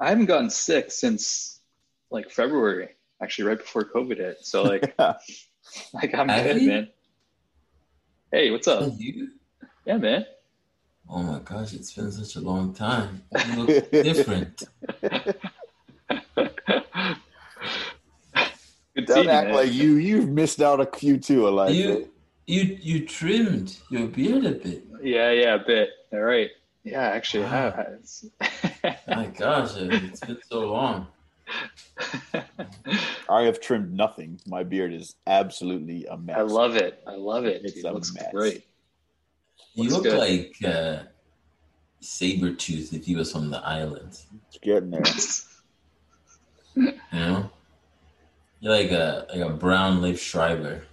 I 0.00 0.08
haven't 0.08 0.26
gotten 0.26 0.48
sick 0.48 0.90
since 0.90 1.60
like 2.10 2.30
February, 2.30 2.88
actually, 3.22 3.48
right 3.48 3.58
before 3.58 3.84
COVID 3.84 4.16
hit. 4.16 4.38
So 4.40 4.62
like, 4.72 4.94
like 4.98 6.14
I'm 6.14 6.28
Have 6.28 6.44
good, 6.44 6.62
you? 6.62 6.68
man. 6.68 6.88
Hey, 8.32 8.50
what's 8.50 8.66
up? 8.66 8.92
You? 8.96 9.28
Yeah, 9.84 9.98
man. 9.98 10.24
Oh 11.08 11.22
my 11.22 11.40
gosh, 11.40 11.74
it's 11.74 11.92
been 11.92 12.10
such 12.10 12.36
a 12.36 12.40
long 12.40 12.72
time. 12.72 13.22
You 13.48 13.62
look 13.62 13.90
different. 13.90 14.62
Good 18.94 19.06
Don't 19.06 19.24
you, 19.24 19.30
act 19.30 19.48
man. 19.48 19.54
like 19.54 19.72
you 19.72 19.96
you've 19.96 20.28
missed 20.28 20.60
out 20.60 20.80
a 20.80 20.86
few 20.86 21.18
too, 21.18 21.46
Elijah. 21.46 21.74
You 21.74 22.10
you 22.46 22.78
you 22.80 23.06
trimmed 23.06 23.76
your 23.90 24.06
beard 24.08 24.44
a 24.44 24.52
bit. 24.52 24.84
Yeah, 25.02 25.30
yeah, 25.30 25.54
a 25.54 25.58
bit. 25.64 25.90
All 26.12 26.20
right. 26.20 26.50
Yeah, 26.84 27.02
actually, 27.02 27.44
I 27.44 27.48
have. 27.48 28.06
It's- 28.84 29.16
My 29.16 29.26
gosh, 29.26 29.76
it's 29.76 30.20
been 30.20 30.38
so 30.48 30.72
long. 30.72 31.06
I 33.28 33.42
have 33.42 33.60
trimmed 33.60 33.92
nothing. 33.92 34.40
My 34.46 34.62
beard 34.62 34.92
is 34.92 35.16
absolutely 35.26 36.06
a 36.06 36.16
mess. 36.16 36.38
I 36.38 36.42
love 36.42 36.76
it. 36.76 37.02
I 37.06 37.14
love 37.16 37.44
it. 37.44 37.62
It's 37.64 37.74
dude. 37.74 37.84
a 37.84 37.88
It 37.88 37.94
looks 37.94 38.12
mess. 38.14 38.26
great. 38.32 38.64
You 39.74 39.84
Looks 39.84 39.94
look 39.94 40.02
good. 40.04 40.18
like 40.18 40.56
uh, 40.64 41.02
Sabretooth 42.02 42.92
if 42.92 43.04
he 43.06 43.14
was 43.16 43.32
from 43.32 43.50
the 43.50 43.58
islands. 43.58 44.26
It's 44.48 44.58
getting 44.58 44.90
there. 44.90 45.02
You 46.76 46.92
know? 47.12 47.50
You're 48.60 48.72
like 48.72 48.90
a 48.92 49.26
like 49.34 49.40
a 49.40 49.50
brown 49.50 50.00
Liev 50.00 50.18
Schreiber. 50.18 50.84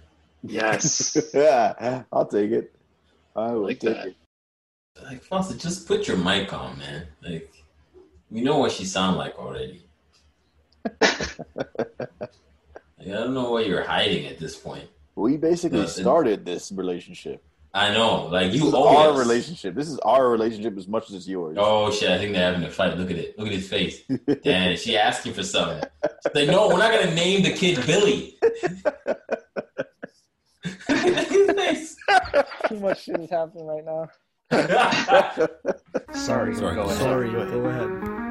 Yes. 0.42 1.16
yeah, 1.34 2.02
I'll 2.12 2.26
take 2.26 2.50
it. 2.50 2.74
I 3.36 3.52
will 3.52 3.62
like 3.62 3.78
take 3.78 3.94
that. 3.94 4.06
it. 4.08 4.16
Like 5.04 5.22
Fawcett, 5.22 5.58
just 5.60 5.86
put 5.86 6.08
your 6.08 6.16
mic 6.16 6.52
on, 6.52 6.78
man. 6.78 7.06
Like 7.22 7.57
we 8.30 8.40
know 8.42 8.58
what 8.58 8.72
she 8.72 8.84
sound 8.84 9.16
like 9.16 9.38
already. 9.38 9.82
like, 11.00 11.10
I 13.00 13.04
don't 13.04 13.34
know 13.34 13.50
what 13.50 13.66
you're 13.66 13.82
hiding 13.84 14.26
at 14.26 14.38
this 14.38 14.56
point. 14.56 14.88
We 15.14 15.36
basically 15.36 15.80
Nothing. 15.80 16.02
started 16.04 16.44
this 16.46 16.70
relationship. 16.72 17.42
I 17.74 17.92
know, 17.92 18.26
like 18.26 18.50
This 18.52 18.60
you 18.62 18.74
owe 18.74 18.96
our 18.96 19.10
us. 19.12 19.18
relationship. 19.18 19.74
This 19.74 19.88
is 19.88 19.98
our 19.98 20.28
relationship 20.30 20.76
as 20.78 20.88
much 20.88 21.08
as 21.10 21.16
it's 21.16 21.28
yours. 21.28 21.56
Oh 21.60 21.90
shit! 21.90 22.10
I 22.10 22.16
think 22.18 22.32
they're 22.32 22.50
having 22.50 22.66
a 22.66 22.70
fight. 22.70 22.96
Look 22.96 23.10
at 23.10 23.18
it. 23.18 23.38
Look 23.38 23.48
at 23.48 23.52
his 23.52 23.68
face. 23.68 24.02
Damn, 24.42 24.76
she 24.76 24.96
asking 24.96 25.34
for 25.34 25.42
something. 25.42 25.82
She's 26.24 26.34
like, 26.34 26.48
no, 26.48 26.68
we're 26.68 26.78
not 26.78 26.92
gonna 26.92 27.14
name 27.14 27.42
the 27.42 27.52
kid 27.52 27.84
Billy. 27.86 28.38
Look 30.88 30.88
at 30.88 31.28
his 31.28 31.50
face. 31.52 31.96
Too 32.68 32.80
much 32.80 33.02
shit 33.04 33.20
is 33.20 33.30
happening 33.30 33.66
right 33.66 33.84
now. 33.84 34.08
Sorry, 34.50 34.66
Sorry, 36.14 36.54
go 36.54 36.74
go 36.74 36.82
ahead. 36.84 36.98
Sorry, 36.98 37.30
Go 37.30 37.38
ahead. 37.40 37.88
go. 37.88 38.24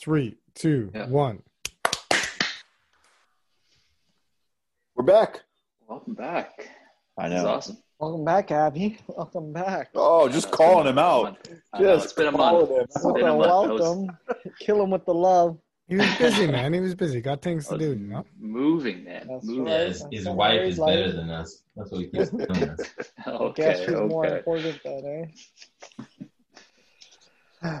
Three, 0.00 0.36
two, 0.54 0.90
Yeah. 0.94 1.06
one. 1.08 1.42
We're 4.94 5.04
back. 5.04 5.42
Welcome 5.86 6.14
back. 6.14 6.68
I 7.16 7.28
This 7.28 7.38
is 7.38 7.44
know. 7.44 7.50
awesome. 7.50 7.82
Welcome 7.98 8.24
back, 8.24 8.52
Abby. 8.52 8.98
Welcome 9.08 9.52
back. 9.52 9.90
Oh, 9.94 10.28
just 10.28 10.50
calling 10.52 10.86
him 10.86 10.98
out. 10.98 11.48
I 11.72 11.80
Just 11.80 12.04
it's 12.04 12.12
been 12.12 12.28
a 12.28 12.32
calling 12.32 12.68
month. 12.68 12.70
him 12.70 12.84
It's 12.84 12.96
out. 13.04 13.10
a 13.10 13.12
Welcome, 13.12 13.38
month. 13.38 13.50
I 13.50 13.72
was- 13.72 13.80
welcome. 13.80 14.52
Kill 14.60 14.82
him 14.82 14.90
with 14.90 15.04
the 15.04 15.14
love. 15.14 15.58
He 15.88 15.96
was 15.96 16.14
busy, 16.16 16.46
man. 16.46 16.74
He 16.74 16.80
was 16.80 16.94
busy. 16.94 17.20
Got 17.22 17.40
things 17.42 17.66
to 17.68 17.78
do, 17.78 17.88
you 17.90 17.96
know. 17.96 18.24
Moving, 18.38 19.04
man. 19.04 19.26
That's 19.28 19.44
Moving. 19.46 19.66
Yeah, 19.66 19.84
his, 19.86 20.04
his 20.12 20.28
wife 20.28 20.60
is 20.60 20.78
like- 20.78 20.94
better 20.94 21.12
than 21.12 21.30
us. 21.30 21.62
That's 21.76 21.90
what 21.90 22.00
he 22.02 22.06
keeps 22.08 22.30
telling 22.30 22.68
us. 22.70 22.80
Guess 23.56 23.80
Okay, 23.88 23.94
more 24.04 24.26
okay. 24.26 24.36
important 24.38 24.82
than, 24.84 25.30
eh? 27.64 27.80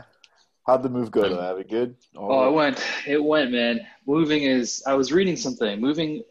How'd 0.66 0.82
the 0.82 0.88
move 0.88 1.10
go 1.10 1.28
though? 1.28 1.40
Have 1.40 1.58
it 1.58 1.68
good? 1.70 1.94
Oh, 2.16 2.48
it 2.48 2.52
went. 2.52 2.84
It 3.06 3.22
went, 3.22 3.52
man. 3.52 3.80
Moving 4.06 4.42
is. 4.42 4.82
I 4.86 4.94
was 4.94 5.12
reading 5.12 5.36
something. 5.36 5.80
Moving, 5.80 6.22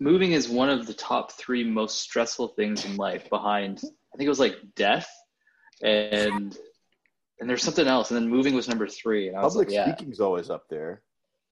moving 0.00 0.32
is 0.32 0.48
one 0.48 0.68
of 0.70 0.86
the 0.86 0.94
top 0.94 1.32
three 1.32 1.62
most 1.62 2.00
stressful 2.00 2.48
things 2.48 2.84
in 2.84 2.96
life. 2.96 3.28
Behind, 3.30 3.78
I 3.78 4.16
think 4.16 4.26
it 4.26 4.28
was 4.28 4.40
like 4.40 4.56
death, 4.74 5.08
and 5.82 6.56
and 7.38 7.48
there's 7.48 7.62
something 7.62 7.86
else. 7.86 8.10
And 8.10 8.16
then 8.20 8.28
moving 8.28 8.54
was 8.54 8.68
number 8.68 8.86
three. 8.88 9.28
And 9.28 9.36
I 9.36 9.42
was 9.42 9.54
Public 9.54 9.68
like, 9.68 9.74
yeah, 9.74 9.94
speaking's 9.94 10.20
always 10.20 10.50
up 10.50 10.64
there. 10.68 11.02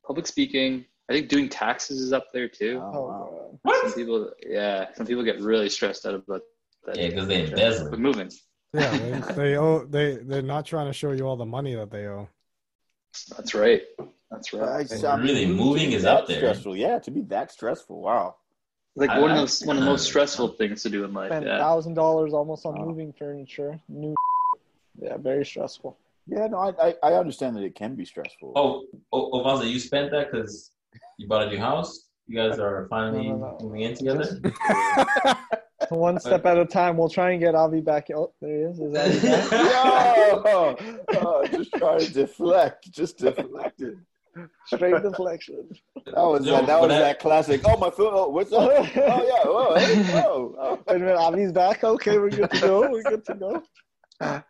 public 0.06 0.26
speaking. 0.26 0.84
I 1.10 1.14
think 1.14 1.28
doing 1.30 1.48
taxes 1.48 2.00
is 2.00 2.12
up 2.12 2.26
there 2.34 2.48
too. 2.48 2.80
Oh, 2.82 2.92
Oh, 2.94 3.06
wow. 3.06 3.58
God. 3.66 3.82
Some 3.84 3.92
people, 3.94 4.30
yeah, 4.46 4.92
some 4.94 5.06
people 5.06 5.24
get 5.24 5.40
really 5.40 5.70
stressed 5.70 6.04
out 6.04 6.14
about 6.14 6.42
that. 6.84 6.98
Yeah, 6.98 7.08
because 7.08 7.26
they 7.28 7.44
embezzle. 7.46 7.88
But 7.90 7.98
moving, 8.00 8.30
Yeah, 8.74 8.90
they, 9.28 9.34
they 9.34 9.56
owe 9.56 9.86
they 9.86 10.16
they're 10.16 10.42
not 10.42 10.66
trying 10.66 10.86
to 10.86 10.92
show 10.92 11.12
you 11.12 11.26
all 11.26 11.36
the 11.36 11.46
money 11.46 11.74
that 11.76 11.90
they 11.90 12.06
owe. 12.06 12.28
That's 13.36 13.54
right. 13.54 13.82
That's 14.30 14.52
right. 14.52 14.62
I- 14.90 14.94
And 14.94 15.04
I 15.04 15.16
mean, 15.16 15.26
really, 15.26 15.46
moving 15.46 15.92
is 15.92 16.04
out 16.04 16.26
there. 16.26 16.38
Stressful. 16.38 16.76
Yeah, 16.76 16.98
to 17.00 17.10
be 17.10 17.22
that 17.22 17.50
stressful. 17.50 18.00
Wow. 18.00 18.36
Like 18.96 19.10
I- 19.10 19.20
one 19.20 19.30
of 19.30 19.36
I- 19.36 19.40
those, 19.40 19.62
one 19.64 19.76
of 19.78 19.84
the 19.84 19.88
most 19.90 20.02
uh, 20.06 20.10
stressful 20.10 20.48
things 20.60 20.82
to 20.82 20.90
do 20.90 21.04
in 21.04 21.12
life. 21.14 21.30
Spent 21.30 21.46
Yeah. 21.46 21.58
thousand 21.58 21.94
dollars 21.94 22.32
almost 22.34 22.66
on 22.66 22.74
Wow. 22.78 22.86
moving 22.86 23.12
furniture. 23.12 23.80
New. 23.88 24.14
Yeah, 25.00 25.16
very 25.16 25.46
stressful. 25.46 25.96
Yeah, 26.26 26.48
no, 26.48 26.58
I, 26.58 26.88
I, 26.88 26.94
I 27.04 27.14
understand 27.14 27.54
that 27.56 27.62
it 27.62 27.76
can 27.76 27.94
be 27.94 28.04
stressful. 28.04 28.52
Oh, 28.56 28.84
oh, 29.12 29.30
oh 29.32 29.44
Vaza, 29.44 29.70
you 29.70 29.78
spent 29.78 30.10
that 30.10 30.32
because 30.32 30.72
you 31.18 31.28
bought 31.28 31.46
a 31.46 31.50
new 31.50 31.58
house? 31.58 32.08
You 32.26 32.34
guys 32.36 32.58
are 32.58 32.88
finally 32.90 33.28
No, 33.28 33.36
no, 33.36 33.56
no. 33.60 33.64
moving 33.64 33.82
in 33.82 33.94
together? 33.94 34.40
One 36.08 36.18
step 36.20 36.44
at 36.46 36.58
a 36.58 36.64
time. 36.64 36.96
We'll 36.96 37.08
try 37.08 37.30
and 37.32 37.40
get 37.40 37.54
Avi 37.54 37.80
back. 37.80 38.08
Oh, 38.14 38.32
there 38.40 38.50
he 38.56 38.62
is. 38.64 38.78
Is 38.80 38.94
Avi 38.94 39.28
back? 39.28 39.50
Yo! 39.52 40.76
Oh, 41.20 41.46
just 41.50 41.72
trying 41.72 42.00
to 42.00 42.12
deflect. 42.12 42.90
Just 42.90 43.18
deflected. 43.18 43.98
Straight 44.66 45.02
deflection. 45.02 45.68
That 46.06 46.14
was 46.16 46.44
No, 46.44 46.52
that, 46.52 46.66
that 46.66 46.80
but 46.80 46.88
was 46.88 46.92
I- 46.92 46.98
that 47.00 47.18
classic. 47.18 47.60
Oh 47.64 47.76
my 47.76 47.90
foot! 47.90 48.12
Oh, 48.14 48.28
what's 48.28 48.52
up? 48.52 48.70
Oh 48.70 48.82
yeah! 48.84 49.42
Oh, 49.44 49.74
hey, 49.78 50.22
oh, 50.24 50.54
oh. 50.58 50.78
Wait 50.86 50.96
a 50.96 50.98
minute, 51.00 51.18
Avi's 51.20 51.52
back. 51.52 51.82
Okay, 51.82 52.18
we're 52.18 52.30
good 52.30 52.50
to 52.50 52.60
go. 52.60 52.90
We're 52.90 53.02
good 53.02 53.24
to 53.24 53.34
go. 53.34 53.62
But 54.20 54.42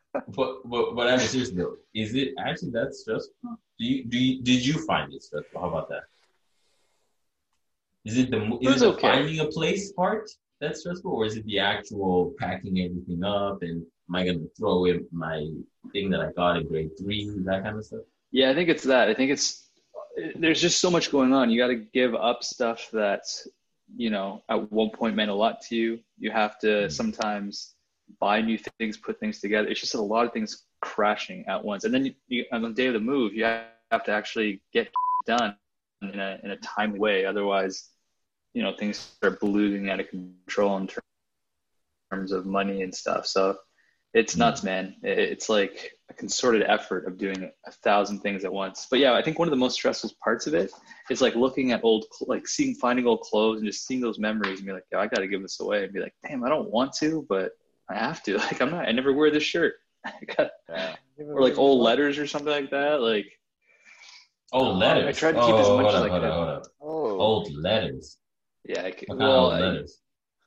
but 0.65 0.95
but 0.95 1.07
I 1.07 1.17
mean 1.17 1.27
seriously 1.27 1.57
though, 1.57 1.77
is 1.95 2.15
it 2.15 2.31
actually 2.45 2.71
that 2.73 2.95
stressful? 2.95 3.35
Do 3.79 3.85
you 3.85 4.05
do 4.05 4.19
you, 4.19 4.43
did 4.43 4.67
you 4.67 4.75
find 4.85 5.13
it 5.15 5.23
stressful? 5.23 5.61
How 5.61 5.69
about 5.69 5.89
that? 5.91 6.03
Is 8.05 8.17
it 8.19 8.31
the 8.31 8.41
mo- 8.41 8.59
It 8.61 8.67
is 8.69 8.73
was 8.75 8.83
it 8.83 8.87
the 8.87 8.93
okay. 8.95 9.01
finding 9.03 9.39
a 9.41 9.47
place 9.47 9.93
part 9.93 10.29
that's 10.61 10.81
stressful, 10.81 11.13
or 11.13 11.25
is 11.25 11.37
it 11.37 11.45
the 11.45 11.59
actual 11.59 12.35
packing 12.39 12.81
everything 12.81 13.23
up 13.25 13.63
and 13.63 13.85
am 14.09 14.15
I 14.15 14.25
gonna 14.25 14.47
throw 14.57 14.79
away 14.79 15.01
my 15.13 15.49
thing 15.93 16.11
that 16.11 16.21
I 16.21 16.33
got 16.33 16.57
in 16.57 16.69
grade 16.69 16.91
three, 16.99 17.31
that 17.45 17.63
kind 17.63 17.79
of 17.79 17.85
stuff? 17.85 18.01
Yeah, 18.31 18.51
I 18.51 18.55
think 18.55 18.69
it's 18.69 18.85
that. 18.85 19.09
I 19.09 19.15
think 19.15 19.31
it's 19.31 19.69
there's 20.37 20.61
just 20.61 20.81
so 20.81 20.91
much 20.91 21.11
going 21.11 21.33
on. 21.33 21.51
You 21.51 21.59
got 21.61 21.69
to 21.69 21.77
give 21.77 22.15
up 22.15 22.43
stuff 22.43 22.89
that 22.93 23.23
you 23.97 24.11
know 24.11 24.43
at 24.49 24.71
one 24.71 24.91
point 24.91 25.17
meant 25.17 25.31
a 25.31 25.35
lot 25.35 25.61
to 25.63 25.77
you. 25.77 26.01
You 26.19 26.31
have 26.31 26.59
to 26.61 26.67
mm. 26.67 26.93
sometimes 26.93 27.75
buy 28.21 28.41
new 28.41 28.59
things, 28.79 28.97
put 28.97 29.21
things 29.21 29.41
together. 29.41 29.69
It's 29.69 29.81
just 29.81 29.95
a 29.95 30.01
lot 30.01 30.27
of 30.27 30.33
things 30.33 30.65
crashing 30.81 31.45
at 31.47 31.63
once. 31.63 31.85
And 31.85 31.93
then 31.93 32.07
you, 32.07 32.15
you, 32.29 32.45
on 32.53 32.63
the 32.63 32.71
day 32.71 32.87
of 32.87 32.95
the 32.95 33.01
move, 33.01 33.35
you 33.35 33.45
have 33.45 34.05
to 34.05 34.11
actually 34.11 34.63
get 34.73 34.91
done 35.27 35.57
in 36.03 36.19
a 36.19 36.39
in 36.43 36.51
a 36.51 36.57
timely 36.59 36.99
way. 36.99 37.25
Otherwise, 37.25 37.89
you 38.59 38.65
know 38.65 38.75
things 38.77 38.99
start 38.99 39.39
ballooning 39.41 39.89
out 39.89 40.01
of 40.01 40.09
control 40.09 40.77
in 40.79 40.89
terms 42.11 42.33
of 42.33 42.45
money 42.45 42.83
and 42.83 42.93
stuff. 42.93 43.25
So 43.27 43.57
it's 44.15 44.37
nuts, 44.37 44.63
man. 44.65 44.97
It's 45.05 45.49
like 45.49 45.93
a 46.11 46.15
concerted 46.15 46.63
effort 46.63 47.07
of 47.07 47.19
doing 47.19 47.41
a 47.67 47.71
thousand 47.71 48.19
things 48.21 48.45
at 48.45 48.53
once. 48.53 48.87
But 48.91 48.99
yeah, 48.99 49.13
I 49.15 49.23
think 49.23 49.39
one 49.39 49.47
of 49.47 49.51
the 49.53 49.57
most 49.67 49.75
stressful 49.75 50.11
parts 50.25 50.49
of 50.49 50.55
it 50.55 50.73
is 51.09 51.21
like 51.21 51.37
looking 51.37 51.71
at 51.71 51.85
old, 51.85 52.07
like 52.23 52.49
seeing, 52.49 52.75
finding 52.75 53.07
old 53.07 53.21
clothes 53.21 53.59
and 53.59 53.67
just 53.67 53.87
seeing 53.87 54.01
those 54.01 54.19
memories 54.19 54.59
and 54.59 54.67
be 54.67 54.73
like, 54.73 54.87
yo, 54.91 54.99
I 54.99 55.07
got 55.07 55.21
to 55.21 55.29
give 55.29 55.43
this 55.43 55.61
away 55.61 55.85
and 55.85 55.93
be 55.93 56.01
like, 56.01 56.15
damn, 56.27 56.43
I 56.43 56.49
don't 56.49 56.71
want 56.71 56.95
to, 56.95 57.25
but 57.29 57.53
I 57.89 57.95
have 57.97 58.23
to. 58.25 58.39
Like, 58.47 58.61
I'm 58.63 58.71
not, 58.71 58.89
I 58.89 58.93
never 58.93 59.13
wear 59.13 59.31
this 59.31 59.45
shirt. 59.45 59.75
Got- 60.37 60.51
Yeah. 60.69 60.97
or 61.21 61.43
like 61.43 61.59
old 61.59 61.81
letters 61.83 62.19
or 62.19 62.27
something 62.27 62.51
like 62.53 62.71
that. 62.71 63.01
Like, 63.01 63.27
Oh, 64.53 64.67
Uh, 64.73 64.73
letters. 64.79 65.05
I 65.07 65.13
tried 65.13 65.33
to 65.33 65.41
keep 65.41 65.55
oh, 65.55 65.61
as 65.61 65.69
much 65.69 65.93
hold 65.93 65.95
as 65.95 66.03
I 66.03 66.09
could. 66.09 66.25
up, 66.25 66.35
hold 66.35 66.49
up. 66.49 66.63
Oh. 66.81 67.21
Old 67.21 67.55
letters. 67.55 68.17
Yeah, 68.69 68.83
I 68.85 68.91
could, 68.93 69.09
well, 69.09 69.51
I- 69.51 69.83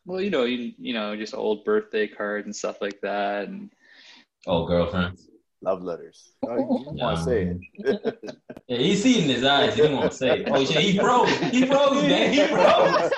well, 0.06 0.22
you 0.22 0.30
know, 0.32 0.46
you, 0.46 0.74
you 0.80 0.94
know, 0.94 1.16
just 1.16 1.34
old 1.36 1.64
birthday 1.66 2.08
cards 2.08 2.46
and 2.46 2.56
stuff 2.56 2.78
like 2.82 3.00
that. 3.02 3.48
And 3.48 3.70
Oh, 4.48 4.66
girlfriends. 4.66 5.30
Love 5.62 5.84
letters. 5.84 6.32
Oh, 6.48 6.56
you 6.56 6.86
didn't 6.86 7.00
want 7.00 7.18
to 7.18 7.24
say 7.24 7.54
it. 7.84 8.32
Yeah, 8.68 8.78
he 8.78 8.96
see 8.96 9.22
his 9.22 9.44
eyes. 9.44 9.76
He 9.76 9.82
didn't 9.82 9.98
want 9.98 10.12
to 10.12 10.18
say 10.18 10.40
it. 10.40 10.48
Oh 10.50 10.66
shit, 10.66 10.82
he 10.82 10.98
froze. 10.98 11.30
He 11.52 11.66
froze, 11.68 12.02
man. 12.04 12.34
He 12.34 12.42
froze. 12.48 13.12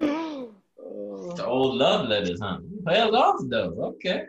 Oh. 0.00 1.34
The 1.36 1.46
old 1.46 1.76
love 1.76 2.08
letters, 2.08 2.40
huh? 2.40 2.58
Hell 2.86 3.16
off 3.16 3.40
though. 3.48 3.72
Okay. 3.96 4.24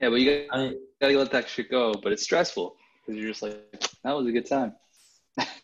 yeah, 0.00 0.08
but 0.08 0.16
you 0.16 0.46
got, 0.48 0.58
I 0.58 0.74
gotta 1.00 1.18
let 1.18 1.30
that 1.32 1.48
shit 1.48 1.70
go. 1.70 1.92
But 2.02 2.12
it's 2.12 2.22
stressful 2.22 2.76
because 3.04 3.20
you're 3.20 3.28
just 3.30 3.42
like, 3.42 3.58
that 4.04 4.12
was 4.16 4.26
a 4.26 4.32
good 4.32 4.46
time. 4.46 4.74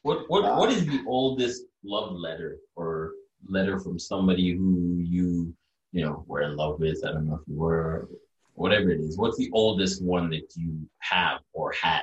What 0.02 0.28
what 0.28 0.56
what 0.56 0.70
is 0.70 0.86
the 0.86 1.02
oldest 1.06 1.64
love 1.84 2.12
letter 2.12 2.58
or 2.76 3.12
letter 3.48 3.78
from 3.80 3.98
somebody 3.98 4.52
who 4.52 4.98
you 4.98 5.54
you 5.92 6.04
know 6.04 6.24
were 6.26 6.42
in 6.42 6.56
love 6.56 6.78
with? 6.78 7.04
I 7.04 7.12
don't 7.12 7.26
know 7.26 7.34
if 7.34 7.48
you 7.48 7.56
were, 7.56 8.08
whatever 8.54 8.90
it 8.90 9.00
is. 9.00 9.16
What's 9.18 9.36
the 9.36 9.50
oldest 9.52 10.02
one 10.02 10.30
that 10.30 10.52
you 10.56 10.88
have 11.00 11.40
or 11.52 11.72
had? 11.72 12.02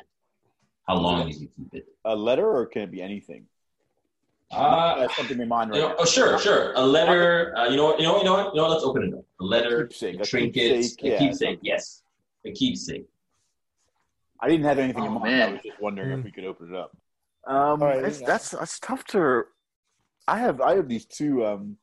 How 0.88 0.96
long 0.98 1.28
did 1.28 1.40
you 1.40 1.48
keep 1.56 1.74
it? 1.74 1.86
A 2.04 2.16
letter, 2.16 2.50
or 2.50 2.66
can 2.66 2.82
it 2.84 2.92
be 2.92 3.02
anything? 3.02 3.46
Uh, 4.52 5.08
something 5.16 5.40
in 5.40 5.48
mind 5.48 5.72
right 5.72 5.78
you 5.78 5.84
know, 5.88 5.96
oh, 5.98 6.06
sure, 6.06 6.38
sure. 6.38 6.74
A 6.76 6.86
letter. 6.86 7.58
Uh, 7.58 7.70
you 7.70 7.78
know 7.78 7.86
what? 7.86 8.00
You 8.00 8.06
know 8.06 8.14
what? 8.14 8.20
You 8.20 8.26
know 8.26 8.34
what? 8.34 8.54
You 8.54 8.58
know 8.58 8.64
what? 8.64 8.72
Let's 8.72 8.84
open 8.84 9.04
it 9.04 9.14
up. 9.14 9.26
A 9.40 9.44
letter, 9.44 9.88
Keepsake, 9.88 10.18
a 10.20 10.22
a 10.22 10.26
trinket, 10.26 10.54
keepsake, 10.82 11.14
a 11.14 11.18
keepsake. 11.18 11.60
Yes, 11.64 12.04
a 12.46 12.52
keepsake. 12.52 13.06
I 14.40 14.50
didn't 14.50 14.66
have 14.66 14.78
anything 14.78 15.06
in 15.06 15.12
Oh, 15.12 15.20
mind. 15.20 15.42
I 15.42 15.52
was 15.54 15.62
just 15.64 15.82
wondering 15.82 16.12
if 16.12 16.20
Hmm. 16.20 16.26
we 16.26 16.32
could 16.32 16.44
open 16.46 16.70
it 16.70 16.76
up. 16.76 16.96
Um, 17.46 17.82
right, 17.82 18.04
it's, 18.04 18.22
that's 18.22 18.52
that's 18.52 18.80
tough 18.80 19.04
to. 19.08 19.44
I 20.28 20.40
have 20.40 20.62
I 20.62 20.76
have 20.76 20.88
these 20.88 21.06
two 21.06 21.46
um, 21.46 21.78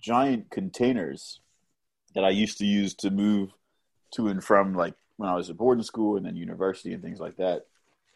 giant 0.00 0.50
containers 0.50 1.40
that 2.14 2.24
I 2.24 2.30
used 2.30 2.58
to 2.58 2.66
use 2.66 2.94
to 2.96 3.10
move 3.10 3.50
to 4.12 4.28
and 4.28 4.42
from, 4.42 4.74
like 4.74 4.94
when 5.16 5.28
I 5.28 5.34
was 5.34 5.50
at 5.50 5.56
boarding 5.56 5.84
school 5.84 6.16
and 6.16 6.24
then 6.24 6.36
university 6.36 6.92
and 6.92 7.02
things 7.02 7.20
like 7.20 7.36
that. 7.36 7.66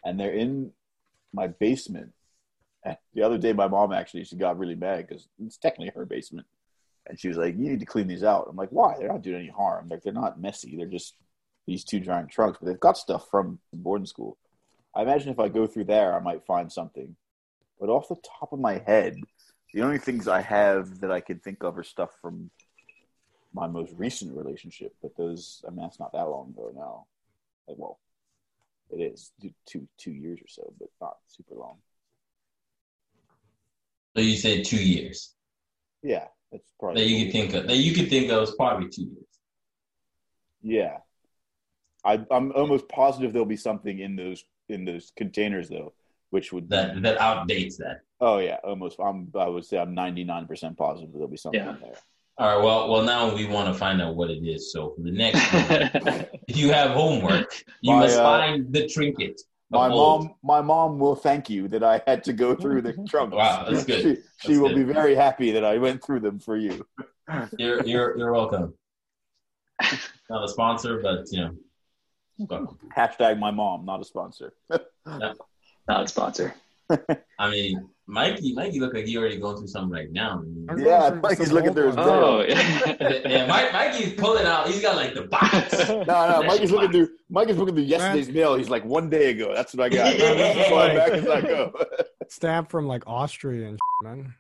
And 0.05 0.19
they're 0.19 0.32
in 0.32 0.73
my 1.32 1.49
basement. 1.49 2.12
And 2.85 2.97
the 3.14 3.23
other 3.23 3.38
day, 3.38 3.53
my 3.53 3.69
mom 3.69 3.93
actually 3.93 4.25
she 4.25 4.37
got 4.37 4.58
really 4.58 4.75
mad 4.75 5.06
because 5.06 5.29
it's 5.44 5.56
technically 5.56 5.93
her 5.94 6.06
basement, 6.06 6.47
and 7.06 7.19
she 7.19 7.29
was 7.29 7.37
like, 7.37 7.56
"You 7.56 7.70
need 7.70 7.81
to 7.81 7.87
clean 7.87 8.06
these 8.06 8.25
out." 8.25 8.47
I'm 8.49 8.56
like, 8.56 8.70
"Why? 8.70 8.94
They're 8.99 9.08
not 9.08 9.23
doing 9.23 9.41
any 9.41 9.49
harm. 9.49 9.88
Like 9.88 10.03
they're 10.03 10.12
not 10.12 10.41
messy. 10.41 10.76
They're 10.76 10.87
just 10.87 11.17
these 11.67 11.85
two 11.85 12.00
giant 12.00 12.31
trunks, 12.31 12.58
but 12.61 12.67
they've 12.67 12.81
got 12.81 12.97
stuff 12.97 13.29
from 13.31 13.58
boarding 13.73 14.06
school." 14.06 14.38
I 14.96 15.02
imagine 15.02 15.28
if 15.28 15.38
I 15.38 15.48
go 15.48 15.66
through 15.66 15.84
there, 15.84 16.14
I 16.14 16.20
might 16.20 16.46
find 16.46 16.72
something. 16.72 17.14
But 17.78 17.90
off 17.90 18.08
the 18.08 18.16
top 18.16 18.54
of 18.54 18.58
my 18.58 18.78
head, 18.87 19.20
the 19.75 19.82
only 19.82 19.98
things 19.98 20.26
I 20.26 20.40
have 20.40 21.00
that 21.00 21.10
I 21.10 21.20
can 21.20 21.38
think 21.38 21.62
of 21.62 21.76
are 21.76 21.84
stuff 21.84 22.10
from 22.22 22.50
my 23.52 23.66
most 23.66 23.93
recent 23.98 24.34
relationship. 24.34 24.94
But 25.02 25.14
those, 25.19 25.62
I 25.66 25.70
mean, 25.70 25.82
that's 25.82 26.00
not 26.00 26.12
that 26.12 26.22
long 26.22 26.48
ago 26.48 26.72
now. 26.75 27.04
Like, 27.69 27.76
well, 27.78 27.98
it 28.90 29.02
is 29.02 29.32
two 29.69 29.87
two 29.98 30.12
years 30.12 30.40
or 30.40 30.48
so, 30.48 30.72
but 30.78 30.88
not 30.98 31.19
super 31.26 31.54
long. 31.54 31.76
So 34.16 34.22
you 34.22 34.37
said 34.38 34.64
two 34.64 34.82
years. 34.82 35.34
Yeah, 36.02 36.28
that's 36.50 36.72
probably 36.81 37.02
That 37.02 37.10
you 37.10 37.25
could 37.25 37.32
think 37.32 37.54
of. 37.54 37.66
That 37.66 37.76
you 37.76 37.93
could 37.93 38.08
think 38.08 38.31
of 38.31 38.44
is 38.44 38.54
probably 38.54 38.88
two 38.88 39.02
years. 39.02 39.26
Yeah, 40.62 40.98
I, 42.02 42.25
I'm 42.31 42.52
almost 42.52 42.88
positive 42.88 43.34
there'll 43.34 43.44
be 43.44 43.56
something 43.56 43.98
in 43.98 44.16
those 44.16 44.43
in 44.69 44.85
those 44.85 45.13
containers 45.17 45.69
though, 45.69 45.93
which 46.31 46.53
would 46.53 46.69
That 46.71 47.03
that 47.03 47.19
outdates 47.19 47.77
that. 47.79 48.01
Oh 48.21 48.39
yeah, 48.39 48.57
almost. 48.65 48.99
I'm. 48.99 49.29
I 49.35 49.47
would 49.49 49.65
say 49.65 49.79
I'm 49.79 49.95
99 49.95 50.47
percent 50.47 50.77
positive 50.77 51.13
there'll 51.13 51.29
be 51.29 51.37
something 51.37 51.61
Yeah. 51.61 51.75
in 51.75 51.81
there. 51.81 51.97
All 52.39 52.57
right. 52.57 52.63
Well, 52.65 52.91
well, 52.91 53.03
now 53.03 53.35
we 53.35 53.47
want 53.47 53.73
to 53.73 53.79
find 53.79 54.01
out 54.03 54.15
what 54.15 54.31
it 54.31 54.45
is. 54.47 54.71
So 54.73 54.93
for 54.95 55.03
the 55.03 55.11
next 55.11 55.41
one, 55.53 56.27
if 56.49 56.57
you 56.57 56.71
have 56.71 56.91
homework, 56.91 57.63
you 57.81 57.95
My, 57.95 58.01
must 58.01 58.19
uh, 58.19 58.23
find 58.23 58.71
the 58.73 58.87
trinket. 58.87 59.41
of 59.73 59.81
My 59.81 59.89
old. 59.89 60.25
mom, 60.25 60.35
my 60.43 60.61
mom 60.61 60.99
will 60.99 61.17
thank 61.17 61.49
you 61.49 61.67
that 61.69 61.83
I 61.83 62.03
had 62.07 62.23
to 62.25 62.35
go 62.35 62.55
through 62.55 62.83
the 62.83 62.93
trunks. 63.09 63.35
Wow, 63.35 63.65
that's 63.71 63.85
good. 63.85 64.03
She, 64.03 64.15
she 64.39 64.49
That's 64.49 64.59
will 64.61 64.75
be 64.75 64.83
very 64.83 65.15
happy 65.15 65.51
that 65.53 65.65
I 65.65 65.79
went 65.79 66.05
through 66.05 66.21
them 66.21 66.39
for 66.39 66.57
you. 66.59 66.87
You're 67.59 67.83
you're 67.87 68.19
you're 68.19 68.33
welcome. 68.33 68.75
Not 70.31 70.45
a 70.45 70.49
sponsor, 70.49 71.01
but 71.03 71.25
you 71.31 71.41
know. 71.41 71.51
Welcome. 72.38 72.79
Hashtag 72.97 73.38
my 73.38 73.50
mom, 73.50 73.85
not 73.85 74.00
a 74.00 74.05
sponsor. 74.05 74.53
Not 75.88 76.03
a 76.03 76.09
sponsor. 76.09 76.53
I 77.38 77.49
mean, 77.50 77.88
Mikey, 78.09 78.55
Mikey, 78.55 78.81
look 78.81 78.93
like 78.93 79.05
he 79.06 79.17
already 79.17 79.37
going 79.38 79.56
through 79.56 79.69
something 79.69 79.93
right 79.93 80.11
now. 80.11 80.43
I 80.69 80.75
mean, 80.75 80.85
Yeah, 80.85 81.11
Mikey's 81.23 81.53
looking 81.53 81.75
through 81.75 81.88
his 81.88 81.97
ones. 81.97 82.09
bill. 82.09 82.25
Oh, 82.25 82.44
yeah. 82.47 82.97
yeah, 83.29 83.47
Mike, 83.47 83.73
Mikey's 83.73 84.15
pulling 84.15 84.47
out. 84.47 84.67
He's 84.67 84.81
got 84.83 84.97
like 84.97 85.15
the 85.15 85.23
box. 85.23 85.88
No, 85.88 86.03
no, 86.05 86.43
Mike 86.44 86.61
is 86.61 86.73
looking 86.73 86.91
through. 86.91 87.09
Mike 87.29 87.49
is 87.49 87.56
looking 87.56 87.75
through 87.77 87.85
yesterday's 87.85 88.29
mail. 88.29 88.56
He's 88.56 88.69
like 88.69 88.85
one 88.85 89.09
day 89.11 89.31
ago. 89.31 89.53
That's 89.55 89.75
what 89.75 89.85
I 89.85 89.89
got. 89.97 90.19
Yeah. 90.19 90.25
As 90.25 90.69
far 90.69 90.89
back 90.89 91.11
as 91.12 91.29
I 91.29 91.41
go. 91.41 91.73
Stamp 92.29 92.71
from 92.71 92.87
like 92.89 93.05
Austria 93.06 93.69
and 93.69 93.79
shit, 93.79 94.09
man. 94.09 94.35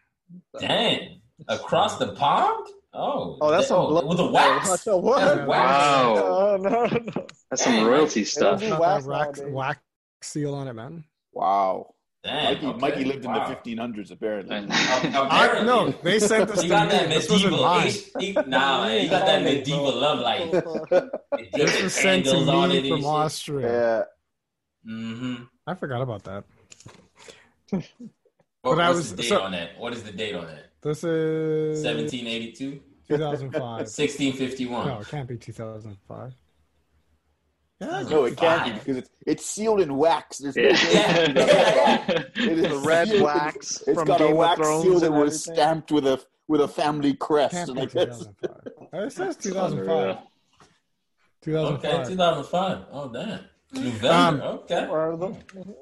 Dang, 0.58 1.20
across 1.48 1.98
the 1.98 2.08
pond. 2.14 2.66
Oh, 2.98 3.36
Oh, 3.40 3.50
that's 3.50 3.68
some 3.68 3.78
oh, 3.80 3.88
blood. 3.88 4.06
with 4.06 4.16
the 4.16 4.26
wax. 4.26 4.80
So 4.82 4.96
what? 4.96 5.20
That's 5.20 5.46
wax. 5.46 5.48
Wow. 5.48 6.56
No, 6.62 6.68
no, 6.70 6.86
no. 6.86 7.26
That's 7.50 7.62
some 7.64 7.84
royalty 7.86 8.24
stuff. 8.24 8.62
Ooh, 8.62 8.78
wax 8.78 9.04
wax, 9.04 9.40
wax 9.44 9.80
seal 10.22 10.54
on 10.54 10.66
it, 10.68 10.72
man. 10.72 11.04
Wow, 11.32 11.94
Dang, 12.24 12.54
Mikey, 12.54 12.66
okay, 12.66 12.78
Mikey 12.80 13.04
lived 13.04 13.24
wow. 13.26 13.46
in 13.46 13.76
the 13.76 13.76
1500s 14.02 14.10
apparently. 14.10 14.56
And- 14.56 14.72
I, 14.72 15.62
no, 15.62 15.90
they 16.02 16.18
sent 16.18 16.48
this 16.52 16.62
He 16.62 16.68
to 16.68 16.74
got 16.74 16.86
me. 16.88 16.92
that 16.96 17.08
This 17.10 17.30
wasn't 17.30 17.52
medieval. 17.52 17.66
mine. 17.74 17.92
He, 18.18 18.26
he, 18.26 18.32
nah, 18.32 18.84
man, 18.84 19.00
he 19.02 19.08
got 19.08 19.26
that 19.26 19.42
medieval 19.42 19.94
love 19.94 20.18
life. 20.20 20.50
This 21.36 21.50
Different 21.52 21.82
was 21.84 21.94
sent 21.94 22.24
to 22.24 22.30
candles 22.32 22.48
on 22.48 22.70
it 22.72 22.82
me 22.82 22.88
from 22.90 23.00
shit. 23.00 23.06
Austria. 23.06 23.68
Yeah, 24.86 24.92
Mm-hmm. 24.92 25.42
I 25.66 25.74
forgot 25.74 26.00
about 26.00 26.24
that. 26.24 26.44
What, 27.70 27.82
But 28.62 28.80
I 28.80 28.88
what's 28.88 28.96
was- 28.98 29.10
the 29.10 29.22
date 29.22 29.28
so- 29.28 29.42
on 29.42 29.52
that? 29.52 29.78
What 29.78 29.92
is 29.92 30.02
the 30.02 30.12
date 30.12 30.34
on 30.34 30.46
that? 30.46 30.62
This 30.82 31.02
is 31.04 31.84
1782, 31.84 32.80
2005. 33.08 33.62
1651. 33.62 34.86
no, 34.88 35.00
it 35.00 35.08
can't 35.08 35.28
be 35.28 35.36
2005. 35.36 36.34
Yeah, 37.78 38.02
no, 38.08 38.24
it 38.24 38.36
can't 38.38 38.64
be 38.64 38.72
because 38.78 38.96
it's 38.96 39.10
it's 39.26 39.44
sealed 39.44 39.80
in 39.80 39.96
wax. 39.96 40.38
There's 40.38 40.56
Yeah. 40.56 40.62
way- 40.70 40.78
Yeah, 40.92 41.32
yeah, 41.34 42.04
yeah. 42.08 42.22
It 42.50 42.58
is 42.58 42.68
The 42.70 42.78
red 42.88 43.08
sealed 43.08 43.18
in- 43.18 43.24
wax 43.24 43.82
It's 43.82 43.98
from 43.98 44.06
got 44.06 44.18
Game 44.18 44.32
a 44.32 44.34
wax 44.34 44.58
Thrones 44.60 44.82
seal 44.84 45.00
that 45.00 45.12
was 45.12 45.18
everything. 45.48 45.54
stamped 45.54 45.92
with 45.92 46.06
a 46.06 46.24
with 46.48 46.60
a 46.62 46.68
family 46.68 47.12
crest. 47.14 47.52
can't 47.54 47.74
be 47.74 47.86
2005. 47.86 48.72
Oh, 48.92 48.98
It 49.04 49.10
says 49.12 49.36
2005. 49.36 50.18
2005. 51.42 51.84
Okay, 51.84 52.08
2005. 52.10 52.84
Oh, 52.92 53.12
damn. 53.12 53.40
November. 53.72 54.08
Um, 54.08 54.40
okay. 54.40 54.86
Where 54.86 55.10
are 55.10 55.16
them? 55.16 55.36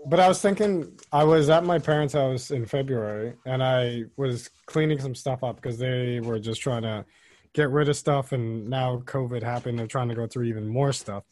But 0.06 0.20
I 0.20 0.28
was 0.28 0.40
thinking, 0.40 0.98
I 1.12 1.24
was 1.24 1.50
at 1.50 1.64
my 1.64 1.78
parents' 1.78 2.14
house 2.14 2.50
in 2.50 2.66
February, 2.66 3.34
and 3.44 3.62
I 3.62 4.04
was 4.16 4.48
cleaning 4.66 4.98
some 4.98 5.14
stuff 5.14 5.44
up 5.44 5.56
because 5.56 5.78
they 5.78 6.20
were 6.20 6.38
just 6.38 6.60
trying 6.60 6.82
to 6.82 7.04
get 7.52 7.70
rid 7.70 7.88
of 7.88 7.96
stuff, 7.96 8.32
and 8.32 8.68
now 8.68 8.98
COVID 9.04 9.42
happened. 9.42 9.78
They're 9.78 9.86
trying 9.86 10.08
to 10.08 10.14
go 10.14 10.26
through 10.26 10.44
even 10.44 10.66
more 10.66 10.92
stuff. 10.92 11.24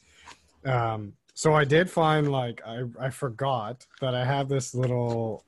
Um, 0.65 1.15
so 1.35 1.55
I 1.55 1.65
did 1.65 1.91
find, 1.91 2.31
like, 2.31 2.61
I 2.67 2.85
I 3.01 3.11
forgot 3.11 3.87
that 4.01 4.15
I 4.15 4.25
have 4.25 4.49
this 4.49 4.75
little. 4.75 5.45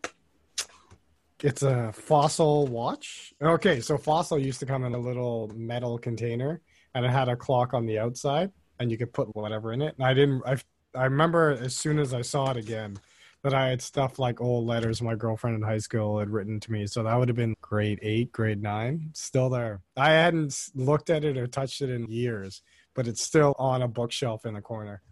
It's 1.43 1.63
a 1.63 1.93
fossil 1.93 2.67
watch. 2.67 3.35
Okay, 3.43 3.81
so 3.81 3.99
fossil 3.99 4.39
used 4.39 4.61
to 4.61 4.67
come 4.67 4.85
in 4.85 4.95
a 4.95 4.99
little 4.99 5.53
metal 5.55 5.99
container, 5.99 6.63
and 6.95 7.05
it 7.05 7.11
had 7.11 7.29
a 7.29 7.37
clock 7.37 7.75
on 7.75 7.85
the 7.85 7.99
outside, 7.99 8.51
and 8.81 8.91
you 8.91 8.97
could 8.97 9.13
put 9.13 9.35
whatever 9.37 9.73
in 9.73 9.83
it. 9.83 9.95
And 9.99 10.07
I 10.07 10.15
didn't. 10.15 10.43
I 10.47 10.57
I 10.95 11.05
remember 11.05 11.51
as 11.51 11.77
soon 11.77 11.99
as 11.99 12.15
I 12.15 12.23
saw 12.23 12.51
it 12.51 12.57
again 12.57 12.97
that 13.43 13.53
I 13.53 13.69
had 13.69 13.83
stuff 13.83 14.19
like 14.19 14.41
old 14.41 14.67
letters 14.67 15.03
my 15.03 15.15
girlfriend 15.15 15.57
in 15.57 15.63
high 15.63 15.79
school 15.79 16.19
had 16.19 16.31
written 16.31 16.59
to 16.61 16.73
me. 16.73 16.87
So 16.87 17.03
that 17.03 17.15
would 17.15 17.29
have 17.29 17.37
been 17.37 17.55
grade 17.61 17.99
eight, 18.01 18.33
grade 18.33 18.63
nine, 18.63 19.11
still 19.13 19.51
there. 19.51 19.83
I 19.97 20.11
hadn't 20.13 20.71
looked 20.75 21.11
at 21.11 21.25
it 21.25 21.37
or 21.37 21.47
touched 21.47 21.83
it 21.83 21.91
in 21.91 22.07
years, 22.11 22.63
but 22.95 23.07
it's 23.07 23.23
still 23.23 23.55
on 23.59 23.83
a 23.83 23.89
bookshelf 23.89 24.47
in 24.47 24.55
the 24.55 24.63
corner. 24.63 25.03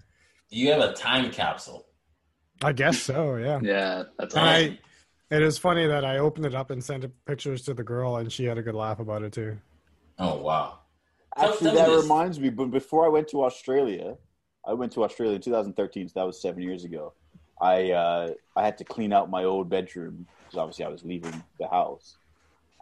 Do 0.50 0.56
you 0.56 0.72
have 0.72 0.80
a 0.80 0.94
time 0.94 1.30
capsule? 1.30 1.86
I 2.62 2.72
guess 2.72 3.02
so, 3.02 3.36
yeah. 3.36 3.60
Yeah, 3.62 4.04
that's 4.18 4.34
And 4.34 4.44
awesome. 4.48 4.78
I, 5.30 5.34
it 5.36 5.42
is 5.42 5.58
funny 5.58 5.86
that 5.86 6.04
I 6.04 6.18
opened 6.18 6.46
it 6.46 6.54
up 6.54 6.70
and 6.70 6.82
sent 6.82 7.04
pictures 7.26 7.62
to 7.62 7.74
the 7.74 7.84
girl, 7.84 8.16
and 8.16 8.32
she 8.32 8.44
had 8.44 8.56
a 8.56 8.62
good 8.62 8.74
laugh 8.74 8.98
about 8.98 9.22
it 9.22 9.32
too. 9.32 9.58
Oh, 10.18 10.38
wow. 10.38 10.78
Actually, 11.36 11.74
that 11.74 11.90
reminds 11.90 12.38
me. 12.38 12.50
But 12.50 12.66
before 12.70 13.04
I 13.04 13.08
went 13.08 13.28
to 13.28 13.44
Australia, 13.44 14.16
I 14.66 14.72
went 14.74 14.92
to 14.92 15.04
Australia 15.04 15.36
in 15.36 15.42
2013. 15.42 16.08
So 16.08 16.12
that 16.20 16.26
was 16.26 16.40
seven 16.40 16.62
years 16.62 16.84
ago. 16.84 17.12
I 17.60 17.92
uh, 17.92 18.30
I 18.56 18.64
had 18.64 18.78
to 18.78 18.84
clean 18.84 19.12
out 19.12 19.30
my 19.30 19.44
old 19.44 19.68
bedroom 19.68 20.26
because 20.44 20.58
obviously 20.58 20.84
I 20.84 20.88
was 20.88 21.04
leaving 21.04 21.42
the 21.58 21.68
house, 21.68 22.16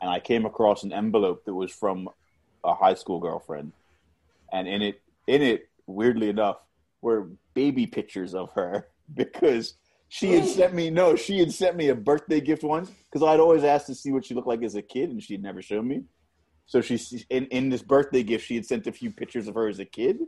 and 0.01 0.11
I 0.11 0.21
came 0.21 0.47
across 0.47 0.83
an 0.83 0.93
envelope 0.93 1.45
that 1.45 1.55
was 1.55 1.71
from 1.71 2.09
a 2.65 2.75
high 2.75 2.95
school 2.95 3.19
girlfriend, 3.19 3.73
and 4.53 4.67
in 4.67 4.83
it 4.83 5.03
in 5.27 5.43
it 5.43 5.69
weirdly 5.87 6.29
enough 6.29 6.59
were 7.03 7.29
baby 7.55 7.87
pictures 7.87 8.35
of 8.35 8.53
her 8.53 8.89
because 9.15 9.75
she 10.09 10.33
had 10.33 10.47
sent 10.47 10.75
me 10.75 10.91
no 10.91 11.15
she 11.15 11.39
had 11.39 11.53
sent 11.53 11.77
me 11.77 11.89
a 11.89 11.95
birthday 11.95 12.41
gift 12.41 12.63
once 12.63 12.91
because 12.91 13.27
I'd 13.27 13.41
always 13.41 13.65
asked 13.65 13.87
to 13.87 13.95
see 13.95 14.13
what 14.13 14.25
she 14.25 14.35
looked 14.35 14.49
like 14.49 14.63
as 14.63 14.75
a 14.75 14.83
kid 14.83 15.11
and 15.11 15.23
she'd 15.23 15.43
never 15.43 15.63
shown 15.63 15.87
me. 15.87 16.05
So 16.67 16.81
she's 16.81 17.27
in, 17.31 17.47
in 17.47 17.69
this 17.69 17.83
birthday 17.83 18.23
gift. 18.23 18.47
She 18.47 18.55
had 18.55 18.65
sent 18.65 18.87
a 18.87 18.93
few 18.93 19.11
pictures 19.11 19.49
of 19.49 19.57
her 19.57 19.67
as 19.67 19.81
a 19.81 19.85
kid, 19.85 20.19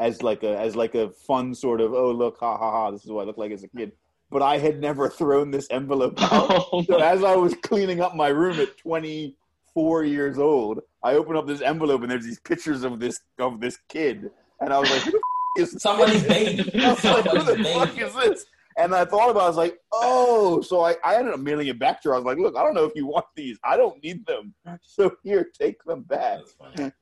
as 0.00 0.22
like 0.22 0.42
a 0.42 0.58
as 0.58 0.74
like 0.74 0.94
a 0.94 1.10
fun 1.10 1.54
sort 1.54 1.80
of 1.80 1.92
oh 1.92 2.10
look 2.10 2.38
ha 2.40 2.56
ha 2.56 2.70
ha 2.70 2.90
this 2.90 3.04
is 3.04 3.10
what 3.10 3.22
I 3.22 3.24
look 3.26 3.38
like 3.38 3.52
as 3.52 3.62
a 3.62 3.68
kid. 3.68 3.92
But 4.30 4.42
I 4.42 4.58
had 4.58 4.80
never 4.80 5.08
thrown 5.20 5.50
this 5.50 5.68
envelope 5.70 6.20
out. 6.22 6.50
Oh 6.72 6.82
so 6.82 6.98
as 6.98 7.22
I 7.22 7.36
was 7.36 7.54
cleaning 7.62 8.00
up 8.00 8.16
my 8.16 8.28
room 8.28 8.58
at 8.58 8.76
24 8.78 10.04
years 10.04 10.38
old, 10.38 10.80
I 11.04 11.14
opened 11.14 11.36
up 11.36 11.46
this 11.46 11.60
envelope 11.60 12.02
and 12.02 12.10
there's 12.10 12.24
these 12.24 12.40
pictures 12.40 12.82
of 12.82 12.98
this 12.98 13.20
of 13.38 13.60
this 13.60 13.78
kid, 13.88 14.30
and 14.60 14.72
I 14.72 14.78
was 14.78 14.90
like, 14.90 15.02
who 15.02 15.10
the 15.12 15.18
f- 15.58 15.74
is? 15.74 15.82
Somebody's 15.82 16.24
baby. 16.24 16.62
Like, 16.78 16.98
who 16.98 17.42
the 17.42 17.70
fuck 17.72 17.98
is 17.98 18.14
this? 18.14 18.46
And 18.78 18.94
I 18.94 19.04
thought 19.04 19.28
about 19.28 19.40
it, 19.40 19.44
I 19.44 19.48
was 19.48 19.56
like, 19.56 19.78
oh, 19.92 20.62
so 20.62 20.80
I, 20.80 20.94
I 21.04 21.16
ended 21.16 21.34
up 21.34 21.40
mailing 21.40 21.66
it 21.66 21.78
back 21.78 22.00
to 22.02 22.08
her. 22.08 22.14
I 22.14 22.18
was 22.18 22.24
like, 22.24 22.38
look, 22.38 22.56
I 22.56 22.62
don't 22.62 22.72
know 22.72 22.84
if 22.84 22.92
you 22.94 23.04
want 23.04 23.26
these. 23.34 23.58
I 23.62 23.76
don't 23.76 24.02
need 24.02 24.24
them. 24.24 24.54
So 24.82 25.10
here, 25.22 25.50
take 25.52 25.82
them 25.84 26.02
back. 26.02 26.38
That's 26.38 26.52
funny. 26.52 26.92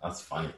That's 0.00 0.20
funny. 0.22 0.52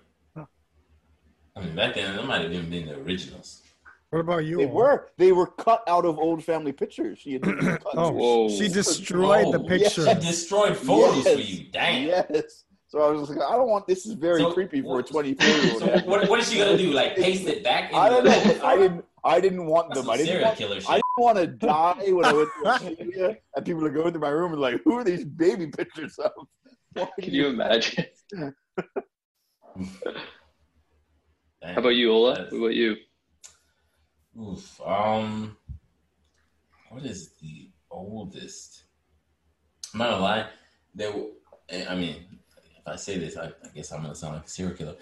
I 1.59 1.65
mean, 1.65 1.75
back 1.75 1.95
then, 1.95 2.17
that 2.17 2.25
might 2.25 2.43
have 2.43 2.53
even 2.53 2.71
been 2.71 2.87
the 2.87 2.97
originals. 3.00 3.62
What 4.11 4.21
about 4.21 4.45
you? 4.47 4.57
They 4.59 4.65
Owen? 4.65 4.75
were. 4.75 5.09
They 5.19 5.33
were 5.33 5.47
cut 5.49 5.83
out 5.87 6.05
of 6.07 6.19
old 6.19 6.43
family 6.45 6.73
pictures. 6.73 7.19
She 7.19 7.33
had 7.35 7.43
cut. 7.43 7.83
Oh, 7.95 8.11
Whoa. 8.12 8.49
she 8.49 8.69
destroyed 8.69 9.53
the 9.53 9.61
Oh, 9.61 9.65
picture. 9.65 10.07
She 10.07 10.15
destroyed 10.15 10.77
photos 10.77 11.25
Yes. 11.25 11.35
for 11.35 11.41
you. 11.41 11.67
Damn. 11.73 12.07
Yes. 12.07 12.65
So 12.87 13.00
I 13.00 13.11
was 13.11 13.29
like, 13.29 13.41
I 13.43 13.53
don't 13.57 13.69
want 13.69 13.87
this. 13.87 14.07
Is 14.07 14.15
very 14.15 14.41
So, 14.41 14.53
creepy 14.53 14.81
for 14.81 14.87
a 15.00 15.03
what- 15.03 15.09
24 15.09 15.47
year 15.47 15.73
old. 15.73 15.83
So 15.83 15.87
what, 16.07 16.27
what 16.31 16.41
is 16.41 16.50
she 16.50 16.57
gonna 16.59 16.79
do? 16.79 16.91
Like 17.00 17.17
paste 17.17 17.47
it 17.47 17.62
back? 17.62 17.93
I 17.93 18.09
don't 18.09 18.25
know. 18.25 18.31
the- 18.41 18.65
I 18.65 18.77
didn't. 18.79 19.05
I 19.25 19.41
didn't 19.41 19.67
want 19.67 19.88
That's 19.91 20.00
them. 20.00 20.11
I 20.11 20.17
didn't 20.17 20.43
want. 20.43 20.57
killer 20.57 20.81
shit. 20.81 20.88
I 20.88 20.95
didn't 20.95 21.19
want 21.19 21.37
to 21.38 21.47
die 21.67 22.05
when 22.12 22.25
I 22.25 22.33
went 22.33 22.49
to 22.62 22.69
Australia 22.71 23.37
and 23.57 23.67
people 23.67 23.85
are 23.85 23.91
going 23.91 24.12
through 24.12 24.21
my 24.23 24.29
room 24.31 24.53
and 24.53 24.61
like, 24.61 24.81
who 24.85 24.95
are 24.95 25.05
these 25.05 25.25
baby 25.25 25.67
pictures 25.67 26.19
of? 26.19 26.33
Can 27.21 27.35
you 27.35 27.49
imagine? 27.49 28.07
Damn. 31.61 31.75
How 31.75 31.81
about 31.81 31.88
you, 31.91 32.12
Ola? 32.12 32.35
That's- 32.35 32.53
What 32.53 32.59
about 32.59 32.75
you? 32.75 32.97
Oof. 34.41 34.81
Um, 34.83 35.57
what 36.91 37.05
is 37.05 37.31
the 37.41 37.71
oldest? 37.91 38.85
I'm 39.93 39.99
not 39.99 40.11
gonna 40.11 40.23
lie. 40.23 40.47
There, 40.95 41.11
w- 41.11 41.33
I 41.88 41.95
mean, 41.97 42.25
if 42.79 42.87
I 42.87 42.95
say 42.97 43.19
this, 43.19 43.37
I, 43.37 43.47
I 43.47 43.69
guess 43.75 43.91
I'm 43.91 44.03
gonna 44.03 44.15
sound 44.15 44.35
like 44.35 44.47
a 44.47 44.49
serial 44.49 44.77
killer. 44.77 44.97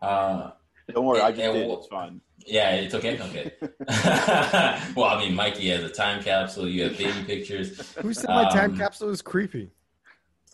Uh, 0.00 0.50
Don't 0.92 1.06
worry, 1.06 1.20
I 1.20 1.30
just 1.30 1.40
Yeah, 1.40 1.52
did. 1.52 1.66
well- 1.68 1.78
It's 1.78 1.86
fine. 1.86 2.20
yeah, 2.44 2.72
it's 2.74 2.94
okay. 2.94 3.18
Okay. 3.18 3.52
well, 4.94 5.06
I 5.06 5.18
mean, 5.24 5.34
Mikey 5.34 5.68
has 5.70 5.82
a 5.84 5.88
time 5.88 6.22
capsule. 6.22 6.68
You 6.68 6.84
have 6.84 6.98
baby 6.98 7.24
pictures. 7.24 7.94
Who 7.96 8.12
said 8.12 8.28
my 8.28 8.50
time 8.50 8.72
Um, 8.72 8.76
capsule 8.76 9.08
is 9.10 9.22
creepy? 9.22 9.70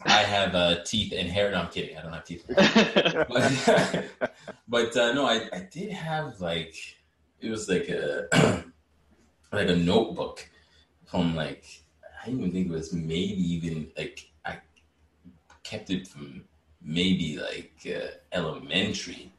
I 0.04 0.22
have 0.22 0.54
uh, 0.54 0.84
teeth 0.84 1.12
and 1.16 1.28
hair. 1.28 1.50
No, 1.50 1.58
I'm 1.62 1.68
kidding. 1.70 1.96
I 1.98 2.02
don't 2.02 2.12
have 2.12 2.24
teeth. 2.24 2.44
and 2.48 2.60
hair. 2.60 3.26
but 3.28 4.04
but 4.68 4.96
uh, 4.96 5.12
no, 5.12 5.26
I, 5.26 5.48
I 5.52 5.68
did 5.70 5.90
have 5.92 6.40
like 6.40 6.74
it 7.40 7.50
was 7.50 7.68
like 7.68 7.88
a 7.88 8.28
like 9.52 9.68
a 9.68 9.76
notebook 9.76 10.48
from 11.06 11.34
like 11.34 11.64
I 12.22 12.26
didn't 12.26 12.40
even 12.40 12.52
think 12.52 12.66
it 12.68 12.72
was 12.72 12.92
maybe 12.92 13.42
even 13.54 13.90
like 13.96 14.30
I 14.44 14.58
kept 15.62 15.90
it 15.90 16.08
from 16.08 16.44
maybe 16.82 17.38
like 17.38 17.72
uh, 17.86 18.08
elementary, 18.32 19.30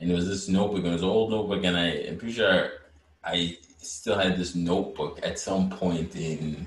and 0.00 0.10
it 0.10 0.14
was 0.14 0.28
this 0.28 0.48
notebook. 0.48 0.80
and 0.80 0.88
It 0.88 0.92
was 0.92 1.02
an 1.02 1.08
old 1.08 1.30
notebook, 1.30 1.64
and 1.64 1.76
I 1.76 1.88
am 1.88 2.18
pretty 2.18 2.34
sure 2.34 2.70
I 3.24 3.58
still 3.78 4.18
had 4.18 4.36
this 4.36 4.54
notebook 4.54 5.20
at 5.22 5.38
some 5.38 5.70
point 5.70 6.14
in 6.16 6.66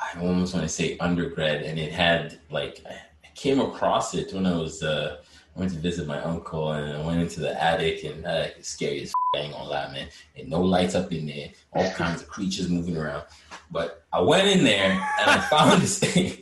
I 0.00 0.20
almost 0.20 0.54
want 0.54 0.66
to 0.66 0.72
say 0.72 0.96
undergrad, 0.98 1.62
and 1.62 1.78
it 1.78 1.92
had 1.92 2.38
like 2.50 2.82
I 2.88 3.28
came 3.34 3.60
across 3.60 4.14
it 4.14 4.32
when 4.32 4.46
I 4.46 4.56
was 4.56 4.82
uh, 4.82 5.18
I 5.56 5.58
went 5.60 5.72
to 5.72 5.78
visit 5.78 6.06
my 6.06 6.20
uncle, 6.22 6.72
and 6.72 6.96
I 6.96 7.04
went 7.04 7.20
into 7.20 7.40
the 7.40 7.60
attic, 7.62 8.04
and 8.04 8.24
it's 8.24 8.68
scary 8.68 9.02
as 9.02 9.08
f- 9.08 9.14
I 9.34 9.38
ain't 9.44 9.52
gonna 9.52 9.68
lie, 9.68 9.92
man. 9.92 10.08
And 10.36 10.48
no 10.48 10.60
lights 10.60 10.94
up 10.94 11.12
in 11.12 11.26
there, 11.26 11.50
all 11.72 11.90
kinds 11.94 12.22
of 12.22 12.28
creatures 12.28 12.68
moving 12.68 12.96
around. 12.96 13.24
But 13.70 14.04
I 14.12 14.20
went 14.20 14.48
in 14.48 14.64
there 14.64 14.90
and 14.92 15.30
I 15.30 15.38
found 15.40 15.82
this 15.82 15.98
thing. 15.98 16.38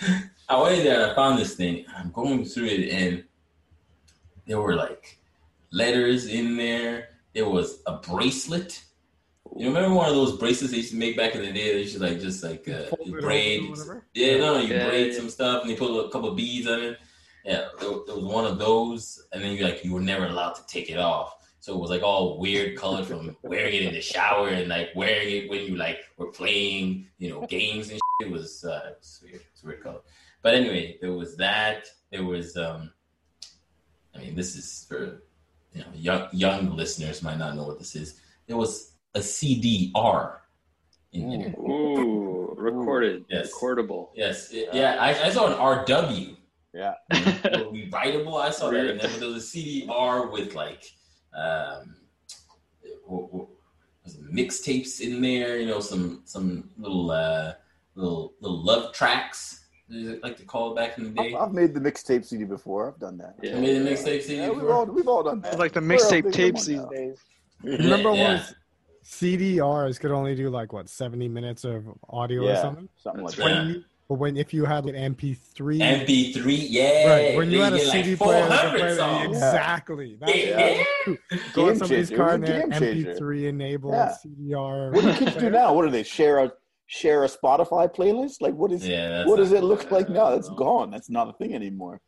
I 0.48 0.60
went 0.60 0.78
in 0.78 0.84
there 0.84 1.02
and 1.02 1.12
I 1.12 1.14
found 1.14 1.38
this 1.38 1.54
thing. 1.54 1.84
I'm 1.96 2.10
going 2.12 2.44
through 2.44 2.66
it, 2.66 2.90
and 2.90 3.24
there 4.46 4.60
were 4.60 4.74
like 4.74 5.18
letters 5.70 6.26
in 6.26 6.56
there. 6.56 7.08
There 7.34 7.48
was 7.48 7.82
a 7.86 7.96
bracelet. 7.98 8.82
You 9.56 9.68
remember 9.68 9.94
one 9.94 10.08
of 10.08 10.14
those 10.14 10.36
bracelets 10.38 10.72
they 10.72 10.78
used 10.78 10.90
to 10.92 10.96
make 10.96 11.16
back 11.16 11.34
in 11.34 11.42
the 11.42 11.52
day? 11.52 11.72
They 11.74 11.80
used 11.82 11.96
to 11.96 12.02
like 12.02 12.20
just 12.20 12.42
like 12.42 12.68
uh, 12.68 12.84
Fold 12.84 13.00
it 13.02 13.08
over 13.08 13.18
or 13.18 13.20
braid. 13.20 13.70
whatever? 13.70 14.04
Yeah, 14.14 14.38
no, 14.38 14.58
you 14.58 14.74
Yeah, 14.74 14.88
braid 14.88 15.12
yeah. 15.12 15.18
some 15.18 15.28
stuff 15.30 15.62
and 15.62 15.70
they 15.70 15.76
put 15.76 15.90
a 16.06 16.08
couple 16.10 16.30
of 16.30 16.36
beads 16.36 16.66
on 16.66 16.80
it. 16.82 16.98
Yeah, 17.44 17.68
there, 17.78 17.90
there 18.06 18.14
was 18.16 18.24
one 18.24 18.46
of 18.46 18.58
those, 18.58 19.22
and 19.32 19.42
then 19.42 19.52
you 19.52 19.64
like 19.64 19.84
you 19.84 19.92
were 19.92 20.00
never 20.00 20.26
allowed 20.26 20.54
to 20.54 20.66
take 20.66 20.88
it 20.90 20.98
off. 20.98 21.36
So 21.60 21.74
it 21.74 21.80
was 21.80 21.90
like 21.90 22.02
all 22.02 22.38
weird 22.38 22.76
color 22.76 23.04
from 23.04 23.36
wearing 23.42 23.74
it 23.74 23.82
in 23.82 23.94
the 23.94 24.00
shower 24.00 24.48
and 24.48 24.68
like 24.68 24.90
wearing 24.94 25.28
it 25.34 25.50
when 25.50 25.62
you 25.62 25.76
like 25.76 25.98
were 26.16 26.30
playing, 26.30 27.06
you 27.18 27.30
know, 27.30 27.46
games 27.46 27.90
and 27.90 27.98
shit. 28.20 28.28
It 28.28 28.30
was, 28.32 28.64
uh, 28.64 28.82
it 28.90 28.98
was 29.00 29.20
weird. 29.22 29.40
It's 29.52 29.62
weird 29.62 29.82
color. 29.82 30.00
But 30.42 30.54
anyway, 30.54 30.98
there 31.00 31.12
was 31.12 31.36
that. 31.36 31.86
There 32.10 32.24
was, 32.24 32.56
um, 32.56 32.90
I 34.14 34.18
mean, 34.18 34.34
this 34.36 34.56
is 34.56 34.86
for 34.88 35.22
you 35.72 35.80
know 35.80 35.86
young 35.94 36.28
young 36.32 36.76
listeners 36.76 37.22
might 37.22 37.38
not 37.38 37.56
know 37.56 37.64
what 37.64 37.78
this 37.78 37.96
is. 37.96 38.20
There 38.46 38.56
was 38.56 38.92
a 39.14 39.20
CDR. 39.20 40.36
Ooh, 41.16 42.54
recorded, 42.56 43.24
Yes. 43.28 43.52
recordable. 43.52 44.08
Yes, 44.14 44.50
yeah. 44.52 44.96
I, 45.00 45.26
I 45.26 45.30
saw 45.30 45.46
an 45.46 45.84
RW. 45.86 46.36
Yeah. 46.74 46.94
Were 47.12 47.70
we 47.70 47.88
writable? 47.90 48.40
I 48.40 48.50
saw 48.50 48.70
that 48.70 48.86
in 48.86 48.98
there, 48.98 49.08
but 49.08 49.20
there 49.20 49.28
was 49.28 49.54
a 49.54 49.56
CDR 49.56 50.30
with 50.30 50.54
like 50.54 50.84
um, 51.36 51.96
what, 53.06 53.32
what, 53.32 53.48
was 54.04 54.16
mixtapes 54.18 55.00
in 55.00 55.22
there. 55.22 55.58
You 55.58 55.66
know, 55.66 55.80
some 55.80 56.22
some 56.24 56.70
little 56.76 57.10
uh, 57.10 57.54
little 57.94 58.34
little 58.40 58.62
love 58.62 58.92
tracks. 58.92 59.60
They 59.88 60.18
like 60.18 60.36
to 60.38 60.44
call 60.44 60.72
it 60.72 60.76
back 60.76 60.98
in 60.98 61.14
the 61.14 61.20
I've, 61.20 61.28
day. 61.28 61.34
I've 61.36 61.52
made 61.52 61.74
the 61.74 61.80
mixtape 61.80 62.24
CD 62.24 62.44
before. 62.44 62.88
I've 62.88 62.98
done 62.98 63.18
that. 63.18 63.36
Yeah. 63.42 63.54
You 63.56 63.60
made 63.60 63.76
a 63.76 63.84
mixtape 63.84 64.22
CD 64.22 64.36
Yeah, 64.36 64.50
we've 64.50 64.68
all 64.68 64.86
we've 64.86 65.08
all 65.08 65.22
done 65.22 65.40
that. 65.42 65.52
It's 65.52 65.58
like 65.58 65.72
the 65.72 65.80
mixtape 65.80 66.32
tapes 66.32 66.66
these 66.66 66.78
now? 66.78 66.86
days. 66.86 67.18
Remember 67.62 68.12
yeah. 68.14 68.28
when 68.28 68.42
CDRs 69.04 70.00
could 70.00 70.10
only 70.10 70.34
do 70.34 70.50
like 70.50 70.72
what 70.72 70.88
seventy 70.88 71.28
minutes 71.28 71.64
of 71.64 71.84
audio 72.08 72.42
or 72.42 72.44
Yeah, 72.46 72.62
something? 72.62 72.88
something 72.96 73.24
like 73.24 73.36
That's 73.36 73.46
that. 73.46 73.54
right. 73.54 73.66
When 73.66 73.74
you, 73.74 73.84
but 74.08 74.14
when 74.16 74.36
if 74.36 74.52
you 74.52 74.64
had 74.64 74.84
an 74.86 74.94
MP3, 75.14 75.78
MP3, 76.06 76.66
yeah. 76.68 77.08
right? 77.08 77.36
When 77.36 77.50
you 77.50 77.58
then 77.60 77.72
had 77.72 77.80
a 77.80 77.84
CD 77.84 78.10
like 78.10 78.18
player, 78.18 78.46
player 78.70 78.96
songs. 78.96 79.26
exactly. 79.36 80.16
That's 80.20 80.36
Yeah. 80.36 80.84
Go 81.54 81.68
on 81.70 81.76
somebody's 81.76 82.08
changer. 82.10 82.16
Car 82.16 82.34
and 82.34 82.44
a 82.44 82.46
they 82.46 82.52
have 82.60 82.70
game 82.70 82.80
changer. 82.80 83.14
MP3 83.14 83.44
enabled 83.48 83.94
Yeah. 83.94 84.14
CDR. 84.24 84.92
What 84.92 85.02
do 85.04 85.12
kids 85.14 85.36
do 85.36 85.50
now? 85.50 85.72
What 85.72 85.84
do 85.86 85.90
they 85.90 86.02
share 86.02 86.38
a 86.40 86.52
share 86.86 87.24
a 87.24 87.28
Spotify 87.28 87.92
playlist? 87.94 88.42
Like 88.42 88.54
what 88.54 88.70
is 88.72 88.86
Yeah, 88.86 89.24
what 89.26 89.36
does 89.36 89.52
it 89.52 89.64
look 89.64 89.90
like 89.90 90.08
now? 90.10 90.30
That's 90.30 90.50
gone. 90.50 90.90
That's 90.90 91.08
not 91.08 91.28
a 91.28 91.32
thing 91.32 91.54
anymore. 91.54 92.00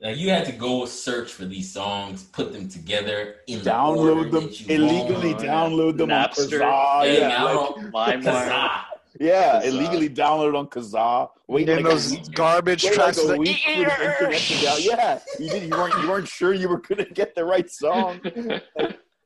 Like 0.00 0.16
you 0.16 0.30
had 0.30 0.46
to 0.46 0.52
go 0.52 0.86
search 0.86 1.32
for 1.32 1.44
these 1.44 1.72
songs, 1.72 2.22
put 2.22 2.52
them 2.52 2.68
together, 2.68 3.34
in 3.48 3.58
the 3.58 3.70
Download 3.70 4.16
order 4.16 4.30
them 4.30 4.48
illegally. 4.68 5.32
want. 5.34 5.42
Download 5.44 5.98
them 5.98 6.08
Napster. 6.10 6.62
on 6.64 7.02
Kazaa. 7.02 7.04
Yeah, 7.04 7.12
Yeah, 7.18 7.28
now- 7.28 7.74
like- 7.92 8.16
LimeWire. 8.16 8.22
Kazaa. 8.22 8.80
Yeah, 9.18 9.60
Kazaa. 9.60 9.62
Uh, 9.62 9.66
illegally 9.66 10.08
downloaded 10.08 10.58
on 10.58 10.66
Kazaa. 10.68 11.28
Wait 11.46 11.66
Then 11.66 11.82
like 11.82 11.92
those 11.92 12.10
week. 12.12 12.32
garbage 12.32 12.84
Wait 12.84 12.94
tracks. 12.94 13.24
like 13.24 13.36
a 13.36 13.40
week 13.40 13.58
for 13.58 13.70
the 13.70 13.78
internet 13.78 14.38
to 14.38 14.64
down. 14.64 14.76
Yeah, 14.80 15.20
you 15.38 15.50
did. 15.50 15.62
You 15.64 15.70
weren't. 15.70 16.02
You 16.02 16.08
weren't 16.08 16.28
sure 16.28 16.52
you 16.54 16.68
were 16.68 16.80
gonna 16.80 17.04
get 17.04 17.34
the 17.34 17.44
right 17.44 17.70
song. 17.70 18.20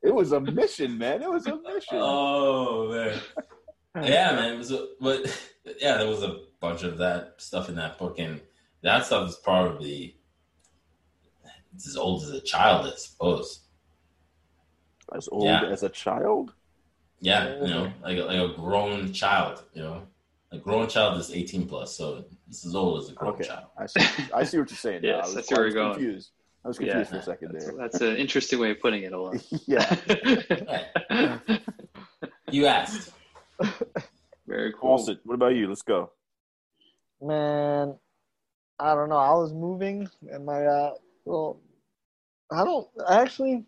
It 0.03 0.13
was 0.13 0.33
a 0.33 0.41
mission, 0.41 0.97
man. 0.97 1.21
It 1.21 1.29
was 1.31 1.47
a 1.47 1.55
mission. 1.61 1.93
Oh 1.93 2.89
man, 2.91 3.21
yeah, 4.05 4.33
man. 4.33 4.55
It 4.55 4.57
was 4.57 4.71
a, 4.73 4.87
but 4.99 5.49
yeah, 5.79 5.97
there 5.97 6.09
was 6.09 6.23
a 6.23 6.41
bunch 6.59 6.83
of 6.83 6.97
that 6.97 7.35
stuff 7.37 7.69
in 7.69 7.75
that 7.75 7.97
book, 7.97 8.19
and 8.19 8.41
that 8.81 9.05
stuff 9.05 9.29
is 9.29 9.37
probably 9.37 10.17
it's 11.73 11.87
as 11.87 11.95
old 11.95 12.23
as 12.23 12.31
a 12.31 12.41
child, 12.41 12.85
I 12.85 12.95
suppose. 12.97 13.61
as 15.15 15.29
old 15.31 15.45
yeah. 15.45 15.63
as 15.63 15.83
a 15.83 15.89
child. 15.89 16.53
Yeah, 17.23 17.55
you 17.61 17.67
know, 17.67 17.93
like 18.03 18.17
a, 18.17 18.23
like 18.23 18.37
a 18.37 18.53
grown 18.53 19.13
child. 19.13 19.63
You 19.73 19.83
know, 19.83 20.07
a 20.51 20.57
grown 20.57 20.89
child 20.89 21.17
is 21.19 21.31
eighteen 21.31 21.65
plus, 21.65 21.95
so 21.95 22.25
it's 22.49 22.65
as 22.65 22.75
old 22.75 23.01
as 23.01 23.09
a 23.09 23.13
grown 23.13 23.33
Okay, 23.35 23.45
child. 23.45 23.67
I 23.77 23.85
see. 23.85 24.01
I 24.33 24.43
see 24.43 24.59
what 24.59 24.69
you're 24.69 24.77
saying. 24.77 25.01
now. 25.03 25.07
Yes, 25.15 25.23
I 25.23 25.25
was, 25.27 25.35
that's 25.35 25.51
where 25.51 25.61
I 25.61 25.63
we're 25.63 25.71
going. 25.73 25.93
confused. 25.93 26.31
I 26.65 26.67
was 26.67 26.77
confused 26.77 27.09
for 27.11 27.17
a 27.17 27.23
second 27.23 27.53
that's, 27.53 27.65
there. 27.65 27.75
that's 27.77 28.01
an 28.01 28.17
interesting 28.17 28.59
way 28.59 28.71
of 28.71 28.81
putting 28.81 29.03
it, 29.03 29.13
Ola. 29.13 29.37
yeah. 29.65 31.39
You 32.51 32.67
asked. 32.67 33.11
Very 34.47 34.73
cool. 34.73 34.97
Fawcett, 34.97 35.19
what 35.23 35.35
about 35.35 35.55
you? 35.55 35.67
Let's 35.67 35.81
go. 35.81 36.11
Man, 37.21 37.95
I 38.79 38.95
don't 38.95 39.09
know. 39.09 39.17
I 39.17 39.33
was 39.33 39.53
moving 39.53 40.09
and 40.29 40.45
my 40.45 40.65
uh 40.65 40.93
well 41.25 41.61
I 42.51 42.63
don't 42.65 42.87
I 43.07 43.21
actually 43.21 43.63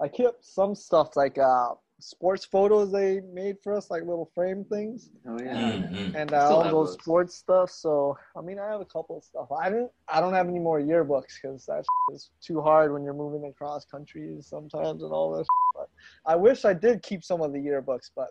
I 0.00 0.08
kept 0.08 0.44
some 0.44 0.74
stuff 0.74 1.14
like 1.14 1.36
uh 1.38 1.74
sports 2.00 2.44
photos 2.44 2.90
they 2.90 3.20
made 3.32 3.56
for 3.62 3.74
us, 3.74 3.90
like 3.90 4.02
little 4.02 4.30
frame 4.34 4.64
things. 4.64 5.10
Oh 5.26 5.38
yeah. 5.38 5.72
Mm-hmm. 5.72 6.16
And 6.16 6.32
uh, 6.32 6.48
all 6.48 6.62
those 6.64 6.72
those. 6.72 6.92
sports 6.94 7.34
stuff. 7.36 7.70
So 7.70 8.16
I 8.36 8.40
mean 8.40 8.58
I 8.58 8.70
have 8.70 8.80
a 8.80 8.86
couple 8.86 9.18
of 9.18 9.24
stuff. 9.24 9.48
I 9.52 9.70
didn't 9.70 9.90
I 10.08 10.20
don't 10.20 10.34
have 10.34 10.48
any 10.48 10.58
more 10.58 10.80
yearbooks 10.80 11.40
because 11.40 11.66
that 11.66 11.84
is 12.12 12.30
too 12.40 12.60
hard 12.60 12.92
when 12.92 13.04
you're 13.04 13.14
moving 13.14 13.48
across 13.48 13.84
countries 13.84 14.46
sometimes 14.46 15.02
and 15.02 15.12
all 15.12 15.36
this. 15.36 15.46
But 15.76 15.88
I 16.26 16.36
wish 16.36 16.64
I 16.64 16.72
did 16.72 17.02
keep 17.02 17.22
some 17.24 17.40
of 17.40 17.52
the 17.52 17.58
yearbooks, 17.58 18.10
but 18.14 18.28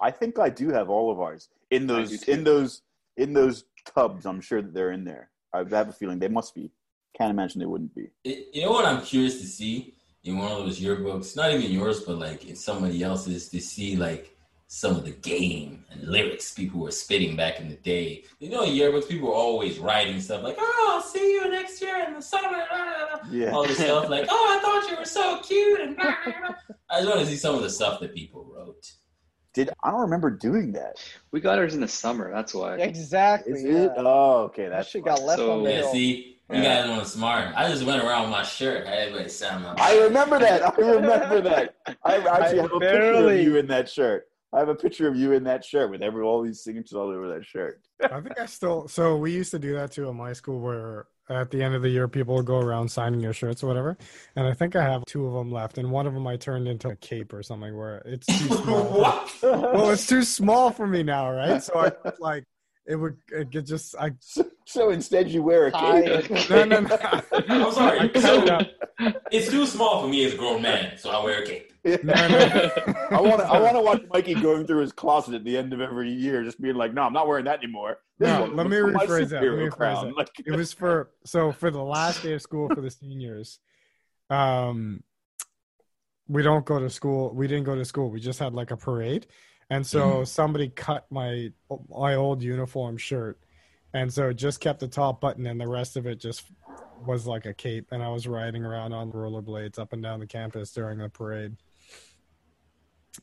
I 0.00 0.10
think 0.10 0.38
I 0.38 0.48
do 0.48 0.70
have 0.70 0.88
all 0.88 1.10
of 1.10 1.20
ours 1.20 1.48
in 1.70 1.86
those 1.86 2.22
in 2.24 2.44
those 2.44 2.82
in 3.16 3.32
those 3.32 3.64
tubs. 3.84 4.26
I'm 4.26 4.40
sure 4.40 4.62
that 4.62 4.72
they're 4.72 4.92
in 4.92 5.04
there. 5.04 5.30
I 5.52 5.58
have 5.58 5.88
a 5.88 5.92
feeling 5.92 6.18
they 6.18 6.28
must 6.28 6.54
be 6.54 6.70
can't 7.18 7.30
imagine 7.30 7.58
they 7.58 7.66
wouldn't 7.66 7.94
be. 7.94 8.10
It, 8.24 8.48
you 8.52 8.62
know 8.62 8.70
what 8.70 8.84
I'm 8.84 9.02
curious 9.02 9.40
to 9.40 9.46
see 9.46 9.94
in 10.28 10.38
one 10.38 10.52
of 10.52 10.58
those 10.58 10.78
yearbooks, 10.80 11.34
not 11.36 11.52
even 11.52 11.70
yours, 11.70 12.00
but 12.00 12.18
like 12.18 12.44
in 12.46 12.54
somebody 12.56 13.02
else's, 13.02 13.48
to 13.48 13.60
see 13.60 13.96
like 13.96 14.34
some 14.70 14.94
of 14.96 15.04
the 15.04 15.10
game 15.12 15.82
and 15.90 16.02
lyrics 16.06 16.52
people 16.52 16.80
were 16.80 16.90
spitting 16.90 17.34
back 17.34 17.58
in 17.58 17.68
the 17.70 17.76
day. 17.76 18.22
You 18.38 18.50
know, 18.50 18.62
yearbooks, 18.64 19.08
people 19.08 19.28
were 19.28 19.34
always 19.34 19.78
writing 19.78 20.20
stuff 20.20 20.42
like, 20.42 20.56
"Oh, 20.58 20.90
I'll 20.94 21.02
see 21.02 21.32
you 21.32 21.50
next 21.50 21.80
year 21.80 22.04
in 22.06 22.12
the 22.14 22.20
summer." 22.22 22.50
Blah, 22.50 22.66
blah, 22.68 23.20
blah. 23.22 23.30
Yeah. 23.32 23.50
All 23.52 23.66
this 23.66 23.78
stuff 23.78 24.08
like, 24.10 24.26
"Oh, 24.28 24.58
I 24.58 24.62
thought 24.62 24.90
you 24.90 24.96
were 24.98 25.04
so 25.06 25.38
cute," 25.40 25.80
and 25.80 25.96
blah, 25.96 26.14
blah, 26.24 26.34
blah. 26.40 26.54
I 26.90 26.98
just 27.00 27.08
want 27.08 27.20
to 27.20 27.26
see 27.26 27.36
some 27.36 27.54
of 27.54 27.62
the 27.62 27.70
stuff 27.70 28.00
that 28.00 28.14
people 28.14 28.44
wrote. 28.54 28.92
Did 29.54 29.70
I 29.82 29.90
don't 29.90 30.00
remember 30.02 30.30
doing 30.30 30.72
that. 30.72 30.96
We 31.32 31.40
got 31.40 31.58
ours 31.58 31.74
in 31.74 31.80
the 31.80 31.88
summer. 31.88 32.30
That's 32.32 32.52
why. 32.52 32.74
Exactly. 32.76 33.54
Is 33.54 33.64
yeah. 33.64 33.84
it? 33.84 33.92
Oh, 33.96 34.42
okay. 34.44 34.64
that 34.64 34.70
That's 34.70 34.90
shit 34.90 35.04
got 35.04 35.22
left 35.22 35.38
So- 35.38 35.52
on 35.52 35.62
the 35.64 35.70
Yeah, 35.70 35.76
hill. 35.78 35.92
see, 35.92 36.37
you 36.50 36.62
Yeah. 36.62 36.82
guys 36.82 36.90
weren't 36.96 37.06
smart. 37.06 37.54
I 37.56 37.68
just 37.68 37.84
went 37.84 38.02
around 38.02 38.22
with 38.22 38.30
my 38.30 38.42
shirt. 38.42 38.86
Everybody 38.86 39.28
sound 39.28 39.64
like 39.64 39.80
I 39.80 39.98
remember 40.04 40.38
that. 40.38 40.62
I 40.62 40.80
remember 40.80 41.40
that. 41.50 41.74
I 42.04 42.16
actually 42.16 42.58
I 42.60 42.62
have 42.62 42.72
a 42.72 42.80
picture 42.80 43.12
of 43.28 43.36
you 43.40 43.56
in 43.56 43.66
that 43.68 43.88
shirt. 43.88 44.24
I 44.52 44.60
have 44.60 44.68
a 44.70 44.74
picture 44.74 45.06
of 45.06 45.14
you 45.16 45.32
in 45.32 45.44
that 45.44 45.62
shirt 45.62 45.90
with 45.90 46.00
every 46.02 46.22
all 46.22 46.42
these 46.42 46.62
signatures 46.64 46.94
all 46.94 47.08
over 47.10 47.28
that 47.34 47.44
shirt. 47.44 47.82
I 48.02 48.20
think 48.22 48.40
I 48.40 48.46
still. 48.46 48.88
So 48.88 49.16
we 49.16 49.30
used 49.32 49.50
to 49.50 49.58
do 49.58 49.74
that 49.74 49.92
too 49.92 50.08
in 50.08 50.16
my 50.16 50.32
school, 50.32 50.60
where 50.60 51.06
at 51.28 51.50
the 51.50 51.62
end 51.62 51.74
of 51.74 51.82
the 51.82 51.90
year 51.90 52.08
people 52.08 52.34
would 52.36 52.46
go 52.46 52.58
around 52.58 52.88
signing 52.90 53.20
your 53.20 53.34
shirts 53.34 53.62
or 53.62 53.66
whatever. 53.66 53.98
And 54.36 54.46
I 54.46 54.54
think 54.54 54.74
I 54.74 54.82
have 54.82 55.04
two 55.04 55.26
of 55.26 55.34
them 55.34 55.52
left, 55.52 55.76
and 55.76 55.90
one 55.90 56.06
of 56.06 56.14
them 56.14 56.26
I 56.26 56.36
turned 56.36 56.66
into 56.66 56.88
a 56.88 56.96
cape 56.96 57.34
or 57.34 57.42
something 57.42 57.76
where 57.76 57.98
it's 58.06 58.26
too 58.26 58.34
small. 58.62 58.84
what? 59.00 59.34
well, 59.42 59.90
it's 59.90 60.06
too 60.06 60.22
small 60.22 60.70
for 60.70 60.86
me 60.86 61.02
now, 61.02 61.30
right? 61.30 61.62
So 61.62 61.78
I 61.78 61.92
like 62.18 62.44
it 62.88 62.96
would 62.96 63.16
it 63.30 63.52
could 63.52 63.66
just 63.66 63.94
I 63.96 64.12
So, 64.20 64.44
so 64.66 64.90
instead, 64.90 65.30
you 65.30 65.42
wear 65.42 65.66
a 65.66 65.72
cape. 65.72 66.50
no 66.50 66.64
no 66.64 66.80
no. 66.80 66.98
I'm 67.48 67.72
sorry. 67.72 68.10
So, 68.20 68.38
kinda- 68.44 68.70
it's 69.30 69.48
too 69.48 69.64
small 69.66 70.02
for 70.02 70.08
me 70.08 70.24
as 70.24 70.34
a 70.34 70.36
grown 70.36 70.60
man, 70.62 70.98
so 70.98 71.10
I 71.10 71.24
wear 71.24 71.42
a 71.42 71.46
cape. 71.46 71.72
no, 71.84 71.94
no. 72.02 72.70
I 73.10 73.20
want 73.20 73.40
to. 73.40 73.46
I 73.46 73.60
want 73.60 73.76
to 73.76 73.80
watch 73.80 74.02
Mikey 74.12 74.34
going 74.34 74.66
through 74.66 74.80
his 74.80 74.90
closet 74.92 75.34
at 75.34 75.44
the 75.44 75.56
end 75.56 75.72
of 75.72 75.80
every 75.80 76.10
year, 76.10 76.42
just 76.42 76.60
being 76.60 76.74
like, 76.74 76.92
"No, 76.92 77.02
I'm 77.02 77.12
not 77.12 77.28
wearing 77.28 77.44
that 77.44 77.62
anymore." 77.62 77.98
This 78.18 78.28
No, 78.28 78.46
let 78.46 78.66
me 78.66 78.76
rephrase 78.76 79.28
that. 79.28 79.42
Let 79.42 79.52
me 79.52 79.66
rephrase 79.68 79.70
crown. 79.70 80.06
that. 80.08 80.16
Like, 80.16 80.30
it 80.44 80.50
was 80.56 80.72
for 80.72 81.10
so 81.24 81.52
for 81.52 81.70
the 81.70 81.80
last 81.82 82.22
day 82.24 82.32
of 82.32 82.42
school 82.42 82.68
for 82.74 82.80
the 82.80 82.90
seniors 82.90 83.60
um 84.30 85.02
we 86.28 86.42
don't 86.42 86.66
go 86.66 86.78
to 86.78 86.90
school 86.90 87.32
we 87.34 87.46
didn't 87.46 87.64
go 87.64 87.74
to 87.74 87.84
school 87.84 88.10
we 88.10 88.20
just 88.20 88.38
had 88.38 88.52
like 88.52 88.70
a 88.70 88.76
parade 88.76 89.26
and 89.70 89.86
so 89.86 90.22
Mhm. 90.22 90.26
somebody 90.26 90.68
cut 90.68 91.06
my 91.10 91.52
my 91.88 92.14
old 92.14 92.42
uniform 92.42 92.96
shirt 92.96 93.38
and 93.94 94.12
so 94.12 94.28
it 94.30 94.34
just 94.34 94.60
kept 94.60 94.80
the 94.80 94.88
top 94.88 95.20
button 95.20 95.46
and 95.46 95.60
the 95.60 95.68
rest 95.68 95.96
of 95.96 96.06
it 96.06 96.20
just 96.20 96.44
was 97.04 97.26
like 97.26 97.46
a 97.46 97.54
cape 97.54 97.86
and 97.92 98.02
i 98.02 98.08
was 98.08 98.26
riding 98.26 98.64
around 98.64 98.92
on 98.92 99.12
rollerblades 99.12 99.78
up 99.78 99.92
and 99.92 100.02
down 100.02 100.20
the 100.20 100.26
campus 100.26 100.72
during 100.72 100.98
the 100.98 101.08
parade 101.08 101.56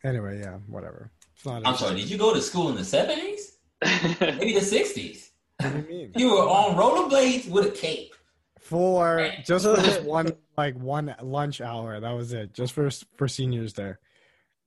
anyway 0.04 0.40
yeah 0.40 0.58
whatever 0.68 1.12
it's 1.36 1.46
not 1.46 1.62
I'm 1.66 1.76
sorry. 1.76 1.96
Did 1.96 2.10
you 2.10 2.18
go 2.18 2.34
to 2.34 2.42
school 2.42 2.70
in 2.70 2.76
the 2.76 2.82
'70s? 2.82 3.58
Maybe 4.38 4.54
the 4.54 4.62
'60s? 4.62 5.32
what 5.60 5.72
do 5.74 5.80
you 5.80 5.86
mean 5.88 6.12
You 6.16 6.32
were 6.32 6.48
on 6.48 6.76
rollerblades 6.76 7.50
with 7.50 7.66
a 7.68 7.72
cape. 7.72 8.14
for 8.60 9.32
just 9.46 9.66
for 9.66 9.76
this 9.78 10.00
one 10.04 10.32
like 10.58 10.76
one 10.76 11.14
lunch 11.22 11.60
hour 11.60 12.00
that 12.00 12.12
was 12.12 12.32
it 12.34 12.54
just 12.54 12.72
for 12.74 12.90
for 13.18 13.28
seniors 13.28 13.74
there 13.74 14.00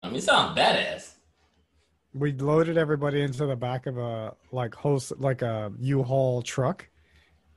I 0.02 0.08
mean, 0.08 0.16
it 0.18 0.23
sounds 0.23 0.56
badass. 0.58 1.14
We 2.18 2.32
loaded 2.32 2.76
everybody 2.78 3.20
into 3.22 3.46
the 3.46 3.56
back 3.56 3.87
of 3.87 3.98
a 3.98 4.34
like 4.52 4.75
host 4.75 5.12
like 5.18 5.42
a 5.42 5.72
u-haul 5.78 6.42
truck 6.42 6.88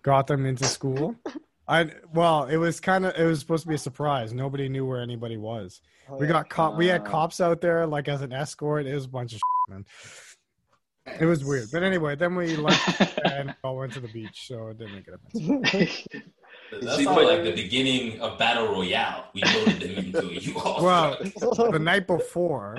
got 0.04 0.28
them 0.28 0.46
into 0.46 0.66
school 0.66 1.16
i 1.68 1.90
well 2.14 2.46
it 2.46 2.58
was 2.58 2.80
kind 2.80 3.06
of 3.06 3.16
it 3.18 3.26
was 3.26 3.40
supposed 3.40 3.64
to 3.64 3.70
be 3.70 3.76
a 3.76 3.78
surprise 3.78 4.34
nobody 4.34 4.68
knew 4.70 4.86
where 4.86 5.02
anybody 5.02 5.38
was 5.38 5.82
Oh, 6.10 6.18
we 6.18 6.26
yeah. 6.26 6.32
got 6.34 6.50
cop 6.50 6.76
we 6.78 6.88
had 6.88 7.06
cops 7.06 7.40
out 7.40 7.62
there 7.62 7.86
like 7.88 8.08
as 8.08 8.22
an 8.22 8.34
escort 8.34 8.86
it 8.86 8.94
was 8.94 9.06
a 9.06 9.10
bunch 9.10 9.34
of 9.34 9.38
shit, 9.40 9.70
man 9.70 9.86
it 11.20 11.26
was 11.26 11.44
weird 11.46 11.70
but 11.72 11.84
anyway 11.84 12.16
then 12.16 12.36
we 12.36 12.56
left 12.56 13.18
and 13.26 13.56
all 13.64 13.78
went 13.78 13.94
to 13.94 14.00
the 14.00 14.08
beach 14.10 14.48
so 14.48 14.68
it 14.70 14.78
didn't 14.78 14.96
make 14.96 15.08
it 15.08 15.14
offensive. 15.14 16.24
That 16.72 16.96
See, 16.96 17.04
sounds 17.04 17.16
but- 17.18 17.26
like 17.26 17.44
the 17.44 17.52
beginning 17.54 18.20
of 18.22 18.38
Battle 18.40 18.68
Royale. 18.68 19.26
We 19.34 19.42
loaded 19.44 19.80
them 19.82 20.06
into 20.06 20.20
a 20.22 20.34
U-Haul. 20.34 20.84
Well, 20.84 21.18
truck. 21.18 21.72
the 21.74 21.80
night 21.80 22.08
before 22.08 22.78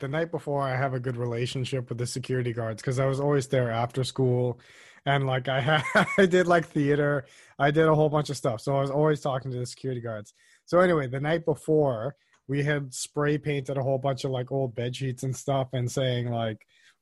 the 0.00 0.08
night 0.08 0.30
before 0.30 0.62
i 0.62 0.76
have 0.76 0.94
a 0.94 1.00
good 1.00 1.16
relationship 1.16 1.88
with 1.88 1.98
the 1.98 2.06
security 2.06 2.52
guards 2.52 2.82
because 2.82 2.98
i 2.98 3.06
was 3.06 3.20
always 3.20 3.46
there 3.48 3.70
after 3.70 4.04
school. 4.04 4.58
And 5.06 5.26
like 5.26 5.48
i 5.48 5.60
had 5.60 5.82
i 6.18 6.26
did 6.26 6.46
like 6.46 6.66
theater. 6.66 7.26
I 7.58 7.70
did 7.70 7.86
a 7.86 7.94
whole 7.94 8.08
bunch 8.08 8.30
of 8.30 8.36
stuff. 8.36 8.60
So 8.60 8.76
i 8.76 8.80
was 8.80 8.90
always 8.90 9.20
talking 9.20 9.50
to 9.50 9.58
the 9.58 9.66
security 9.66 10.00
guards. 10.00 10.34
So 10.66 10.80
anyway 10.80 11.06
the 11.06 11.20
night 11.20 11.44
before 11.44 12.16
we 12.48 12.62
had 12.62 12.92
spray 12.92 13.38
painted 13.38 13.78
a 13.78 13.82
whole 13.82 13.98
bunch 13.98 14.24
of 14.24 14.30
like 14.30 14.50
old 14.50 14.74
bed 14.74 14.96
sheets 14.96 15.22
and 15.22 15.34
stuff 15.34 15.68
and 15.72 15.90
saying 15.90 16.30
like 16.30 16.58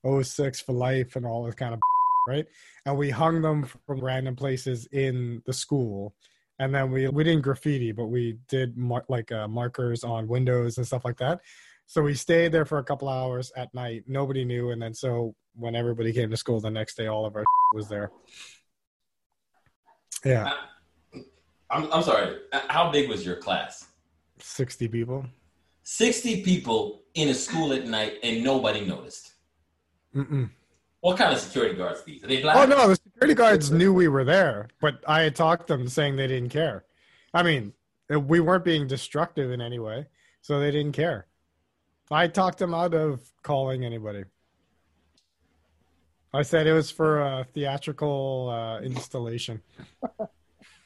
06 0.07 0.61
for 0.61 0.73
life 0.73 1.17
and 1.17 1.25
all 1.27 1.45
this 1.45 1.55
kind 1.55 1.75
of 1.75 1.81
right? 2.29 2.47
And 2.85 2.97
we 2.99 3.11
hung 3.11 3.41
them 3.43 3.65
from 3.65 4.01
random 4.01 4.37
places 4.37 4.87
in 4.93 5.43
the 5.47 5.53
school. 5.53 6.15
And 6.61 6.75
then 6.75 6.91
we 6.91 7.09
we 7.09 7.25
didn't 7.25 7.43
graffiti 7.43 7.93
but 7.93 8.07
we 8.07 8.39
did 8.49 8.77
mar- 8.77 9.07
like 9.09 9.33
uh, 9.33 9.49
markers 9.49 10.05
on 10.05 10.29
windows 10.29 10.77
and 10.77 10.87
stuff 10.87 11.05
like 11.05 11.19
that 11.19 11.41
so 11.88 12.01
we 12.03 12.14
stayed 12.14 12.53
there 12.53 12.64
for 12.64 12.79
a 12.79 12.85
couple 12.85 13.09
hours 13.09 13.51
at 13.57 13.74
night 13.74 14.05
nobody 14.07 14.44
knew 14.44 14.70
and 14.70 14.81
then 14.81 14.94
so 14.94 15.35
when 15.57 15.74
everybody 15.74 16.12
came 16.12 16.31
to 16.31 16.37
school 16.37 16.61
the 16.61 16.70
next 16.70 16.96
day 16.96 17.09
all 17.09 17.27
of 17.27 17.35
our 17.35 17.44
was 17.74 17.88
there 17.88 18.12
yeah 20.24 20.44
uh, 20.46 20.55
I'm, 21.70 21.92
I'm 21.92 22.03
sorry. 22.03 22.37
Uh, 22.53 22.61
how 22.68 22.90
big 22.90 23.09
was 23.09 23.24
your 23.24 23.37
class? 23.37 23.87
60 24.38 24.88
people 24.88 25.27
60 25.83 26.42
people 26.42 27.03
in 27.14 27.29
a 27.29 27.35
school 27.35 27.72
at 27.72 27.87
night 27.87 28.14
and 28.22 28.44
nobody 28.44 28.85
noticed. 28.85 29.33
Mm-mm. 30.14 30.51
What 31.01 31.16
kind 31.16 31.33
of 31.33 31.40
security 31.40 31.74
guards 31.74 32.05
these? 32.05 32.22
Are 32.22 32.27
they 32.27 32.40
black? 32.40 32.57
oh 32.57 32.66
no 32.66 32.88
the 32.88 32.96
security 32.96 33.35
guards 33.35 33.70
knew 33.70 33.92
we 33.92 34.09
were 34.09 34.24
there 34.24 34.68
but 34.81 35.03
i 35.07 35.22
had 35.22 35.35
talked 35.35 35.66
them 35.66 35.88
saying 35.88 36.16
they 36.16 36.27
didn't 36.27 36.51
care 36.51 36.85
i 37.35 37.42
mean 37.42 37.72
we 38.09 38.40
weren't 38.40 38.64
being 38.64 38.87
destructive 38.87 39.51
in 39.51 39.61
any 39.61 39.79
way 39.79 40.07
so 40.40 40.61
they 40.61 40.70
didn't 40.70 40.92
care 40.92 41.27
i 42.11 42.27
talked 42.27 42.59
them 42.59 42.75
out 42.75 42.94
of 42.94 43.21
calling 43.42 43.85
anybody 43.85 44.25
i 46.35 46.42
said 46.42 46.66
it 46.66 46.73
was 46.73 46.90
for 46.90 47.21
a 47.21 47.47
theatrical 47.55 48.51
uh, 48.51 48.81
installation 48.81 49.61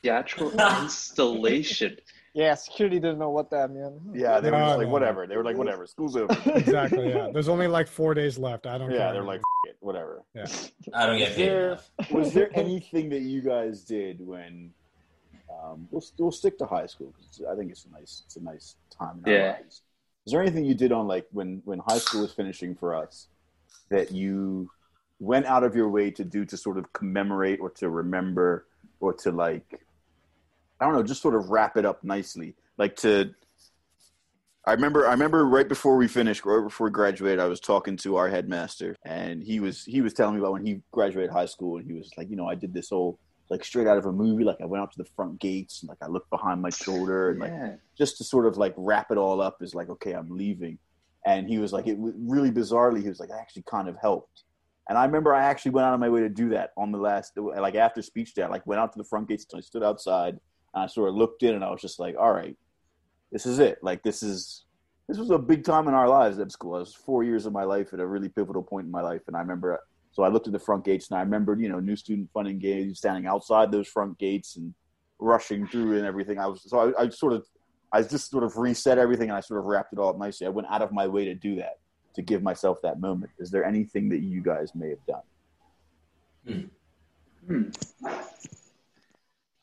Theatrical 0.02 0.50
installation. 0.82 1.96
yeah, 2.34 2.56
security 2.56 2.98
didn't 2.98 3.20
know 3.20 3.30
what 3.30 3.50
that 3.50 3.70
meant. 3.70 3.94
yeah, 4.14 4.40
they 4.40 4.50
were 4.50 4.58
No, 4.58 4.64
just 4.66 4.78
like, 4.78 4.86
no. 4.88 4.92
"Whatever." 4.92 5.28
They 5.28 5.36
were 5.36 5.44
like, 5.44 5.56
"Whatever." 5.56 5.86
School's 5.86 6.16
over. 6.22 6.36
exactly 6.56 7.08
yeah 7.10 7.28
there's 7.32 7.48
only 7.48 7.68
like 7.68 7.86
four 7.86 8.12
days 8.12 8.36
left 8.36 8.66
i 8.66 8.76
don't 8.76 8.88
know. 8.88 8.96
yeah, 8.96 9.04
care 9.04 9.12
they're 9.12 9.22
like, 9.22 9.38
F- 9.64 9.70
"It, 9.70 9.76
whatever." 9.78 10.24
I 10.92 11.06
don't 11.06 11.18
get 11.18 11.30
Is 11.30 11.36
paid 11.36 11.48
there- 11.50 11.66
enough. 11.68 11.90
was 12.10 12.32
there 12.34 12.50
anything 12.58 13.10
that 13.10 13.20
you 13.22 13.42
guys 13.42 13.82
did 13.82 14.18
when 14.26 14.72
um, 15.62 15.86
we'll, 15.92 16.02
we'll 16.18 16.32
stick 16.32 16.58
to 16.58 16.66
high 16.66 16.86
school 16.86 17.14
because 17.16 17.40
I 17.48 17.54
think 17.54 17.70
it's 17.70 17.84
a 17.84 17.90
nice 17.92 18.22
it's 18.26 18.34
a 18.34 18.42
nice 18.42 18.74
time 18.90 19.22
in 19.24 19.32
our 19.32 19.38
Yeah. 19.38 19.52
lives. 19.62 19.82
Is 20.26 20.32
there 20.32 20.42
anything 20.42 20.64
you 20.64 20.74
did 20.74 20.92
on 20.92 21.06
like 21.06 21.26
when 21.32 21.62
when 21.64 21.80
high 21.80 21.98
school 21.98 22.22
was 22.22 22.32
finishing 22.32 22.74
for 22.74 22.94
us 22.94 23.28
that 23.90 24.12
you 24.12 24.70
went 25.18 25.46
out 25.46 25.64
of 25.64 25.74
your 25.74 25.88
way 25.88 26.10
to 26.10 26.24
do 26.24 26.44
to 26.44 26.56
sort 26.56 26.78
of 26.78 26.92
commemorate 26.92 27.60
or 27.60 27.70
to 27.70 27.88
remember 27.88 28.66
or 29.00 29.12
to 29.12 29.32
like 29.32 29.84
I 30.80 30.84
don't 30.84 30.94
know 30.94 31.02
just 31.02 31.22
sort 31.22 31.34
of 31.34 31.50
wrap 31.50 31.76
it 31.76 31.84
up 31.84 32.04
nicely? 32.04 32.54
Like 32.78 32.96
to 32.96 33.34
I 34.64 34.72
remember 34.72 35.08
I 35.08 35.10
remember 35.10 35.44
right 35.44 35.68
before 35.68 35.96
we 35.96 36.06
finished, 36.06 36.44
right 36.44 36.62
before 36.62 36.86
we 36.86 36.92
graduated, 36.92 37.40
I 37.40 37.46
was 37.46 37.58
talking 37.58 37.96
to 37.98 38.16
our 38.16 38.28
headmaster 38.28 38.94
and 39.04 39.42
he 39.42 39.58
was 39.58 39.84
he 39.84 40.00
was 40.00 40.12
telling 40.12 40.34
me 40.34 40.40
about 40.40 40.52
when 40.52 40.64
he 40.64 40.82
graduated 40.92 41.32
high 41.32 41.46
school 41.46 41.78
and 41.78 41.86
he 41.86 41.94
was 41.94 42.10
like, 42.16 42.30
you 42.30 42.36
know, 42.36 42.46
I 42.46 42.54
did 42.54 42.72
this 42.72 42.90
whole 42.90 43.18
like 43.52 43.66
straight 43.66 43.86
out 43.86 43.98
of 43.98 44.06
a 44.06 44.12
movie, 44.12 44.44
like 44.44 44.62
I 44.62 44.64
went 44.64 44.82
out 44.82 44.90
to 44.92 44.98
the 44.98 45.08
front 45.14 45.38
gates 45.38 45.82
and 45.82 45.88
like 45.90 45.98
I 46.00 46.06
looked 46.06 46.30
behind 46.30 46.62
my 46.62 46.70
shoulder 46.70 47.32
and 47.32 47.38
like 47.38 47.52
just 47.98 48.16
to 48.16 48.24
sort 48.24 48.46
of 48.46 48.56
like 48.56 48.72
wrap 48.78 49.10
it 49.10 49.18
all 49.18 49.42
up 49.42 49.58
is 49.60 49.74
like, 49.74 49.90
okay, 49.90 50.14
I'm 50.14 50.30
leaving. 50.30 50.78
And 51.26 51.46
he 51.46 51.58
was 51.58 51.70
like, 51.70 51.86
it 51.86 51.98
was 51.98 52.14
really 52.16 52.50
bizarrely, 52.50 53.02
he 53.02 53.10
was 53.10 53.20
like, 53.20 53.30
I 53.30 53.38
actually 53.38 53.64
kind 53.70 53.90
of 53.90 53.96
helped. 54.00 54.44
And 54.88 54.96
I 54.96 55.04
remember 55.04 55.34
I 55.34 55.44
actually 55.44 55.72
went 55.72 55.86
out 55.86 55.92
of 55.92 56.00
my 56.00 56.08
way 56.08 56.20
to 56.20 56.30
do 56.30 56.48
that 56.48 56.70
on 56.78 56.92
the 56.92 56.98
last, 56.98 57.34
like 57.36 57.74
after 57.74 58.00
speech 58.00 58.32
day, 58.32 58.42
I 58.42 58.48
like 58.48 58.66
went 58.66 58.80
out 58.80 58.90
to 58.94 58.98
the 58.98 59.04
front 59.04 59.28
gates 59.28 59.44
and 59.52 59.58
I 59.58 59.62
stood 59.62 59.82
outside 59.84 60.40
and 60.74 60.84
I 60.84 60.86
sort 60.86 61.10
of 61.10 61.14
looked 61.14 61.42
in 61.42 61.54
and 61.54 61.62
I 61.62 61.70
was 61.70 61.82
just 61.82 62.00
like, 62.00 62.16
all 62.18 62.32
right, 62.32 62.56
this 63.32 63.44
is 63.44 63.58
it. 63.58 63.80
Like 63.82 64.02
this 64.02 64.22
is, 64.22 64.64
this 65.08 65.18
was 65.18 65.28
a 65.28 65.38
big 65.38 65.62
time 65.62 65.88
in 65.88 65.94
our 65.94 66.08
lives 66.08 66.38
at 66.38 66.50
school. 66.50 66.76
It 66.76 66.80
was 66.80 66.94
four 66.94 67.22
years 67.22 67.44
of 67.44 67.52
my 67.52 67.64
life 67.64 67.92
at 67.92 68.00
a 68.00 68.06
really 68.06 68.30
pivotal 68.30 68.62
point 68.62 68.86
in 68.86 68.90
my 68.90 69.02
life. 69.02 69.20
And 69.26 69.36
I 69.36 69.40
remember, 69.40 69.78
so 70.12 70.22
I 70.22 70.28
looked 70.28 70.46
at 70.46 70.52
the 70.52 70.58
front 70.58 70.84
gates 70.84 71.10
and 71.10 71.18
I 71.18 71.22
remembered, 71.22 71.60
you 71.60 71.68
know, 71.68 71.80
new 71.80 71.96
student 71.96 72.30
fun 72.32 72.46
and 72.46 72.60
games, 72.60 72.98
standing 72.98 73.26
outside 73.26 73.72
those 73.72 73.88
front 73.88 74.18
gates 74.18 74.56
and 74.56 74.74
rushing 75.18 75.66
through 75.66 75.96
and 75.96 76.06
everything. 76.06 76.38
I 76.38 76.46
was, 76.46 76.62
so 76.62 76.92
I, 76.96 77.04
I 77.04 77.08
sort 77.08 77.32
of, 77.32 77.46
I 77.92 78.02
just 78.02 78.30
sort 78.30 78.44
of 78.44 78.58
reset 78.58 78.98
everything 78.98 79.30
and 79.30 79.36
I 79.36 79.40
sort 79.40 79.60
of 79.60 79.64
wrapped 79.64 79.94
it 79.94 79.98
all 79.98 80.10
up 80.10 80.18
nicely. 80.18 80.46
I 80.46 80.50
went 80.50 80.68
out 80.70 80.82
of 80.82 80.92
my 80.92 81.06
way 81.06 81.24
to 81.24 81.34
do 81.34 81.56
that, 81.56 81.78
to 82.14 82.22
give 82.22 82.42
myself 82.42 82.82
that 82.82 83.00
moment. 83.00 83.32
Is 83.38 83.50
there 83.50 83.64
anything 83.64 84.10
that 84.10 84.20
you 84.20 84.42
guys 84.42 84.74
may 84.74 84.90
have 84.90 85.06
done? 85.06 85.22
Hmm. 87.46 87.70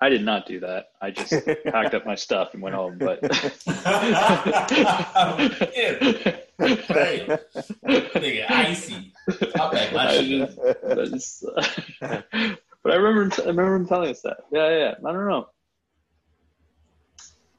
I 0.02 0.10
did 0.10 0.24
not 0.24 0.48
do 0.48 0.62
that. 0.62 0.92
I 1.02 1.12
just 1.12 1.32
packed 1.66 1.94
up 1.94 2.06
my 2.06 2.16
stuff 2.16 2.54
and 2.54 2.62
went 2.62 2.76
home. 2.76 2.98
But 2.98 3.20
Damn. 6.60 7.40
Nigga, 7.88 8.50
icy. 8.52 9.14
I'll 9.56 9.72
my 9.74 10.08
I 10.10 10.24
just- 10.24 10.60
I 10.60 11.06
just- 11.06 11.46
but 12.84 12.92
I 12.94 12.96
remember, 12.96 13.34
I 13.42 13.46
remember 13.48 13.76
him 13.76 13.88
telling 13.88 14.12
us 14.12 14.22
that. 14.22 14.38
Yeah, 14.52 14.70
yeah. 14.70 14.96
I 15.08 15.12
don't 15.12 15.28
know. 15.28 15.48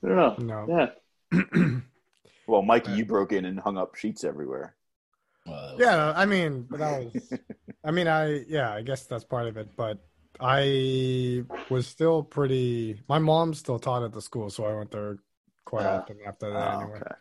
I 0.05 0.09
don't 0.09 0.17
know. 0.49 0.67
No. 0.67 0.91
Yeah. 1.33 1.41
well, 2.47 2.63
Mikey, 2.63 2.93
you 2.93 3.05
broke 3.05 3.33
in 3.33 3.45
and 3.45 3.59
hung 3.61 3.77
up 3.79 3.95
sheets 3.95 4.25
everywhere. 4.25 4.75
Well, 5.47 5.57
that 5.57 5.73
was- 5.77 5.81
Yeah, 5.87 6.13
I 6.17 6.27
mean, 6.27 6.67
but 6.71 6.81
that 6.81 7.05
was. 7.05 7.33
I 7.85 7.91
mean, 7.91 8.09
I 8.09 8.45
yeah, 8.49 8.73
I 8.75 8.83
guess 8.83 9.05
that's 9.07 9.25
part 9.25 9.47
of 9.47 9.57
it. 9.57 9.69
But 9.77 9.99
I 10.39 11.45
was 11.71 11.87
still 11.87 12.23
pretty. 12.23 13.01
My 13.09 13.19
mom 13.19 13.55
still 13.55 13.79
taught 13.79 14.03
at 14.03 14.13
the 14.13 14.21
school, 14.23 14.51
so 14.51 14.65
I 14.65 14.75
went 14.75 14.91
there 14.91 15.17
quite 15.65 15.87
Ah. 15.87 15.99
often 16.01 16.19
after 16.27 16.51
that. 16.53 16.75
Oh, 16.75 16.81
anyway, 16.81 16.97
okay. 17.01 17.15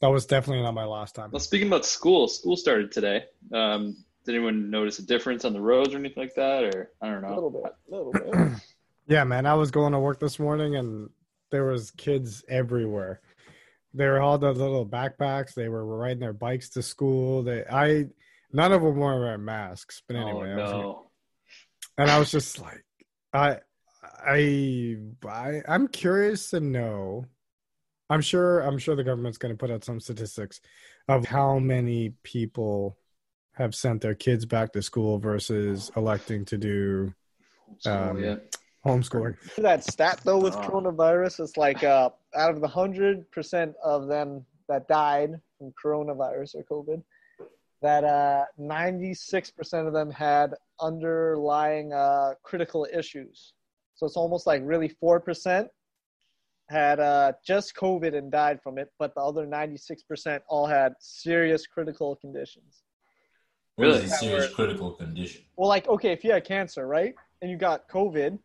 That 0.00 0.08
was 0.08 0.26
definitely 0.26 0.62
not 0.62 0.74
my 0.74 0.84
last 0.84 1.14
time. 1.14 1.30
Well, 1.30 1.40
speaking 1.40 1.68
about 1.68 1.84
school, 1.86 2.28
school 2.28 2.56
started 2.56 2.92
today. 2.92 3.24
Um, 3.52 3.96
did 4.24 4.34
anyone 4.34 4.70
notice 4.70 4.98
a 4.98 5.06
difference 5.06 5.44
on 5.44 5.52
the 5.52 5.60
roads 5.60 5.94
or 5.94 5.98
anything 5.98 6.22
like 6.22 6.34
that? 6.34 6.64
Or 6.64 6.90
I 7.00 7.06
don't 7.10 7.24
A 7.24 7.28
know. 7.28 7.34
little 7.34 7.50
bit, 7.50 7.72
a 7.90 7.94
little 7.94 8.12
bit. 8.12 8.60
Yeah, 9.06 9.22
man, 9.24 9.44
I 9.44 9.52
was 9.52 9.70
going 9.70 9.92
to 9.92 9.98
work 9.98 10.18
this 10.18 10.38
morning, 10.38 10.76
and 10.76 11.10
there 11.50 11.66
was 11.66 11.90
kids 11.90 12.42
everywhere. 12.48 13.20
They 13.92 14.06
were 14.06 14.18
all 14.18 14.38
the 14.38 14.50
little 14.50 14.86
backpacks. 14.86 15.52
They 15.52 15.68
were 15.68 15.84
riding 15.84 16.20
their 16.20 16.32
bikes 16.32 16.70
to 16.70 16.82
school. 16.82 17.42
They, 17.42 17.64
I, 17.70 18.06
none 18.50 18.72
of 18.72 18.80
them 18.80 18.96
were 18.96 19.20
wearing 19.20 19.44
masks. 19.44 20.00
But 20.08 20.16
anyway, 20.16 20.52
oh, 20.52 20.58
I 20.58 20.62
was 20.62 20.72
like- 20.72 20.80
no. 20.82 21.10
and 21.98 22.10
I 22.10 22.18
was 22.18 22.30
just 22.30 22.58
like, 22.62 22.82
I, 23.34 23.58
I, 24.26 24.96
I, 25.28 25.60
I'm 25.68 25.86
curious 25.88 26.48
to 26.50 26.60
know. 26.60 27.26
I'm 28.10 28.20
sure. 28.20 28.60
I'm 28.60 28.78
sure 28.78 28.96
the 28.96 29.04
government's 29.04 29.38
going 29.38 29.54
to 29.54 29.58
put 29.58 29.70
out 29.70 29.84
some 29.84 30.00
statistics 30.00 30.60
of 31.08 31.24
how 31.24 31.58
many 31.58 32.14
people 32.22 32.98
have 33.52 33.74
sent 33.74 34.00
their 34.00 34.14
kids 34.14 34.44
back 34.44 34.72
to 34.72 34.82
school 34.82 35.18
versus 35.18 35.90
electing 35.96 36.44
to 36.44 36.58
do 36.58 37.14
So, 37.78 37.92
um, 37.92 38.22
yeah. 38.22 38.36
homeschooling. 38.84 39.36
that 39.56 39.84
stat 39.84 40.20
though 40.24 40.38
with 40.38 40.54
coronavirus 40.54 41.40
it's 41.40 41.56
like 41.56 41.82
uh, 41.82 42.10
out 42.34 42.50
of 42.50 42.60
the 42.60 42.68
hundred 42.68 43.30
percent 43.30 43.74
of 43.82 44.08
them 44.08 44.44
that 44.68 44.86
died 44.88 45.40
from 45.58 45.72
coronavirus 45.82 46.56
or 46.56 46.64
covid 46.64 47.02
that 47.82 48.02
uh, 48.02 48.44
96% 48.58 49.86
of 49.86 49.92
them 49.92 50.10
had 50.10 50.54
underlying 50.80 51.92
uh, 51.92 52.32
critical 52.42 52.86
issues 52.92 53.52
so 53.94 54.06
it's 54.06 54.16
almost 54.16 54.46
like 54.46 54.62
really 54.64 54.90
4% 55.02 55.68
had 56.68 56.98
uh, 57.00 57.32
just 57.46 57.74
covid 57.74 58.16
and 58.16 58.30
died 58.32 58.60
from 58.62 58.78
it 58.78 58.90
but 58.98 59.14
the 59.14 59.20
other 59.20 59.46
96% 59.46 60.40
all 60.48 60.66
had 60.66 60.94
serious 60.98 61.66
critical 61.66 62.16
conditions 62.16 62.82
What 63.76 63.88
is 63.88 63.94
Really? 63.96 64.06
a 64.06 64.08
serious 64.16 64.52
critical 64.54 64.92
condition? 64.92 65.42
well 65.56 65.68
like 65.68 65.86
okay 65.88 66.12
if 66.12 66.24
you 66.24 66.32
had 66.32 66.44
cancer 66.44 66.86
right 66.86 67.14
and 67.42 67.50
you 67.50 67.56
got 67.56 67.88
covid 67.88 68.38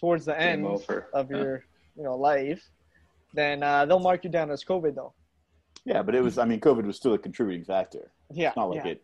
towards 0.00 0.24
the 0.24 0.32
Game 0.32 0.40
end 0.64 0.66
over. 0.66 1.08
of 1.12 1.30
Yeah. 1.30 1.36
your 1.36 1.64
you 1.96 2.04
know 2.04 2.16
life, 2.16 2.62
then 3.34 3.62
uh, 3.62 3.84
they'll 3.84 3.98
mark 4.00 4.24
you 4.24 4.30
down 4.30 4.50
as 4.50 4.64
COVID 4.64 4.94
though. 4.94 5.12
Yeah, 5.84 6.02
but 6.02 6.14
it 6.14 6.22
was. 6.22 6.38
I 6.38 6.46
mean, 6.46 6.58
COVID 6.60 6.84
was 6.86 6.96
still 6.96 7.12
a 7.12 7.18
contributing 7.18 7.64
factor. 7.66 8.10
Yeah, 8.32 8.48
It's 8.48 8.56
not 8.56 8.70
like 8.70 8.84
yeah. 8.86 8.92
it. 8.92 9.02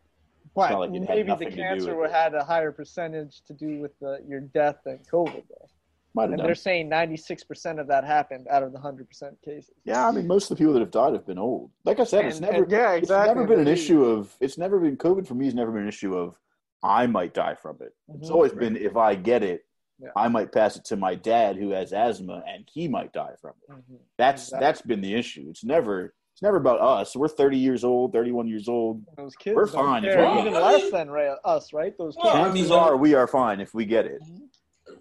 But 0.54 0.78
like 0.78 0.90
maybe 0.90 1.22
the 1.22 1.24
nothing 1.24 1.50
to 1.50 1.56
do 1.56 1.60
cancer 1.62 1.94
would 1.96 2.06
it. 2.10 2.12
had 2.12 2.32
a 2.34 2.42
higher 2.42 2.72
percentage 2.72 3.42
to 3.48 3.52
do 3.52 3.78
with 3.80 3.92
the, 4.00 4.22
your 4.26 4.40
death 4.40 4.76
than 4.86 4.98
COVID 5.12 5.44
though. 5.50 5.68
Might 6.16 6.22
have 6.22 6.30
And 6.30 6.38
done. 6.38 6.46
they're 6.46 6.54
saying 6.54 6.88
96% 6.88 7.78
of 7.78 7.86
that 7.88 8.02
happened 8.02 8.48
out 8.48 8.62
of 8.62 8.72
the 8.72 8.78
100% 8.78 9.06
cases. 9.44 9.70
Yeah, 9.84 10.08
I 10.08 10.12
mean, 10.12 10.26
most 10.26 10.50
of 10.50 10.56
the 10.56 10.60
people 10.62 10.72
that 10.72 10.80
have 10.80 10.90
died 10.90 11.12
have 11.12 11.26
been 11.26 11.38
old. 11.38 11.70
Like 11.84 12.00
I 12.00 12.04
said, 12.04 12.24
it's 12.24 12.40
never. 12.40 12.62
and 12.62 12.72
yeah, 12.72 12.92
It's 12.94 13.10
never 13.10 13.44
been 13.46 13.60
an 13.60 13.68
issue 13.68 14.02
of. 14.02 14.34
It's 14.40 14.56
never 14.56 14.80
been 14.80 14.96
COVID 14.96 15.26
for 15.28 15.34
me. 15.34 15.44
Has 15.44 15.54
never 15.54 15.70
been 15.70 15.82
an 15.82 15.88
issue 15.88 16.16
of. 16.16 16.34
I 16.82 17.06
might 17.06 17.34
die 17.34 17.54
from 17.54 17.76
it. 17.80 17.94
It's 18.14 18.30
Mhm. 18.30 18.34
always 18.34 18.52
been 18.52 18.76
if 18.76 18.96
I 18.96 19.14
get 19.14 19.42
it, 19.42 19.66
Yeah. 19.98 20.08
I 20.16 20.28
might 20.28 20.52
pass 20.52 20.76
it 20.76 20.84
to 20.86 20.96
my 20.96 21.14
dad 21.14 21.56
who 21.56 21.70
has 21.70 21.92
asthma, 21.92 22.42
and 22.46 22.64
he 22.72 22.88
might 22.88 23.12
die 23.12 23.34
from 23.40 23.52
it. 23.68 23.72
Mhm. 23.74 23.98
That's 24.16 24.44
Exactly. 24.44 24.64
that's 24.66 24.82
been 24.82 25.00
the 25.02 25.14
issue. 25.14 25.46
It's 25.50 25.64
never. 25.64 26.14
It's 26.32 26.42
never 26.42 26.58
about 26.58 26.80
us. 26.80 27.16
We're 27.16 27.28
30 27.28 27.56
years 27.58 27.82
old, 27.82 28.12
31 28.12 28.46
years 28.46 28.68
old. 28.68 29.02
Those 29.16 29.34
kids 29.36 29.56
We're 29.56 29.66
fine 29.66 30.02
care, 30.02 30.18
we- 30.34 30.40
even 30.40 30.52
less 30.52 30.90
than 30.90 31.08
us, 31.44 31.72
right? 31.72 31.96
Those 31.96 32.14
kids. 32.14 32.24
Well, 32.24 32.34
I 32.36 32.44
Chances 32.44 32.68
mean, 32.70 32.78
are 32.78 32.94
we 32.98 33.14
are 33.14 33.26
fine 33.26 33.58
if 33.60 33.72
we 33.72 33.86
get 33.86 34.04
it. 34.04 34.20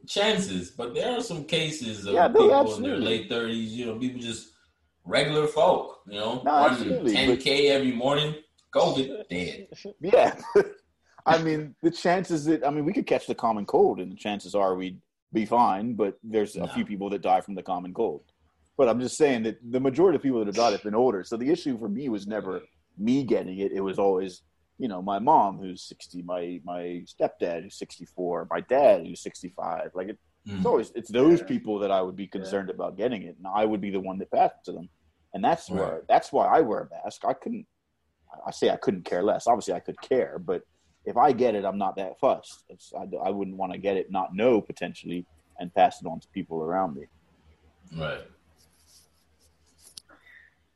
Chances, 0.08 0.72
but 0.72 0.94
there 0.94 1.18
are 1.18 1.22
some 1.22 1.46
cases 1.46 2.06
of 2.06 2.14
Yeah, 2.14 2.28
no, 2.28 2.48
people 2.48 2.76
in 2.78 2.84
their 2.84 2.98
late 2.98 3.30
thirties. 3.30 3.74
You 3.74 3.88
know, 3.88 4.00
people 4.00 4.22
just 4.22 4.50
regular 5.04 5.48
folk. 5.48 6.02
You 6.08 6.20
know, 6.20 6.42
No, 6.44 6.52
running 6.52 7.06
ten 7.08 7.38
k 7.38 7.70
every 7.70 7.92
morning. 7.92 8.36
COVID 8.74 9.30
dead. 9.30 9.68
Yeah. 10.02 10.36
I 11.26 11.42
mean, 11.42 11.76
the 11.82 11.90
chances 11.90 12.46
that 12.46 12.66
I 12.66 12.70
mean, 12.70 12.86
we 12.86 12.94
could 12.94 13.08
catch 13.08 13.26
the 13.26 13.36
common 13.36 13.66
cold, 13.66 14.00
and 14.00 14.12
the 14.12 14.16
chances 14.16 14.54
are 14.54 14.76
we'd 14.76 15.00
be 15.34 15.46
fine. 15.46 15.94
But 15.96 16.18
there's 16.24 16.56
a 16.56 16.68
few 16.68 16.86
people 16.86 17.10
that 17.10 17.22
die 17.22 17.42
from 17.42 17.56
the 17.56 17.64
common 17.64 17.94
cold. 17.94 18.22
But 18.78 18.90
I'm 18.90 19.00
just 19.00 19.18
saying 19.18 19.44
that 19.44 19.58
the 19.72 19.80
majority 19.80 20.18
of 20.18 20.22
people 20.22 20.40
that 20.40 20.48
have 20.48 20.56
died 20.56 20.74
have 20.74 20.84
been 20.84 20.96
older. 20.96 21.24
So 21.24 21.38
the 21.38 21.50
issue 21.50 21.80
for 21.80 21.90
me 21.90 22.10
was 22.10 22.28
never 22.28 22.62
me 22.98 23.24
getting 23.24 23.60
it. 23.60 23.72
It 23.72 23.80
was 23.80 23.98
always, 23.98 24.42
you 24.78 24.88
know, 24.88 25.02
my 25.02 25.20
mom 25.20 25.58
who's 25.58 25.84
60, 25.84 26.22
my 26.24 26.60
my 26.64 27.04
stepdad 27.06 27.64
who's 27.64 27.78
64, 27.78 28.48
my 28.50 28.62
dad 28.62 29.06
who's 29.06 29.22
65. 29.22 29.92
Like 29.94 30.10
it, 30.10 30.20
Mm. 30.48 30.58
it's 30.58 30.66
always 30.68 30.92
it's 30.94 31.12
those 31.12 31.40
Yeah. 31.40 31.48
people 31.48 31.80
that 31.80 31.90
I 31.90 32.04
would 32.04 32.16
be 32.16 32.28
concerned 32.28 32.70
about 32.70 32.98
getting 32.98 33.24
it, 33.24 33.36
and 33.38 33.48
I 33.48 33.66
would 33.66 33.82
be 33.82 33.90
the 33.90 34.00
one 34.00 34.20
that 34.20 34.30
passed 34.30 34.58
it 34.62 34.66
to 34.66 34.74
them. 34.74 34.90
And 35.34 35.44
that's 35.44 35.72
Right. 35.72 35.80
where 35.80 36.04
that's 36.08 36.32
why 36.32 36.46
I 36.46 36.62
wear 36.62 36.82
a 36.82 36.90
mask. 36.90 37.26
I 37.26 37.34
couldn't. 37.34 37.66
I 38.46 38.52
say 38.52 38.70
I 38.70 38.76
couldn't 38.76 39.06
care 39.06 39.24
less. 39.24 39.48
Obviously, 39.48 39.74
I 39.74 39.80
could 39.80 40.00
care, 40.02 40.38
but 40.38 40.62
if 41.06 41.18
I 41.18 41.32
get 41.32 41.56
it, 41.56 41.66
I'm 41.66 41.78
not 41.80 41.96
that 41.96 42.20
fussed. 42.20 42.64
It's, 42.70 42.92
I, 42.94 43.08
I 43.24 43.30
wouldn't 43.32 43.58
want 43.58 43.72
to 43.72 43.78
get 43.80 43.98
it, 43.98 44.12
not 44.12 44.36
know 44.36 44.62
potentially, 44.62 45.26
and 45.58 45.74
pass 45.74 46.02
it 46.02 46.08
on 46.08 46.20
to 46.20 46.28
people 46.34 46.62
around 46.62 46.96
me. 46.96 47.06
Right. 47.98 48.22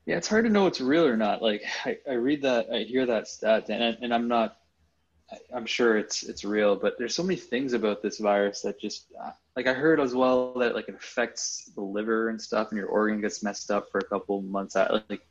Yeah, 0.05 0.17
it's 0.17 0.27
hard 0.27 0.45
to 0.45 0.51
know 0.51 0.63
what's 0.63 0.81
real 0.81 1.05
or 1.05 1.17
not. 1.17 1.41
Like 1.41 1.63
I, 1.85 1.97
I 2.09 2.13
read 2.13 2.41
that, 2.41 2.67
I 2.73 2.79
hear 2.79 3.05
that 3.05 3.27
stat, 3.27 3.69
and, 3.69 3.97
and 4.01 4.13
I'm 4.13 4.27
not, 4.27 4.57
I'm 5.53 5.67
sure 5.67 5.97
it's 5.97 6.23
it's 6.23 6.43
real, 6.43 6.75
but 6.75 6.97
there's 6.97 7.13
so 7.13 7.21
many 7.21 7.35
things 7.35 7.73
about 7.73 8.01
this 8.01 8.17
virus 8.17 8.62
that 8.62 8.79
just, 8.79 9.05
uh, 9.21 9.31
like 9.55 9.67
I 9.67 9.73
heard 9.73 9.99
as 9.99 10.15
well 10.15 10.53
that 10.53 10.73
like 10.73 10.89
it 10.89 10.95
affects 10.95 11.71
the 11.75 11.81
liver 11.81 12.29
and 12.29 12.41
stuff, 12.41 12.69
and 12.69 12.77
your 12.77 12.88
organ 12.88 13.21
gets 13.21 13.43
messed 13.43 13.69
up 13.69 13.91
for 13.91 13.99
a 13.99 14.03
couple 14.03 14.41
months 14.41 14.75
out. 14.75 15.03
Like 15.09 15.21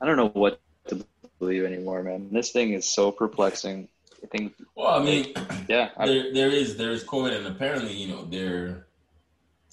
I 0.00 0.06
don't 0.06 0.16
know 0.16 0.28
what 0.28 0.60
to 0.86 1.04
believe 1.38 1.64
anymore, 1.64 2.04
man. 2.04 2.28
This 2.30 2.52
thing 2.52 2.72
is 2.72 2.88
so 2.88 3.10
perplexing. 3.10 3.88
I 4.22 4.26
think, 4.28 4.54
Well, 4.76 5.00
I 5.00 5.04
mean, 5.04 5.34
yeah, 5.68 5.90
I, 5.96 6.06
there 6.06 6.32
there 6.32 6.50
is 6.50 6.76
there 6.76 6.92
is 6.92 7.02
COVID, 7.02 7.36
and 7.36 7.46
apparently, 7.48 7.92
you 7.92 8.08
know, 8.08 8.24
there, 8.24 8.86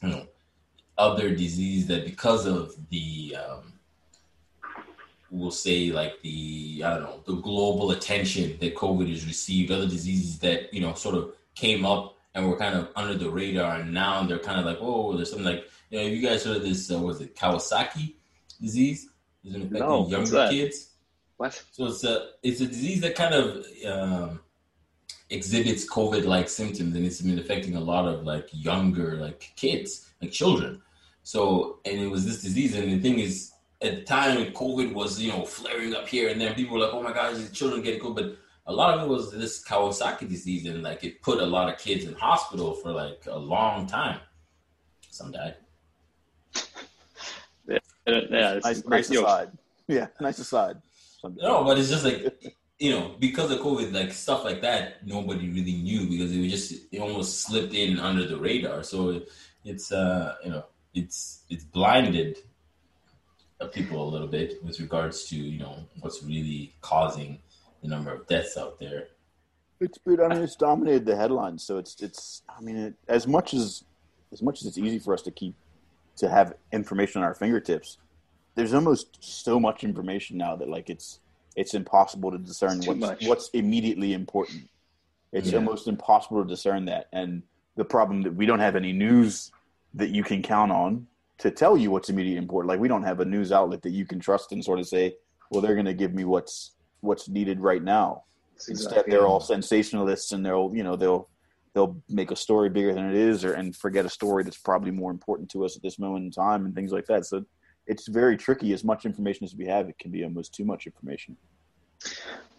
you 0.02 0.10
know, 0.10 0.28
other 0.97 1.30
disease 1.36 1.86
that 1.88 2.06
because 2.06 2.47
of 2.47 2.75
the, 2.89 3.36
um, 3.36 3.73
we'll 5.32 5.52
say 5.52 5.92
like 5.92 6.22
the 6.22 6.82
I 6.86 6.96
don't 6.96 7.04
know 7.04 7.24
the 7.26 7.42
global 7.42 7.92
attention 7.92 8.58
that 8.60 8.76
COVID 8.76 9.10
has 9.10 9.26
received, 9.26 9.72
other 9.72 9.88
diseases 9.88 10.39
that 10.39 10.74
you 10.74 10.82
know 10.82 10.94
sort 10.94 11.15
of 11.15 11.34
came 11.56 11.86
up 11.86 12.15
and 12.36 12.48
were 12.48 12.58
kind 12.58 12.76
of 12.76 12.89
under 12.96 13.15
the 13.15 13.30
radar, 13.30 13.78
and 13.78 13.94
now 13.94 14.24
they're 14.24 14.39
kind 14.39 14.60
of 14.60 14.65
like, 14.65 14.78
oh, 14.80 15.15
there's 15.15 15.30
something 15.30 15.46
like 15.46 15.65
you 15.89 16.00
know, 16.00 16.06
you 16.06 16.22
guys 16.28 16.44
heard 16.44 16.58
of 16.58 16.63
this? 16.63 16.92
Uh, 16.92 17.00
was 17.00 17.22
it 17.22 17.36
Kawasaki 17.36 18.13
disease? 18.62 19.10
Is 19.44 19.56
it 19.56 19.58
affecting 19.58 19.80
No, 19.80 20.08
younger 20.08 20.48
kids? 20.50 20.89
what? 21.38 21.63
So 21.72 21.88
it's 21.88 22.04
a 22.04 22.30
it's 22.44 22.62
a 22.62 22.68
disease 22.68 23.02
that 23.02 23.15
kind 23.15 23.34
of 23.34 23.65
um, 23.86 24.39
exhibits 25.30 25.89
COVID-like 25.89 26.50
symptoms, 26.50 26.96
and 26.96 27.06
it's 27.06 27.22
been 27.22 27.39
affecting 27.39 27.76
a 27.76 27.80
lot 27.80 28.06
of 28.08 28.24
like 28.24 28.48
younger 28.52 29.15
like 29.15 29.52
kids, 29.56 30.10
like 30.22 30.32
children. 30.32 30.82
So 31.24 31.80
and 31.86 32.00
it 32.00 32.08
was 32.08 32.26
this 32.26 32.42
disease, 32.42 32.76
and 32.76 32.92
the 32.92 33.00
thing 33.00 33.20
is, 33.20 33.52
at 33.82 33.96
the 33.96 34.02
time 34.04 34.38
COVID 34.54 34.94
was 34.94 35.20
you 35.22 35.32
know 35.32 35.46
flaring 35.46 35.94
up 35.96 36.08
here 36.08 36.30
and 36.30 36.39
there, 36.39 36.54
people 36.54 36.76
were 36.78 36.86
like, 36.86 36.94
oh 36.94 37.02
my 37.04 37.13
gosh, 37.13 37.38
these 37.38 37.52
children 37.52 37.82
getting 37.82 38.02
COVID, 38.02 38.15
but 38.15 38.38
a 38.68 38.74
lot 38.74 38.98
of 38.98 39.04
it 39.04 39.08
was 39.10 39.32
this 39.32 39.63
Kawasaki 39.63 40.28
disease, 40.30 40.65
and 40.68 40.84
like 40.84 41.04
it 41.04 41.22
put 41.22 41.39
a 41.39 41.46
lot 41.46 41.72
of 41.74 41.80
kids 41.80 42.06
in 42.06 42.13
hospital 42.13 42.74
for 42.76 42.92
like 42.92 43.24
a 43.28 43.38
long 43.38 43.88
time. 43.88 44.20
Some 45.10 45.32
died. 45.32 45.56
Yeah, 47.68 47.78
it's 48.06 48.32
Nice, 48.32 48.63
nice 48.63 48.82
crazy. 48.82 49.15
Aside. 49.15 49.52
Yeah, 49.88 50.08
nice 50.20 50.39
aside. 50.39 50.78
Something- 51.22 51.44
No, 51.44 51.63
but 51.63 51.78
it's 51.80 51.89
just 51.89 52.06
like 52.06 52.56
you 52.80 52.92
know, 52.92 53.15
because 53.20 53.52
of 53.52 53.60
COVID, 53.60 53.92
like 53.94 54.12
stuff 54.13 54.44
like 54.46 54.62
that, 54.62 55.06
nobody 55.06 55.50
really 55.50 55.74
knew 55.74 56.08
because 56.10 56.32
it 56.34 56.39
was 56.39 56.52
just 56.52 56.86
it 56.94 57.00
almost 57.00 57.42
slipped 57.42 57.74
in 57.74 58.00
under 58.00 58.26
the 58.28 58.38
radar. 58.38 58.84
So 58.84 59.22
it's 59.65 59.92
uh 59.92 60.36
you 60.44 60.52
know 60.52 60.65
it's 60.94 61.42
it's 61.50 61.63
blinded 61.63 62.38
people 63.67 64.08
a 64.08 64.10
little 64.10 64.28
bit 64.28 64.63
with 64.63 64.80
regards 64.80 65.26
to 65.26 65.36
you 65.36 65.60
know 65.60 65.86
what's 66.00 66.24
really 66.24 66.74
causing 66.82 67.39
the 67.82 67.88
number 67.89 68.12
of 68.13 68.28
deaths 68.28 68.58
out 68.58 68.80
there. 68.80 69.08
It's 69.82 69.98
been, 69.98 70.19
I 70.19 70.28
mean, 70.28 70.43
it's 70.43 70.56
dominated 70.58 71.06
the 71.06 71.15
headlines. 71.15 71.63
So 71.63 71.78
it's, 71.78 72.02
it's. 72.02 72.41
I 72.50 72.62
mean, 72.62 72.76
it, 72.76 72.93
as 73.08 73.28
much 73.28 73.54
as 73.54 73.84
as 74.34 74.41
much 74.41 74.62
as 74.62 74.67
it's 74.67 74.78
easy 74.78 75.00
for 75.00 75.13
us 75.13 75.22
to 75.24 75.32
keep 75.32 75.56
to 76.17 76.30
have 76.30 76.54
information 76.74 77.22
on 77.22 77.28
our 77.28 77.34
fingertips, 77.34 77.98
there's 78.56 78.74
almost 78.74 79.17
so 79.22 79.60
much 79.60 79.84
information 79.84 80.38
now 80.38 80.56
that 80.56 80.67
like 80.69 80.89
it's 80.89 81.19
it's 81.56 81.74
impossible 81.74 82.32
to 82.32 82.38
discern 82.38 82.80
what's 82.82 83.00
much. 83.00 83.24
what's 83.26 83.50
immediately 83.50 84.13
important. 84.13 84.69
It's 85.32 85.52
Yeah. 85.52 85.58
almost 85.58 85.88
impossible 85.88 86.43
to 86.43 86.48
discern 86.50 86.86
that. 86.86 87.08
And 87.13 87.43
the 87.76 87.86
problem 87.86 88.24
that 88.24 88.36
we 88.36 88.45
don't 88.45 88.60
have 88.60 88.76
any 88.76 88.91
news 88.91 89.52
that 89.93 90.10
you 90.10 90.24
can 90.24 90.41
count 90.41 90.72
on 90.72 91.08
to 91.39 91.49
tell 91.52 91.78
you 91.78 91.89
what's 91.89 92.10
immediately 92.10 92.38
important. 92.38 92.69
Like 92.69 92.80
we 92.80 92.88
don't 92.88 93.04
have 93.04 93.19
a 93.19 93.25
news 93.25 93.52
outlet 93.52 93.82
that 93.82 93.91
you 93.91 94.06
can 94.06 94.19
trust 94.19 94.52
and 94.52 94.63
sort 94.63 94.80
of 94.80 94.88
say, 94.88 95.15
well, 95.49 95.62
they're 95.62 95.73
going 95.73 95.86
to 95.86 95.93
give 95.93 96.13
me 96.13 96.25
what's 96.25 96.75
what's 97.02 97.30
needed 97.30 97.60
right 97.62 97.82
now. 97.82 98.23
Instead, 98.67 98.91
Exactly. 98.91 99.12
they're 99.12 99.25
all 99.25 99.39
sensationalists, 99.39 100.34
and 100.34 100.45
they'll 100.45 100.71
you 100.73 100.84
know 100.84 100.95
they'll 100.95 101.30
they'll 101.73 101.97
make 102.10 102.32
a 102.32 102.36
story 102.36 102.69
bigger 102.69 102.93
than 102.93 103.10
it 103.10 103.15
is, 103.15 103.45
or 103.45 103.54
and 103.54 103.75
forget 103.75 104.06
a 104.06 104.10
story 104.10 104.43
that's 104.43 104.58
probably 104.58 104.91
more 104.91 105.12
important 105.12 105.49
to 105.52 105.63
us 105.63 105.75
at 105.78 105.82
this 105.82 105.97
moment 105.97 106.25
in 106.25 106.32
time, 106.32 106.65
and 106.65 106.75
things 106.75 106.91
like 106.91 107.06
that. 107.06 107.25
So 107.25 107.45
it's 107.88 108.08
very 108.08 108.36
tricky. 108.36 108.73
As 108.73 108.84
much 108.84 109.06
information 109.06 109.45
as 109.45 109.56
we 109.56 109.65
have, 109.65 109.88
it 109.88 109.97
can 109.97 110.12
be 110.12 110.23
almost 110.23 110.54
too 110.54 110.65
much 110.65 110.86
information. 110.86 111.38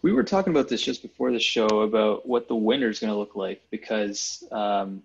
We 0.03 0.13
were 0.13 0.25
talking 0.25 0.53
about 0.53 0.69
this 0.69 0.83
just 0.83 1.03
before 1.03 1.31
the 1.33 1.39
show 1.39 1.67
about 1.81 2.27
what 2.27 2.49
the 2.49 2.57
winter 2.57 2.89
is 2.89 2.99
going 2.99 3.13
to 3.13 3.19
look 3.19 3.37
like 3.37 3.63
because 3.71 4.43
um, 4.51 5.03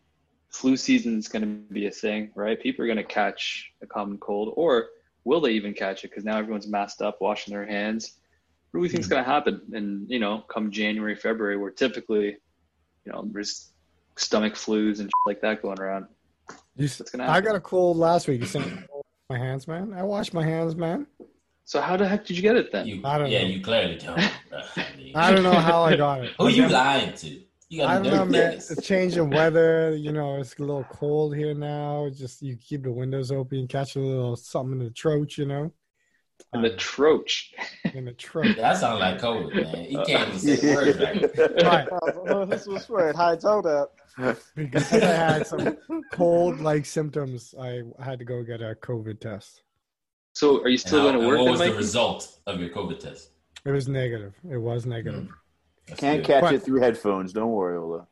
flu 0.55 0.77
season 0.77 1.19
is 1.19 1.27
going 1.27 1.41
to 1.41 1.73
be 1.73 1.87
a 1.87 1.91
thing, 1.91 2.31
right? 2.33 2.59
People 2.59 2.83
are 2.83 2.87
going 2.87 2.97
to 2.97 3.03
catch 3.03 3.71
a 3.81 3.85
common 3.85 4.17
cold, 4.17 4.53
or 4.55 4.87
will 5.25 5.41
they 5.41 5.51
even 5.51 5.73
catch 5.73 6.03
it? 6.03 6.11
Because 6.11 6.23
now 6.23 6.37
everyone's 6.37 6.67
masked 6.67 7.01
up, 7.01 7.19
washing 7.19 7.53
their 7.53 7.65
hands. 7.65 8.13
What 8.71 8.79
do 8.79 8.81
we 8.81 8.89
think 8.89 9.01
is 9.01 9.07
going 9.07 9.23
to 9.23 9.29
happen? 9.29 9.61
And 9.73 10.09
you 10.09 10.19
know, 10.19 10.39
come 10.47 10.71
January, 10.71 11.15
February, 11.15 11.57
where 11.57 11.71
typically, 11.71 12.37
you 13.05 13.11
know, 13.11 13.27
there's 13.31 13.71
stomach 14.15 14.53
flus 14.53 14.99
and 14.99 15.07
shit 15.07 15.25
like 15.25 15.41
that 15.41 15.61
going 15.61 15.79
around. 15.79 16.05
You, 16.77 16.87
What's 16.87 17.09
gonna 17.09 17.25
happen? 17.25 17.43
I 17.43 17.45
got 17.45 17.55
a 17.55 17.61
cold 17.61 17.97
last 17.97 18.27
week. 18.27 18.41
You 18.41 18.47
saying 18.47 18.83
my 19.29 19.37
hands, 19.37 19.67
man? 19.67 19.93
I 19.93 20.03
washed 20.03 20.33
my 20.33 20.43
hands, 20.43 20.75
man. 20.75 21.07
So 21.63 21.81
how 21.81 21.97
the 21.97 22.07
heck 22.07 22.25
did 22.25 22.37
you 22.37 22.43
get 22.43 22.55
it 22.55 22.71
then? 22.71 22.85
You, 22.85 23.01
I 23.03 23.17
don't 23.17 23.29
yeah, 23.29 23.41
know. 23.41 23.47
you 23.47 23.61
clearly 23.61 23.97
don't. 23.97 24.19
I 25.15 25.31
don't 25.31 25.43
know 25.43 25.53
how 25.53 25.83
I 25.83 25.95
got 25.95 26.23
it. 26.23 26.33
Who 26.39 26.49
you 26.49 26.67
lying 26.67 27.13
to? 27.13 27.41
You 27.69 27.81
got 27.81 28.03
don't 28.03 28.13
know, 28.13 28.25
man. 28.25 28.53
niggas. 28.53 28.75
The 28.75 28.81
change 28.81 29.17
in 29.17 29.29
weather, 29.29 29.95
you 29.95 30.11
know, 30.11 30.37
it's 30.37 30.55
a 30.57 30.61
little 30.61 30.85
cold 30.85 31.35
here 31.35 31.53
now. 31.53 32.09
Just 32.13 32.41
you 32.41 32.55
keep 32.57 32.83
the 32.83 32.91
windows 32.91 33.31
open, 33.31 33.67
catch 33.67 33.95
a 33.95 33.99
little 33.99 34.35
something 34.35 34.79
in 34.79 34.85
the 34.85 34.91
throat, 34.91 35.37
you 35.37 35.45
know. 35.45 35.71
And 36.53 36.63
the 36.63 36.75
troach. 36.75 37.53
in 37.93 38.05
the 38.05 38.13
throat. 38.13 38.55
That 38.57 38.77
sounds 38.77 38.99
like 38.99 39.19
COVID, 39.19 39.73
man. 39.73 39.85
You 39.89 40.03
can't 40.05 40.27
even 40.29 40.39
say 40.39 40.55
the 40.55 40.75
words 40.75 40.99
right. 40.99 41.89
Right. 42.29 42.49
This 42.49 42.67
was 42.67 42.89
right. 42.89 43.15
How 43.15 43.31
I 43.31 43.35
told 43.35 43.65
that. 43.65 43.89
Because 44.55 44.93
I 44.93 45.05
had 45.05 45.47
some 45.47 45.77
cold 46.11 46.59
like 46.61 46.85
symptoms, 46.85 47.53
I 47.59 47.81
had 48.01 48.19
to 48.19 48.25
go 48.25 48.43
get 48.43 48.61
a 48.61 48.75
COVID 48.75 49.19
test. 49.19 49.63
So 50.33 50.61
are 50.61 50.69
you 50.69 50.77
still 50.77 51.01
going 51.01 51.19
to 51.19 51.27
work 51.27 51.39
what 51.39 51.45
then, 51.45 51.51
was 51.51 51.61
the 51.61 51.73
result 51.73 52.39
of 52.45 52.59
your 52.59 52.69
COVID 52.69 52.99
test? 52.99 53.31
It 53.65 53.71
was 53.71 53.87
negative. 53.87 54.33
It 54.49 54.57
was 54.57 54.85
negative. 54.85 55.25
Hmm. 55.25 55.33
That's 55.87 55.99
Can't 55.99 56.17
good. 56.21 56.27
catch 56.27 56.41
But- 56.41 56.53
it 56.55 56.63
through 56.63 56.79
headphones. 56.81 57.33
Don't 57.33 57.51
worry, 57.51 57.77
Ola. 57.77 58.07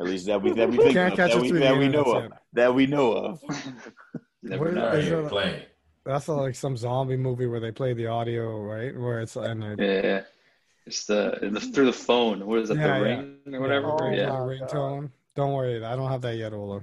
At 0.00 0.06
least 0.06 0.26
that 0.26 0.40
we 0.40 0.52
that 0.52 0.70
we 0.70 0.76
think 0.78 0.92
Can't 0.92 1.12
of, 1.12 1.16
catch 1.16 1.30
that 1.32 1.38
it 1.38 1.42
we, 1.42 1.48
through 1.48 1.58
that 1.60 1.76
we 1.76 1.88
know 1.88 2.04
internet, 2.04 2.32
of. 2.32 2.38
That 2.52 2.74
we 2.74 2.86
know 2.86 3.12
of. 3.12 3.42
Never 4.42 4.64
What 4.66 4.74
know. 4.74 4.80
All 4.82 4.86
right, 4.90 4.98
Is 5.00 5.08
you're 5.08 5.28
playing. 5.28 5.62
That's 6.04 6.28
like 6.28 6.54
some 6.54 6.76
zombie 6.76 7.16
movie 7.16 7.46
where 7.46 7.58
they 7.60 7.72
play 7.72 7.92
the 7.94 8.06
audio, 8.06 8.60
right? 8.62 8.96
Where 8.96 9.20
it's 9.20 9.34
and 9.36 9.62
it, 9.64 9.78
Yeah, 9.80 10.20
it's 10.86 11.04
the, 11.06 11.38
the 11.52 11.60
through 11.60 11.86
the 11.86 11.92
phone. 11.92 12.46
What 12.46 12.60
is 12.60 12.68
that? 12.68 12.76
Yeah, 12.78 12.98
the 13.00 13.04
yeah. 13.08 13.16
ring 13.16 13.54
or 13.54 13.60
whatever. 13.60 13.86
Oh, 14.00 14.10
Yeah. 14.10 14.32
uh, 14.32 14.36
ringtone. 14.40 15.10
Don't 15.34 15.52
worry, 15.52 15.84
I 15.84 15.96
don't 15.96 16.10
have 16.10 16.22
that 16.22 16.36
yet, 16.36 16.52
Ola. 16.52 16.80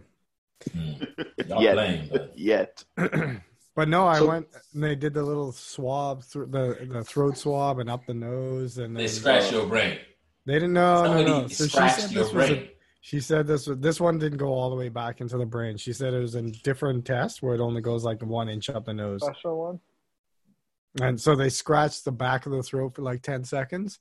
Hmm. 0.73 0.91
Y'all 1.47 1.61
Yet. 1.61 1.73
playing, 1.73 2.09
but 2.11 2.33
Yet. 2.37 2.83
But 3.75 3.89
no, 3.89 4.07
I 4.07 4.19
So- 4.19 4.27
went 4.29 4.47
and 4.73 4.83
they 4.83 4.95
did 4.95 5.13
the 5.13 5.23
little 5.23 5.51
swab 5.51 6.23
through 6.23 6.47
the 6.47 6.87
the 6.89 7.03
throat 7.03 7.37
swab 7.37 7.79
and 7.79 7.89
up 7.89 8.05
the 8.05 8.13
nose, 8.13 8.77
and 8.77 8.95
they 8.95 9.01
then 9.05 9.09
scratched 9.09 9.53
uh, 9.53 9.57
your 9.57 9.67
brain. 9.67 9.99
they 10.45 10.53
didn't 10.53 10.73
know. 10.73 11.03
No, 11.03 11.07
Somebody 11.07 11.25
no. 11.25 11.47
So 11.49 11.67
she 11.67 11.69
said 11.69 12.11
your 12.11 12.23
this 12.23 12.33
was 12.33 12.49
a, 12.49 12.53
brain. 12.53 12.69
she 13.01 13.19
said 13.19 13.47
this 13.47 13.67
was 13.67 13.77
this 13.79 13.99
one 13.99 14.17
didn't 14.17 14.37
go 14.37 14.47
all 14.53 14.69
the 14.69 14.77
way 14.77 14.87
back 14.87 15.19
into 15.19 15.37
the 15.37 15.45
brain. 15.45 15.75
She 15.75 15.91
said 15.91 16.13
it 16.13 16.19
was 16.19 16.35
a 16.35 16.41
different 16.41 17.05
test 17.05 17.43
where 17.43 17.53
it 17.53 17.59
only 17.59 17.81
goes 17.81 18.05
like 18.05 18.21
one 18.23 18.47
inch 18.47 18.69
up 18.69 18.85
the 18.85 18.93
nose, 18.93 19.21
Special 19.21 19.59
one. 19.59 19.79
and 21.01 21.19
so 21.19 21.35
they 21.35 21.49
scratched 21.49 22.05
the 22.05 22.13
back 22.13 22.45
of 22.45 22.53
the 22.53 22.63
throat 22.63 22.95
for 22.95 23.01
like 23.01 23.23
ten 23.23 23.43
seconds, 23.43 23.99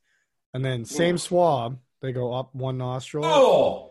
and 0.52 0.64
then 0.64 0.84
same 0.84 1.16
mm. 1.16 1.20
swab. 1.20 1.80
They 2.00 2.12
go 2.12 2.32
up 2.32 2.54
one 2.54 2.78
nostril. 2.78 3.24
Oh, 3.24 3.83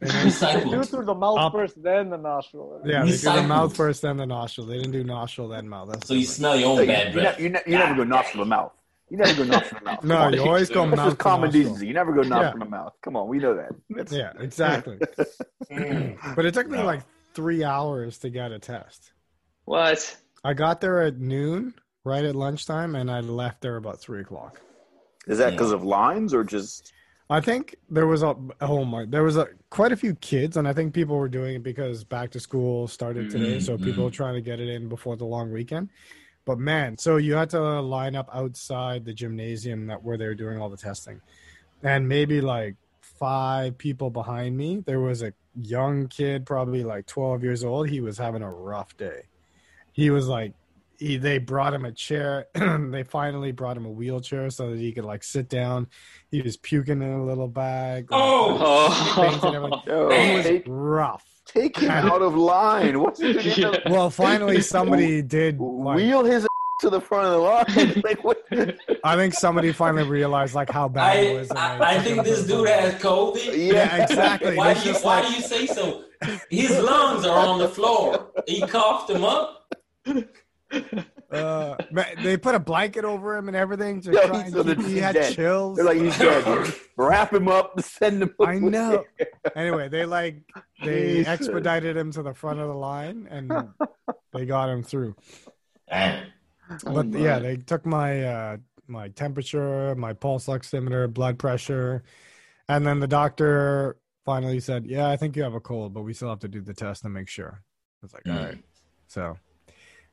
and 0.00 0.10
Do 0.70 0.82
through 0.84 1.04
the 1.04 1.14
mouth 1.14 1.38
Up. 1.38 1.52
first, 1.52 1.82
then 1.82 2.10
the 2.10 2.16
nostril. 2.16 2.80
Yeah, 2.84 3.02
they 3.04 3.10
do 3.10 3.16
the 3.16 3.28
Recycled. 3.30 3.46
mouth 3.48 3.76
first, 3.76 4.02
then 4.02 4.16
the 4.16 4.26
nostril. 4.26 4.66
They 4.66 4.76
didn't 4.78 4.92
do 4.92 5.04
nostril, 5.04 5.48
then 5.48 5.68
mouth. 5.68 5.88
That's 5.90 6.06
So 6.08 6.14
you 6.14 6.20
different. 6.20 6.36
smell 6.36 6.56
your 6.56 6.68
own 6.70 6.76
So 6.76 6.82
you, 6.82 6.88
bad 6.88 7.06
you, 7.08 7.20
breath. 7.20 7.38
ne- 7.38 7.42
you, 7.44 7.50
ne- 7.50 7.62
you 7.66 7.78
never 7.78 7.94
go 7.94 8.04
nostril 8.04 8.44
to 8.44 8.48
mouth. 8.48 8.72
You 9.10 9.16
never 9.18 9.34
go 9.44 9.50
nostril 9.50 9.78
to 9.80 9.84
mouth. 9.84 10.04
No, 10.04 10.14
Come 10.16 10.26
on. 10.26 10.32
you 10.34 10.42
always 10.42 10.68
go 10.68 10.84
That's 10.86 10.96
mouth 10.96 11.06
just 11.08 11.18
to 11.18 11.22
common 11.22 11.46
nostril. 11.48 11.64
decency. 11.64 11.86
You 11.88 11.94
never 11.94 12.12
go 12.12 12.22
nostril 12.22 12.42
Yeah. 12.58 12.64
to 12.64 12.70
mouth. 12.70 12.92
Come 13.02 13.16
on, 13.16 13.28
we 13.28 13.38
know 13.38 13.54
that. 13.56 13.70
That's- 13.90 14.12
Yeah, 14.12 14.32
exactly. 14.42 14.98
Mm. 15.70 16.34
but 16.34 16.44
it 16.44 16.52
took 16.54 16.68
me 16.68 16.78
No. 16.78 16.84
like 16.84 17.02
three 17.34 17.62
hours 17.62 18.18
to 18.18 18.30
get 18.30 18.50
a 18.50 18.58
test. 18.58 19.12
What? 19.64 20.16
I 20.42 20.52
got 20.54 20.80
there 20.80 21.00
at 21.02 21.18
noon, 21.18 21.74
right 22.02 22.24
at 22.24 22.34
lunchtime, 22.34 22.96
and 22.96 23.08
I 23.10 23.20
left 23.20 23.60
there 23.60 23.76
about 23.76 24.00
three 24.00 24.20
o'clock. 24.20 24.60
Is 25.28 25.38
that 25.38 25.50
because 25.52 25.70
of 25.70 25.84
lines 25.84 26.34
or 26.34 26.42
just? 26.42 26.92
I 27.30 27.40
think 27.40 27.76
there 27.88 28.08
was 28.08 28.22
a 28.24 28.36
oh 28.60 28.84
my 28.84 29.06
there 29.06 29.22
was 29.22 29.36
a 29.36 29.48
quite 29.70 29.92
a 29.92 29.96
few 29.96 30.14
kids, 30.16 30.56
and 30.56 30.66
I 30.68 30.72
think 30.72 30.94
people 30.94 31.16
were 31.16 31.28
doing 31.28 31.56
it 31.56 31.62
because 31.62 32.04
back 32.04 32.30
to 32.32 32.40
school 32.40 32.88
started 32.88 33.30
today, 33.30 33.56
Mhm, 33.58 33.62
so 33.62 33.78
people 33.78 34.04
were 34.04 34.10
trying 34.10 34.34
to 34.34 34.42
get 34.42 34.60
it 34.60 34.68
in 34.68 34.88
before 34.88 35.16
the 35.16 35.26
long 35.26 35.52
weekend. 35.52 35.90
But 36.46 36.58
man, 36.58 36.98
so 36.98 37.18
you 37.18 37.34
had 37.34 37.50
to 37.50 37.80
line 37.82 38.16
up 38.16 38.28
outside 38.34 39.04
the 39.04 39.14
gymnasium 39.14 39.86
that 39.88 40.02
where 40.04 40.18
they 40.18 40.26
were 40.26 40.34
doing 40.36 40.60
all 40.60 40.70
the 40.70 40.78
testing, 40.78 41.22
and 41.82 42.08
maybe 42.08 42.40
like 42.42 42.76
five 43.02 43.78
people 43.78 44.10
behind 44.10 44.56
me, 44.56 44.80
there 44.86 45.00
was 45.00 45.22
a 45.22 45.34
young 45.54 46.08
kid, 46.08 46.46
probably 46.46 46.84
like 46.84 47.06
twelve 47.06 47.44
years 47.44 47.64
old. 47.64 47.88
He 47.90 48.00
was 48.00 48.18
having 48.18 48.42
a 48.42 48.52
rough 48.52 48.96
day. 48.96 49.28
He 49.92 50.10
was 50.10 50.28
like 50.28 50.54
he, 51.00 51.16
they 51.16 51.38
brought 51.38 51.74
him 51.74 51.84
a 51.84 51.90
chair. 51.92 52.46
they 52.54 53.02
finally 53.02 53.50
brought 53.52 53.76
him 53.76 53.86
a 53.86 53.90
wheelchair 53.90 54.50
so 54.50 54.70
that 54.70 54.78
he 54.78 54.92
could 54.92 55.04
like 55.04 55.24
sit 55.24 55.48
down. 55.48 55.88
He 56.30 56.42
was 56.42 56.56
puking 56.56 57.02
in 57.02 57.10
a 57.10 57.24
little 57.24 57.48
bag. 57.48 58.10
like, 58.12 58.20
Oh! 58.22 59.16
veins 59.16 59.42
and 59.88 60.12
It 60.12 60.34
was 60.36 60.44
take, 60.44 60.64
rough. 60.68 61.24
take 61.46 61.78
him 61.78 61.90
out 61.90 62.22
of 62.22 62.36
line. 62.36 63.00
What's 63.00 63.18
he 63.20 63.32
doing? 63.32 63.52
Yeah. 63.56 63.76
Well, 63.90 64.10
finally 64.10 64.60
somebody 64.76 65.22
did. 65.22 65.58
Like, 65.58 65.96
Wheel 65.96 66.22
his 66.24 66.46
to 66.80 66.88
the 66.90 67.00
front 67.00 67.26
of 67.26 67.32
the 67.32 67.38
line. 67.38 68.02
like 68.04 68.22
what? 68.24 68.42
I 69.04 69.14
think 69.16 69.34
somebody 69.34 69.70
finally 69.72 70.04
realized 70.08 70.54
like 70.54 70.70
how 70.70 70.88
bad 70.88 71.16
it 71.24 71.30
I, 71.30 71.38
was. 71.40 71.50
and 71.50 71.58
I, 71.58 71.96
I 71.96 71.98
think 72.00 72.24
this 72.24 72.46
dude 72.46 72.66
the- 72.66 72.70
has 72.72 72.94
COVID. 73.02 73.72
Yeah, 73.72 74.02
exactly. 74.04 74.56
Why 74.56 74.74
do 74.74 74.88
you 74.88 74.94
Why 74.96 75.20
like- 75.20 75.28
do 75.28 75.34
you 75.34 75.42
say 75.42 75.66
so? 75.66 76.04
His 76.50 76.78
lungs 76.78 77.24
are 77.26 77.46
on 77.48 77.58
the 77.58 77.68
floor. 77.68 78.30
He 78.46 78.60
coughed 78.66 79.08
them 79.08 79.24
up. 79.24 79.74
Uh, 81.30 81.76
they 82.18 82.36
put 82.36 82.56
a 82.56 82.58
blanket 82.58 83.04
over 83.04 83.36
him 83.36 83.46
and 83.46 83.56
everything 83.56 84.00
to 84.00 84.10
try 84.26 84.42
and 84.42 84.52
so 84.52 84.64
keep, 84.64 84.80
he 84.82 84.96
had 84.98 85.14
dead. 85.14 85.34
chills. 85.34 85.76
They're 85.76 85.84
like 85.84 85.98
he's 85.98 86.18
dead. 86.18 86.74
Wrap 86.96 87.32
him 87.32 87.46
up. 87.48 87.80
Send 87.80 88.22
him. 88.22 88.34
I 88.40 88.58
know. 88.58 89.04
anyway, 89.54 89.88
they 89.88 90.04
like 90.04 90.42
they 90.84 91.18
Jesus. 91.18 91.28
expedited 91.28 91.96
him 91.96 92.10
to 92.12 92.22
the 92.22 92.34
front 92.34 92.58
of 92.58 92.66
the 92.68 92.74
line 92.74 93.28
and 93.30 93.68
they 94.32 94.44
got 94.44 94.68
him 94.68 94.82
through. 94.82 95.14
Damn. 95.88 96.32
But 96.84 97.12
yeah, 97.12 97.38
they 97.38 97.56
took 97.56 97.86
my 97.86 98.24
uh 98.24 98.56
my 98.88 99.08
temperature, 99.08 99.94
my 99.94 100.12
pulse 100.12 100.46
oximeter, 100.46 101.12
blood 101.12 101.38
pressure, 101.38 102.02
and 102.68 102.84
then 102.84 102.98
the 102.98 103.06
doctor 103.06 103.96
finally 104.24 104.58
said, 104.58 104.84
"Yeah, 104.86 105.08
I 105.08 105.16
think 105.16 105.36
you 105.36 105.44
have 105.44 105.54
a 105.54 105.60
cold, 105.60 105.94
but 105.94 106.02
we 106.02 106.12
still 106.12 106.28
have 106.28 106.40
to 106.40 106.48
do 106.48 106.60
the 106.60 106.74
test 106.74 107.02
to 107.02 107.08
make 107.08 107.28
sure." 107.28 107.62
I 107.62 107.98
was 108.02 108.12
like, 108.14 108.26
"All 108.26 108.32
Mm. 108.34 108.46
right." 108.46 108.64
So, 109.06 109.36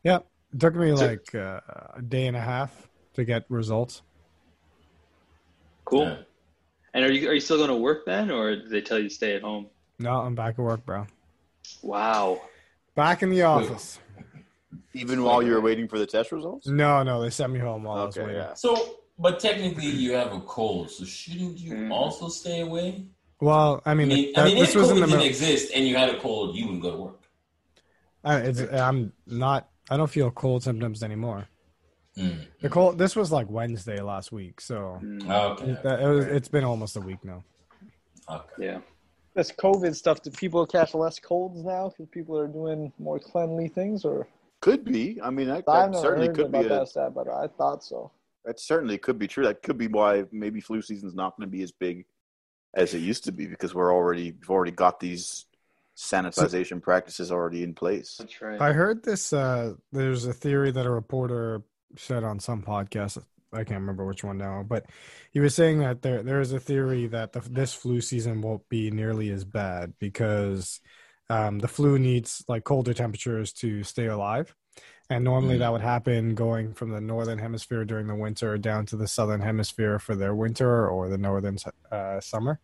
yeah, 0.04 0.20
it 0.54 0.60
took 0.60 0.76
me 0.76 0.92
like 0.94 1.34
uh, 1.36 1.60
a 1.96 2.02
day 2.02 2.28
and 2.28 2.36
a 2.38 2.42
half 2.42 2.88
to 3.14 3.24
get 3.26 3.46
results. 3.50 4.02
Cool. 5.86 6.04
Yeah. 6.06 6.18
And 6.94 7.06
are 7.06 7.12
you 7.12 7.30
are 7.30 7.34
you 7.34 7.40
still 7.40 7.58
going 7.58 7.70
to 7.70 7.76
work 7.76 8.06
then, 8.06 8.32
or 8.32 8.56
did 8.56 8.70
they 8.70 8.82
tell 8.82 8.98
you 9.00 9.10
to 9.10 9.14
stay 9.14 9.36
at 9.36 9.42
home? 9.42 9.68
No, 10.00 10.20
I'm 10.22 10.36
back 10.36 10.54
at 10.54 10.60
work, 10.60 10.86
bro. 10.86 11.06
Wow. 11.82 12.42
Back 12.96 13.24
in 13.24 13.30
the 13.30 13.44
office. 13.44 14.00
Even 14.94 15.22
while 15.24 15.44
you 15.44 15.52
were 15.54 15.62
waiting 15.62 15.88
for 15.88 16.00
the 16.00 16.06
test 16.08 16.32
results. 16.32 16.68
No, 16.68 17.04
no, 17.04 17.22
they 17.22 17.30
sent 17.30 17.54
me 17.54 17.60
home 17.60 17.84
while 17.84 18.00
I 18.00 18.06
was 18.06 18.18
waiting. 18.18 18.36
yeah. 18.36 18.54
So, 18.56 18.98
but 19.20 19.40
technically, 19.40 19.86
you 19.88 20.14
have 20.14 20.34
a 20.34 20.40
cold, 20.42 20.90
so 20.90 21.06
shouldn't 21.06 21.60
you 21.60 21.74
Mm. 21.74 21.92
also 21.92 22.30
stay 22.30 22.62
away? 22.62 23.06
Well, 23.40 23.82
I 23.86 23.92
I 23.92 23.94
mean, 23.94 24.08
mean, 24.08 24.34
that- 24.34 24.42
I 24.42 24.46
mean, 24.46 24.58
this 24.58 24.70
if 24.70 24.76
was 24.82 24.90
in 24.90 24.96
COVID 24.98 25.00
the 25.02 25.06
didn't 25.06 25.18
middle. 25.20 25.28
exist 25.28 25.72
and 25.76 25.88
you 25.88 25.96
had 25.96 26.10
a 26.10 26.20
cold, 26.20 26.56
you 26.56 26.66
wouldn't 26.66 26.82
go 26.82 26.92
to 26.92 26.98
work. 26.98 27.22
I, 28.24 28.38
it's, 28.38 28.60
I'm 28.60 29.14
not. 29.28 29.70
I 29.90 29.98
don't 29.98 30.10
feel 30.10 30.32
cold 30.32 30.64
symptoms 30.64 31.04
anymore. 31.04 31.48
Mm. 32.18 32.46
The 32.62 32.70
cold. 32.70 32.98
This 32.98 33.16
was 33.16 33.32
like 33.32 33.50
Wednesday 33.50 34.02
last 34.02 34.32
week, 34.32 34.60
so 34.60 35.00
Mm, 35.04 35.30
Okay. 35.30 35.72
it, 35.72 35.86
it 36.02 36.08
was, 36.08 36.26
it's 36.26 36.48
been 36.50 36.64
almost 36.64 36.96
a 36.98 37.02
week 37.02 37.24
now. 37.24 37.44
Okay. 38.30 38.66
yeah. 38.68 38.80
this 39.36 39.52
COVID 39.52 39.96
stuff, 39.96 40.22
do 40.24 40.32
people 40.32 40.66
catch 40.66 40.94
less 40.94 41.20
colds 41.20 41.64
now 41.64 41.90
because 41.90 42.08
people 42.12 42.38
are 42.38 42.48
doing 42.48 42.92
more 43.00 43.20
cleanly 43.20 43.68
things? 43.68 44.04
Or 44.04 44.28
Could 44.62 44.84
be. 44.84 45.20
I 45.24 45.30
mean, 45.30 45.48
that, 45.48 45.58
I've 45.58 45.66
that 45.66 45.92
never 45.92 46.02
certainly 46.02 46.30
could 46.34 46.52
be. 46.52 46.58
about 46.66 46.90
A, 46.90 46.94
that 46.96 47.14
but 47.14 47.28
I 47.30 47.48
thought 47.48 47.84
so. 47.84 48.12
that 48.46 48.60
certainly 48.60 48.98
could 48.98 49.20
be 49.20 49.28
true. 49.28 49.46
That 49.46 49.62
could 49.62 49.78
be 49.78 49.88
why 49.88 50.26
maybe 50.32 50.60
flu 50.60 50.82
season's 50.82 51.14
not 51.16 51.38
going 51.38 51.48
to 51.48 51.52
be 51.52 51.62
as 51.64 51.72
big 51.72 52.06
as 52.76 52.94
it 52.94 53.00
used 53.00 53.24
to 53.26 53.32
be 53.32 53.46
because 53.46 53.74
we're 53.76 53.94
already 53.94 54.32
we've 54.32 54.50
already 54.50 54.72
got 54.72 55.00
these 55.00 55.46
sanitization 55.98 56.82
practices 56.82 57.32
already 57.32 57.64
in 57.64 57.74
place. 57.74 58.18
That's 58.20 58.42
right. 58.42 58.62
I 58.62 58.72
heard 58.72 59.04
this. 59.04 59.34
Uh, 59.34 59.74
there's 59.92 60.26
a 60.26 60.34
theory 60.34 60.72
that 60.72 60.86
a 60.86 60.92
reporter 60.92 61.64
said 61.98 62.24
on 62.24 62.40
some 62.40 62.62
podcast. 62.62 63.18
I 63.52 63.64
can't 63.64 63.80
remember 63.80 64.06
which 64.06 64.24
one 64.24 64.38
now, 64.38 64.64
but 64.68 64.86
he 65.32 65.40
was 65.40 65.56
saying 65.56 65.80
that 65.80 66.02
there 66.02 66.22
there 66.22 66.42
is 66.42 66.54
a 66.54 66.60
theory 66.60 67.08
that 67.08 67.34
the, 67.34 67.40
this 67.40 67.74
flu 67.74 68.02
season 68.02 68.42
won't 68.42 68.68
be 68.70 68.92
nearly 68.92 69.32
as 69.32 69.44
bad 69.44 69.94
because 70.00 70.82
um, 71.30 71.60
the 71.60 71.68
flu 71.68 71.98
needs 71.98 72.44
like 72.48 72.64
colder 72.64 72.94
temperatures 72.94 73.54
to 73.54 73.84
stay 73.84 74.08
alive, 74.08 74.54
and 75.10 75.24
normally 75.24 75.58
that 75.60 75.72
would 75.72 75.82
happen 75.82 76.36
going 76.36 76.74
from 76.74 76.92
the 76.92 77.02
northern 77.02 77.40
hemisphere 77.40 77.86
during 77.86 78.08
the 78.08 78.16
winter 78.16 78.58
down 78.58 78.86
to 78.88 78.98
the 78.98 79.08
southern 79.08 79.42
hemisphere 79.42 79.98
for 79.98 80.14
their 80.14 80.36
winter 80.36 80.88
or 80.88 81.08
the 81.08 81.18
northern 81.18 81.58
uh, 81.90 82.20
summer. 82.20 82.60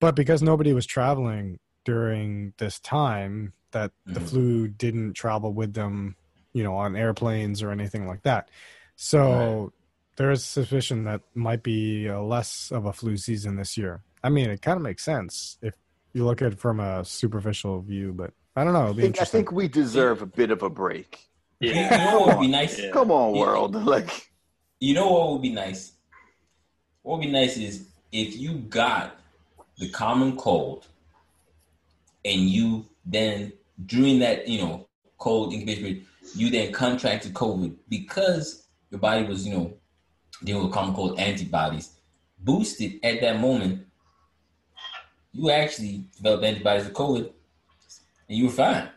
But 0.00 0.16
because 0.16 0.42
nobody 0.42 0.72
was 0.72 0.84
traveling 0.84 1.60
during 1.84 2.52
this 2.58 2.78
time, 2.80 3.52
that 3.72 3.92
the 4.06 4.20
Mhm. 4.20 4.28
flu 4.28 4.68
didn't 4.68 5.12
travel 5.14 5.52
with 5.52 5.74
them, 5.74 6.16
you 6.52 6.62
know, 6.62 6.74
on 6.76 6.96
airplanes 6.96 7.62
or 7.62 7.70
anything 7.70 8.06
like 8.06 8.22
that. 8.22 8.48
So 8.96 9.72
there 10.16 10.30
is 10.30 10.44
suspicion 10.44 11.04
that 11.04 11.20
might 11.34 11.62
be 11.62 12.08
uh, 12.08 12.20
less 12.20 12.72
of 12.72 12.86
a 12.86 12.92
flu 12.92 13.16
season 13.16 13.56
this 13.56 13.76
year. 13.76 14.02
I 14.24 14.30
mean, 14.30 14.50
it 14.50 14.62
kind 14.62 14.76
of 14.76 14.82
makes 14.82 15.04
sense 15.04 15.58
if 15.62 15.74
you 16.12 16.24
look 16.24 16.42
at 16.42 16.52
it 16.54 16.58
from 16.58 16.80
a 16.80 17.04
superficial 17.04 17.80
view, 17.82 18.12
but 18.12 18.32
I 18.56 18.64
don't 18.64 18.72
know. 18.72 18.80
I 18.80 18.82
It'll 18.84 18.94
be 18.94 19.02
think, 19.02 19.20
I 19.22 19.24
think 19.24 19.52
we 19.52 19.68
deserve 19.68 20.22
a 20.22 20.26
bit 20.26 20.50
of 20.50 20.62
a 20.62 20.70
break. 20.70 21.28
You 21.60 21.74
know 21.74 22.20
what 22.20 22.38
would 22.38 22.40
be 22.40 22.48
nice? 22.48 22.78
Yeah. 22.78 22.90
Come 22.90 23.10
on, 23.10 23.34
Yeah. 23.34 23.40
world! 23.40 23.74
Like, 23.84 24.30
You 24.80 24.94
know 24.94 25.10
what 25.12 25.32
would 25.32 25.42
be 25.42 25.50
nice? 25.52 25.92
What 27.02 27.18
would 27.18 27.24
be 27.26 27.30
nice 27.32 27.56
is 27.56 27.88
if 28.12 28.36
you 28.36 28.54
got 28.58 29.16
the 29.78 29.88
common 29.90 30.36
cold 30.36 30.86
and 32.28 32.48
you 32.50 32.86
then 33.06 33.52
during 33.86 34.18
that, 34.18 34.46
you 34.46 34.60
know, 34.60 34.86
cold 35.16 35.52
incubation 35.52 35.82
period, 35.82 36.04
you 36.34 36.50
then 36.50 36.72
contracted 36.72 37.32
COVID 37.32 37.74
because 37.88 38.66
your 38.90 39.00
body 39.00 39.24
was, 39.24 39.46
you 39.46 39.54
know, 39.54 39.72
dealing 40.44 40.64
with 40.64 40.72
common 40.72 40.94
cold 40.94 41.18
antibodies, 41.18 41.96
boosted 42.38 43.00
at 43.02 43.20
that 43.20 43.40
moment, 43.40 43.86
you 45.32 45.50
actually 45.50 46.04
developed 46.16 46.44
antibodies 46.44 46.86
to 46.86 46.92
COVID 46.92 47.32
and 48.28 48.38
you 48.38 48.44
were 48.46 48.52
fine. 48.52 48.88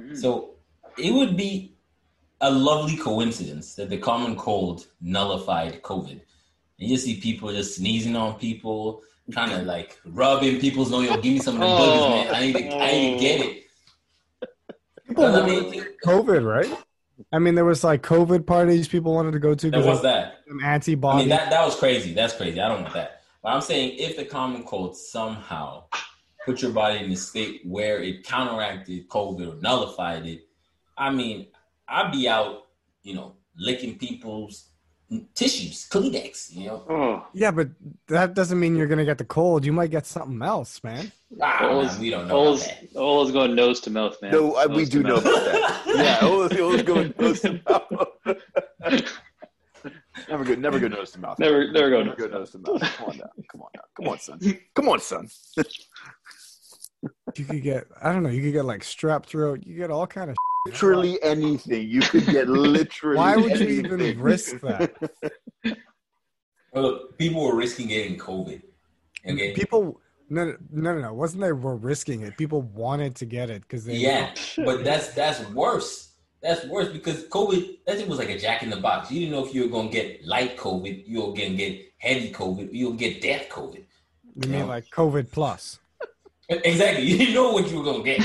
Mm. 0.00 0.16
So 0.16 0.54
it 0.96 1.12
would 1.12 1.36
be 1.36 1.74
a 2.40 2.50
lovely 2.50 2.96
coincidence 2.96 3.74
that 3.74 3.90
the 3.90 3.98
common 3.98 4.36
cold 4.36 4.86
nullified 5.00 5.82
COVID. 5.82 6.20
And 6.78 6.90
you 6.90 6.96
see 6.96 7.20
people 7.20 7.50
just 7.52 7.76
sneezing 7.76 8.16
on 8.16 8.38
people, 8.38 9.02
trying 9.30 9.52
of 9.52 9.66
like 9.66 9.98
rubbing 10.06 10.60
people's 10.60 10.90
nose. 10.90 11.06
Yo, 11.06 11.14
give 11.16 11.32
me 11.34 11.38
some 11.38 11.54
of 11.54 11.60
the 11.60 11.66
Oh. 11.66 11.78
boogers, 11.78 12.10
man. 12.10 12.34
I 12.34 12.40
need 12.46 12.52
to, 12.70 12.76
I 12.76 12.90
need 12.92 13.14
to 13.14 13.20
get 13.20 13.40
it. 13.46 13.62
People 15.08 15.24
I 15.26 15.46
mean, 15.46 15.84
COVID, 16.04 16.44
right? 16.44 16.78
I 17.32 17.38
mean, 17.38 17.54
there 17.54 17.64
was 17.64 17.82
like 17.84 18.02
COVID 18.02 18.46
parties 18.46 18.88
people 18.88 19.14
wanted 19.14 19.32
to 19.32 19.38
go 19.38 19.54
to 19.54 19.66
and 19.68 19.76
what's 19.76 19.86
because 19.86 20.02
that? 20.02 20.38
an 20.48 20.60
I 20.62 20.74
antibody. 20.74 21.18
mean, 21.20 21.28
that 21.30 21.50
that 21.50 21.64
was 21.64 21.76
crazy. 21.76 22.12
That's 22.12 22.34
crazy. 22.36 22.60
I 22.60 22.68
don't 22.68 22.82
want 22.82 22.94
that. 22.94 23.22
But 23.42 23.50
I'm 23.54 23.60
saying 23.60 23.96
if 23.98 24.16
the 24.16 24.24
common 24.24 24.64
cold 24.64 24.96
somehow 24.96 25.84
put 26.44 26.60
your 26.60 26.72
body 26.72 26.98
in 27.04 27.10
a 27.10 27.16
state 27.16 27.62
where 27.64 28.02
it 28.02 28.24
counteracted 28.24 29.08
COVID 29.08 29.56
or 29.58 29.60
nullified 29.60 30.26
it, 30.26 30.46
I 30.98 31.10
mean, 31.10 31.46
I'd 31.88 32.12
be 32.12 32.28
out, 32.28 32.64
you 33.02 33.14
know, 33.14 33.36
licking 33.56 33.96
people's 33.98 34.70
tissues, 35.34 35.88
Kleenex, 35.88 36.52
you 36.54 36.66
know. 36.66 36.84
Oh, 36.88 37.26
yeah, 37.32 37.50
but 37.50 37.68
that 38.08 38.34
doesn't 38.34 38.58
mean 38.58 38.74
you're 38.76 38.86
gonna 38.88 39.04
get 39.04 39.18
the 39.18 39.24
cold. 39.24 39.64
You 39.64 39.72
might 39.72 39.90
get 39.90 40.04
something 40.06 40.42
else, 40.42 40.82
man. 40.82 41.12
Ah, 41.40 41.68
Ola's- 41.68 41.92
man, 41.92 42.00
we 42.00 42.10
don't 42.10 42.28
know. 42.28 42.34
about 42.34 42.46
Ola's, 42.46 42.64
that. 42.66 42.88
Ola's 42.96 43.32
going 43.32 43.54
nose 43.54 43.80
to 43.80 43.90
mouth, 43.90 44.16
man. 44.22 44.32
no, 44.32 44.54
I, 44.56 44.66
we 44.66 44.84
do 44.84 45.02
know 45.02 45.14
mouth. 45.16 45.26
about 45.26 45.44
that. 45.44 45.82
Yeah, 45.96 46.26
it 46.26 46.36
was, 46.36 46.52
it 46.52 46.62
was 46.62 46.82
going 46.82 47.14
nose 47.18 47.40
to 47.40 47.60
mouth. 47.68 49.06
never 50.28 50.44
good, 50.44 50.58
never 50.58 50.78
good 50.78 50.92
nose 50.92 51.10
to 51.12 51.20
mouth. 51.20 51.38
Never- 51.38 51.70
never 51.72 51.90
go 51.90 52.02
never 52.02 52.16
good 52.16 52.32
nose 52.32 52.50
to 52.50 52.58
mouth. 52.58 52.80
Come 52.80 53.10
on 53.10 53.16
now, 53.18 53.30
come 53.50 53.60
on 53.62 53.68
now, 53.74 53.82
come 53.96 54.08
on, 54.08 54.18
son, 54.18 54.40
come 54.74 54.88
on, 54.88 55.00
son. 55.00 55.28
You 57.36 57.44
could 57.44 57.62
get, 57.62 57.86
I 58.02 58.12
don't 58.12 58.22
know, 58.22 58.30
you 58.30 58.42
could 58.42 58.52
get 58.52 58.64
like 58.64 58.80
strep 58.82 59.26
throat. 59.26 59.62
You 59.64 59.76
get 59.76 59.90
all 59.90 60.06
kind 60.06 60.30
of. 60.30 60.36
Literally 60.66 61.22
anything 61.22 61.88
you 61.88 62.00
could 62.00 62.26
get. 62.26 62.48
Literally. 62.48 63.16
Why 63.16 63.36
would 63.36 63.58
you 63.58 63.68
even 63.68 64.20
risk 64.20 64.60
that? 64.60 64.94
Well, 66.72 67.08
people 67.16 67.42
were 67.42 67.56
risking 67.56 67.88
getting 67.88 68.18
COVID. 68.18 68.60
Okay. 69.26 69.54
People, 69.54 70.00
no, 70.28 70.54
no, 70.70 70.92
no, 70.92 71.00
no. 71.00 71.14
Wasn't 71.14 71.40
they 71.40 71.52
were 71.52 71.76
risking 71.76 72.20
it? 72.20 72.36
People 72.36 72.62
wanted 72.62 73.16
to 73.16 73.24
get 73.24 73.48
it 73.48 73.62
because 73.62 73.86
they. 73.86 73.96
Yeah, 73.96 74.34
but 74.58 74.84
that's 74.84 75.14
that's 75.14 75.40
worse. 75.50 76.12
That's 76.42 76.66
worse 76.66 76.88
because 76.88 77.24
COVID. 77.28 77.78
That 77.86 77.96
thing 77.96 78.08
was 78.08 78.18
like 78.18 78.28
a 78.28 78.38
jack 78.38 78.62
in 78.62 78.70
the 78.70 78.76
box. 78.76 79.10
You 79.10 79.20
didn't 79.20 79.32
know 79.32 79.46
if 79.46 79.54
you 79.54 79.62
were 79.62 79.70
gonna 79.70 79.90
get 79.90 80.24
light 80.26 80.58
COVID, 80.58 81.08
you 81.08 81.22
were 81.22 81.32
gonna 81.32 81.54
get 81.54 81.80
heavy 81.96 82.30
COVID, 82.30 82.68
you'll 82.72 82.92
get 82.92 83.22
death 83.22 83.48
COVID. 83.48 83.84
You 84.36 84.48
mean 84.48 84.68
like 84.68 84.88
COVID 84.90 85.30
plus? 85.30 85.78
Exactly. 86.48 87.04
You 87.04 87.18
didn't 87.18 87.34
know 87.34 87.50
what 87.50 87.68
you 87.68 87.78
were 87.78 87.84
gonna 87.84 88.04
get. 88.04 88.20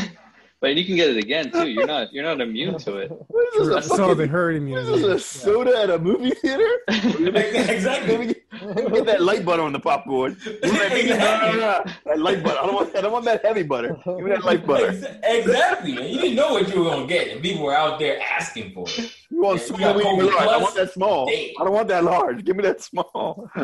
But 0.61 0.75
you 0.75 0.85
can 0.85 0.95
get 0.95 1.09
it 1.09 1.17
again 1.17 1.51
too. 1.51 1.67
You're 1.69 1.87
not 1.87 2.13
you're 2.13 2.23
not 2.23 2.39
immune 2.39 2.77
to 2.79 2.97
it. 2.97 3.11
What 3.27 3.47
is 3.61 3.67
this? 3.67 3.85
A 3.85 3.89
So 3.89 3.97
fucking, 3.97 4.17
the 4.17 4.27
herd 4.27 4.61
what 4.69 4.79
is 4.79 4.87
this? 4.87 5.01
A 5.01 5.03
immunity. 5.03 5.19
soda 5.23 5.81
at 5.81 5.89
a 5.89 5.99
movie 5.99 6.29
theater? 6.31 6.69
Let 6.87 7.33
me 7.33 7.41
exactly. 7.75 8.27
get, 8.27 8.37
let 8.63 8.85
me 8.85 8.91
get 8.97 9.05
that 9.07 9.21
light 9.23 9.43
butter 9.43 9.63
on 9.63 9.73
the 9.73 9.79
popcorn. 9.79 10.37
Give 10.45 10.61
me 10.61 10.69
that, 10.69 11.41
no, 11.41 11.51
no, 11.51 11.59
no, 11.59 11.59
no. 11.59 11.91
that 12.05 12.19
light 12.19 12.43
butter. 12.43 12.59
I 12.61 12.65
don't 12.67 12.75
want. 12.75 12.95
I 12.95 13.01
don't 13.01 13.11
want 13.11 13.25
that 13.25 13.43
heavy 13.43 13.63
butter. 13.63 13.97
Give 14.05 14.19
me 14.19 14.29
that 14.29 14.43
light 14.45 14.65
butter. 14.67 14.89
Exactly, 15.23 15.93
man. 15.95 16.07
You 16.09 16.19
didn't 16.21 16.35
know 16.35 16.53
what 16.53 16.69
you 16.73 16.83
were 16.83 16.89
gonna 16.91 17.07
get, 17.07 17.29
and 17.29 17.41
people 17.41 17.63
were 17.63 17.73
out 17.75 17.97
there 17.99 18.21
asking 18.21 18.73
for 18.73 18.85
it. 18.87 19.11
You 19.31 19.41
want 19.41 19.59
Yeah, 19.59 19.65
small? 19.65 19.79
you 20.15 20.29
got 20.31 20.45
large. 20.45 20.47
I 20.47 20.57
want 20.57 20.75
that 20.75 20.91
small. 20.93 21.25
Damn. 21.25 21.49
I 21.59 21.63
don't 21.65 21.73
want 21.73 21.87
that 21.89 22.03
large. 22.03 22.45
Give 22.45 22.55
me 22.55 22.63
that 22.63 22.81
small. 22.81 23.49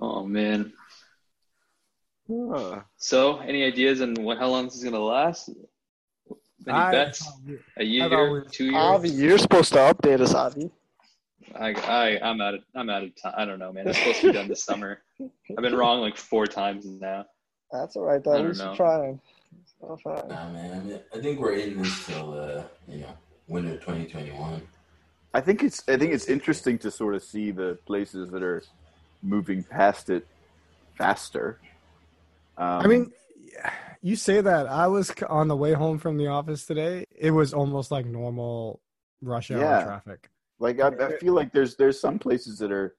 Oh 0.00 0.24
man. 0.24 0.72
So, 2.96 3.38
any 3.38 3.64
ideas 3.64 4.00
on 4.02 4.14
what 4.14 4.38
how 4.38 4.48
long 4.48 4.64
this 4.66 4.76
is 4.76 4.84
gonna 4.84 4.98
last? 4.98 5.48
Any 6.66 6.76
I- 6.76 6.90
bets? 6.92 7.26
A 7.78 7.84
year, 7.84 8.44
two 8.50 8.64
years? 8.64 8.74
Avi, 8.76 9.08
you're 9.10 9.38
supposed 9.38 9.72
to 9.72 9.78
update 9.78 10.20
us, 10.20 10.34
Avi. 10.34 10.70
I, 11.58 11.72
I, 11.72 12.20
I'm 12.28 12.40
out 12.42 12.54
of, 12.54 12.60
I'm 12.74 12.90
out 12.90 13.02
of 13.04 13.10
time. 13.20 13.32
I 13.36 13.46
don't 13.46 13.58
know, 13.58 13.72
man. 13.72 13.88
It's 13.88 13.98
supposed 13.98 14.20
to 14.20 14.26
be 14.26 14.32
done 14.34 14.48
this 14.48 14.62
summer. 14.62 15.00
I've 15.20 15.62
been 15.62 15.74
wrong 15.74 16.02
like 16.02 16.18
four 16.18 16.46
times 16.46 16.84
now. 16.84 17.24
That's 17.72 17.96
all 17.96 18.02
right, 18.04 18.16
I 18.16 18.18
though. 18.18 18.36
don't 18.38 18.48
We 18.48 18.54
should 18.54 18.64
know. 18.66 18.74
try. 18.76 19.18
I'll 19.82 19.96
try. 19.96 20.22
Nah, 20.28 20.50
man. 20.50 21.00
I, 21.14 21.16
I 21.18 21.22
think 21.22 21.40
we're 21.40 21.54
in 21.54 21.80
this 21.82 22.04
till 22.06 22.34
uh, 22.38 22.62
you 22.86 22.98
know 23.00 23.14
winter 23.46 23.74
2021. 23.76 24.60
I 25.32 25.40
think 25.40 25.62
it's. 25.62 25.82
I 25.88 25.96
think 25.96 26.12
it's 26.12 26.26
interesting 26.28 26.76
to 26.80 26.90
sort 26.90 27.14
of 27.14 27.22
see 27.22 27.50
the 27.50 27.78
places 27.86 28.30
that 28.30 28.42
are 28.42 28.62
moving 29.22 29.62
past 29.62 30.10
it 30.10 30.26
faster. 30.98 31.60
Um, 32.58 32.82
I 32.82 32.86
mean, 32.88 33.12
you 34.02 34.16
say 34.16 34.40
that. 34.40 34.66
I 34.66 34.88
was 34.88 35.12
on 35.28 35.48
the 35.48 35.56
way 35.56 35.72
home 35.72 35.98
from 35.98 36.16
the 36.18 36.26
office 36.26 36.66
today. 36.66 37.04
It 37.14 37.30
was 37.30 37.54
almost 37.54 37.90
like 37.90 38.04
normal 38.04 38.80
rush 39.22 39.50
hour 39.50 39.60
Yeah. 39.60 39.84
traffic. 39.84 40.28
Like 40.58 40.80
I, 40.80 40.88
I 40.88 41.16
feel 41.18 41.34
like 41.34 41.52
there's 41.52 41.76
there's 41.76 42.00
some 42.00 42.18
places 42.18 42.58
that 42.58 42.72
are 42.72 42.96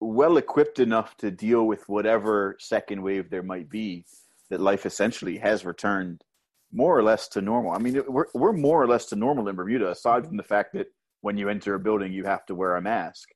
well 0.00 0.36
equipped 0.36 0.78
enough 0.78 1.16
to 1.16 1.30
deal 1.30 1.66
with 1.66 1.88
whatever 1.88 2.56
second 2.60 3.02
wave 3.02 3.30
there 3.30 3.42
might 3.42 3.70
be. 3.70 4.04
That 4.50 4.60
life 4.60 4.86
essentially 4.86 5.38
has 5.38 5.64
returned 5.64 6.22
more 6.72 6.96
or 6.96 7.02
less 7.02 7.26
to 7.28 7.40
normal. 7.40 7.72
I 7.72 7.78
mean, 7.78 8.02
we're 8.06 8.26
we're 8.34 8.52
more 8.52 8.80
or 8.82 8.86
less 8.86 9.06
to 9.06 9.16
normal 9.16 9.48
in 9.48 9.56
Bermuda, 9.56 9.90
aside 9.90 10.26
from 10.26 10.36
the 10.36 10.42
fact 10.42 10.74
that 10.74 10.88
when 11.22 11.36
you 11.38 11.48
enter 11.48 11.74
a 11.74 11.80
building 11.80 12.12
you 12.12 12.24
have 12.24 12.44
to 12.46 12.54
wear 12.54 12.76
a 12.76 12.82
mask. 12.82 13.30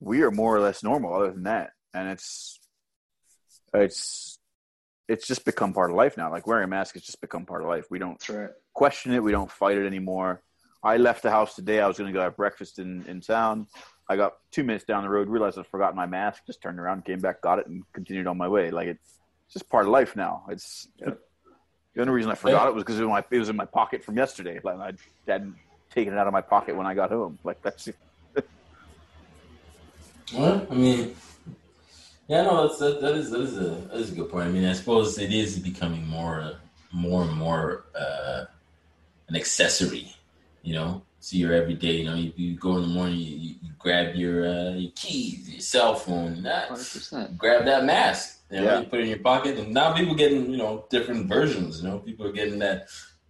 We 0.00 0.22
are 0.22 0.30
more 0.30 0.56
or 0.56 0.60
less 0.60 0.82
normal, 0.82 1.14
other 1.14 1.30
than 1.30 1.44
that, 1.44 1.70
and 1.94 2.08
it's 2.08 2.58
it's 3.72 4.35
it's 5.08 5.26
just 5.26 5.44
become 5.44 5.72
part 5.72 5.90
of 5.90 5.96
life 5.96 6.16
now. 6.16 6.30
Like 6.30 6.46
wearing 6.46 6.64
a 6.64 6.68
mask 6.68 6.94
has 6.94 7.02
just 7.04 7.20
become 7.20 7.46
part 7.46 7.62
of 7.62 7.68
life. 7.68 7.86
We 7.90 7.98
don't 7.98 8.18
That's 8.18 8.30
right. 8.30 8.50
question 8.74 9.12
it. 9.12 9.22
We 9.22 9.32
don't 9.32 9.50
fight 9.50 9.78
it 9.78 9.86
anymore. 9.86 10.42
I 10.82 10.96
left 10.98 11.22
the 11.22 11.30
house 11.30 11.54
today. 11.54 11.80
I 11.80 11.86
was 11.88 11.98
going 11.98 12.08
to 12.08 12.12
go 12.12 12.20
have 12.22 12.36
breakfast 12.36 12.78
in, 12.78 13.04
in 13.06 13.20
town. 13.20 13.66
I 14.08 14.16
got 14.16 14.34
two 14.52 14.62
minutes 14.62 14.84
down 14.84 15.02
the 15.02 15.08
road, 15.08 15.28
realized 15.28 15.58
I'd 15.58 15.66
forgotten 15.66 15.96
my 15.96 16.06
mask, 16.06 16.44
just 16.46 16.62
turned 16.62 16.78
around, 16.78 17.04
came 17.04 17.18
back, 17.18 17.40
got 17.40 17.58
it, 17.58 17.66
and 17.66 17.82
continued 17.92 18.26
on 18.28 18.36
my 18.36 18.46
way. 18.46 18.70
Like 18.70 18.86
it's 18.88 19.18
just 19.52 19.68
part 19.68 19.84
of 19.86 19.90
life 19.90 20.14
now. 20.14 20.44
It's 20.48 20.86
the 20.98 21.16
only 22.00 22.12
reason 22.12 22.30
I 22.30 22.36
forgot 22.36 22.68
it 22.68 22.74
was 22.74 22.84
because 22.84 23.00
it, 23.00 23.04
was 23.04 23.08
in 23.08 23.12
my- 23.12 23.24
it 23.30 23.38
was 23.38 23.48
in 23.48 23.56
my 23.56 23.64
pocket 23.64 24.04
from 24.04 24.16
yesterday. 24.16 24.60
Like 24.62 24.78
I 24.78 24.92
hadn't 25.26 25.56
taken 25.90 26.12
it 26.12 26.18
out 26.18 26.26
of 26.26 26.32
my 26.32 26.40
pocket 26.40 26.76
when 26.76 26.86
I 26.86 26.94
got 26.94 27.10
home. 27.10 27.38
Like 27.42 27.60
that's 27.62 27.88
Well, 30.34 30.66
I 30.70 30.74
mean, 30.74 31.14
Yeah, 32.28 32.42
no, 32.42 32.66
that's 32.66 32.78
that, 32.80 33.00
that 33.00 33.14
is 33.14 33.30
that 33.30 33.40
is 33.40 33.56
a 33.56 33.60
that 33.90 33.94
is 33.98 34.12
a 34.12 34.14
good 34.14 34.30
point. 34.30 34.48
I 34.48 34.50
mean, 34.50 34.64
I 34.64 34.72
suppose 34.72 35.18
it 35.18 35.32
is 35.32 35.58
becoming 35.58 36.06
more 36.06 36.54
more 36.92 37.22
and 37.22 37.32
more 37.32 37.84
uh, 37.98 38.44
an 39.28 39.36
accessory. 39.36 40.12
You 40.62 40.74
know, 40.74 41.02
so 41.20 41.36
you're 41.36 41.52
every 41.52 41.74
day. 41.74 41.92
You 41.98 42.04
know, 42.06 42.14
you, 42.16 42.32
you 42.36 42.56
go 42.56 42.74
in 42.76 42.82
the 42.82 42.88
morning, 42.88 43.18
you, 43.18 43.54
you 43.62 43.70
grab 43.78 44.16
your 44.16 44.44
uh, 44.48 44.70
your 44.72 44.90
keys, 44.96 45.48
your 45.48 45.60
cell 45.60 45.94
phone, 45.94 46.42
that, 46.42 46.68
100%. 46.70 47.36
grab 47.38 47.64
that 47.66 47.84
mask. 47.84 48.40
You 48.50 48.60
know, 48.60 48.64
Yeah. 48.64 48.80
you 48.80 48.86
put 48.86 48.98
it 49.00 49.02
in 49.04 49.08
your 49.10 49.18
pocket, 49.20 49.58
and 49.58 49.72
now 49.72 49.92
people 49.94 50.14
getting 50.16 50.50
you 50.50 50.56
know 50.56 50.84
different 50.90 51.26
versions. 51.28 51.80
You 51.82 51.88
know, 51.88 51.98
people 52.00 52.26
are 52.26 52.32
getting 52.32 52.58
that 52.58 52.88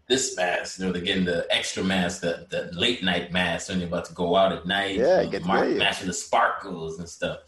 this 0.09 0.35
mask. 0.37 0.79
You 0.79 0.87
know, 0.87 0.93
they're 0.93 1.03
getting 1.03 1.27
the 1.27 1.47
extra 1.51 1.85
mask, 1.85 2.23
that 2.23 2.49
that 2.49 2.75
late 2.75 3.03
night 3.03 3.31
mask 3.33 3.69
when 3.69 3.81
you're 3.81 3.89
about 3.89 4.07
to 4.07 4.15
go 4.15 4.37
out 4.37 4.53
at 4.53 4.65
night. 4.65 4.97
Yeah, 4.97 5.21
you 5.21 5.27
know, 5.27 5.31
get 5.33 5.45
mark, 5.45 5.61
ready. 5.63 5.79
matching 5.79 6.07
the 6.07 6.15
sparkles 6.15 6.99
and 6.99 7.07
stuff. 7.09 7.41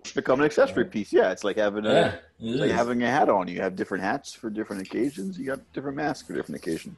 It's 0.00 0.12
become 0.12 0.40
an 0.40 0.46
accessory 0.46 0.84
piece. 0.86 1.12
Yeah, 1.12 1.30
it's 1.30 1.44
like 1.44 1.56
having 1.56 1.84
a 1.86 2.18
Yeah, 2.38 2.56
like 2.60 2.70
is. 2.70 2.76
having 2.76 3.02
a 3.02 3.10
hat 3.10 3.28
on. 3.28 3.48
You 3.48 3.60
have 3.60 3.76
different 3.76 4.02
hats 4.02 4.32
for 4.32 4.48
different 4.50 4.82
occasions. 4.82 5.38
You 5.38 5.46
got 5.46 5.60
different 5.72 5.96
masks 5.96 6.26
for 6.26 6.34
different 6.34 6.62
occasions. 6.62 6.96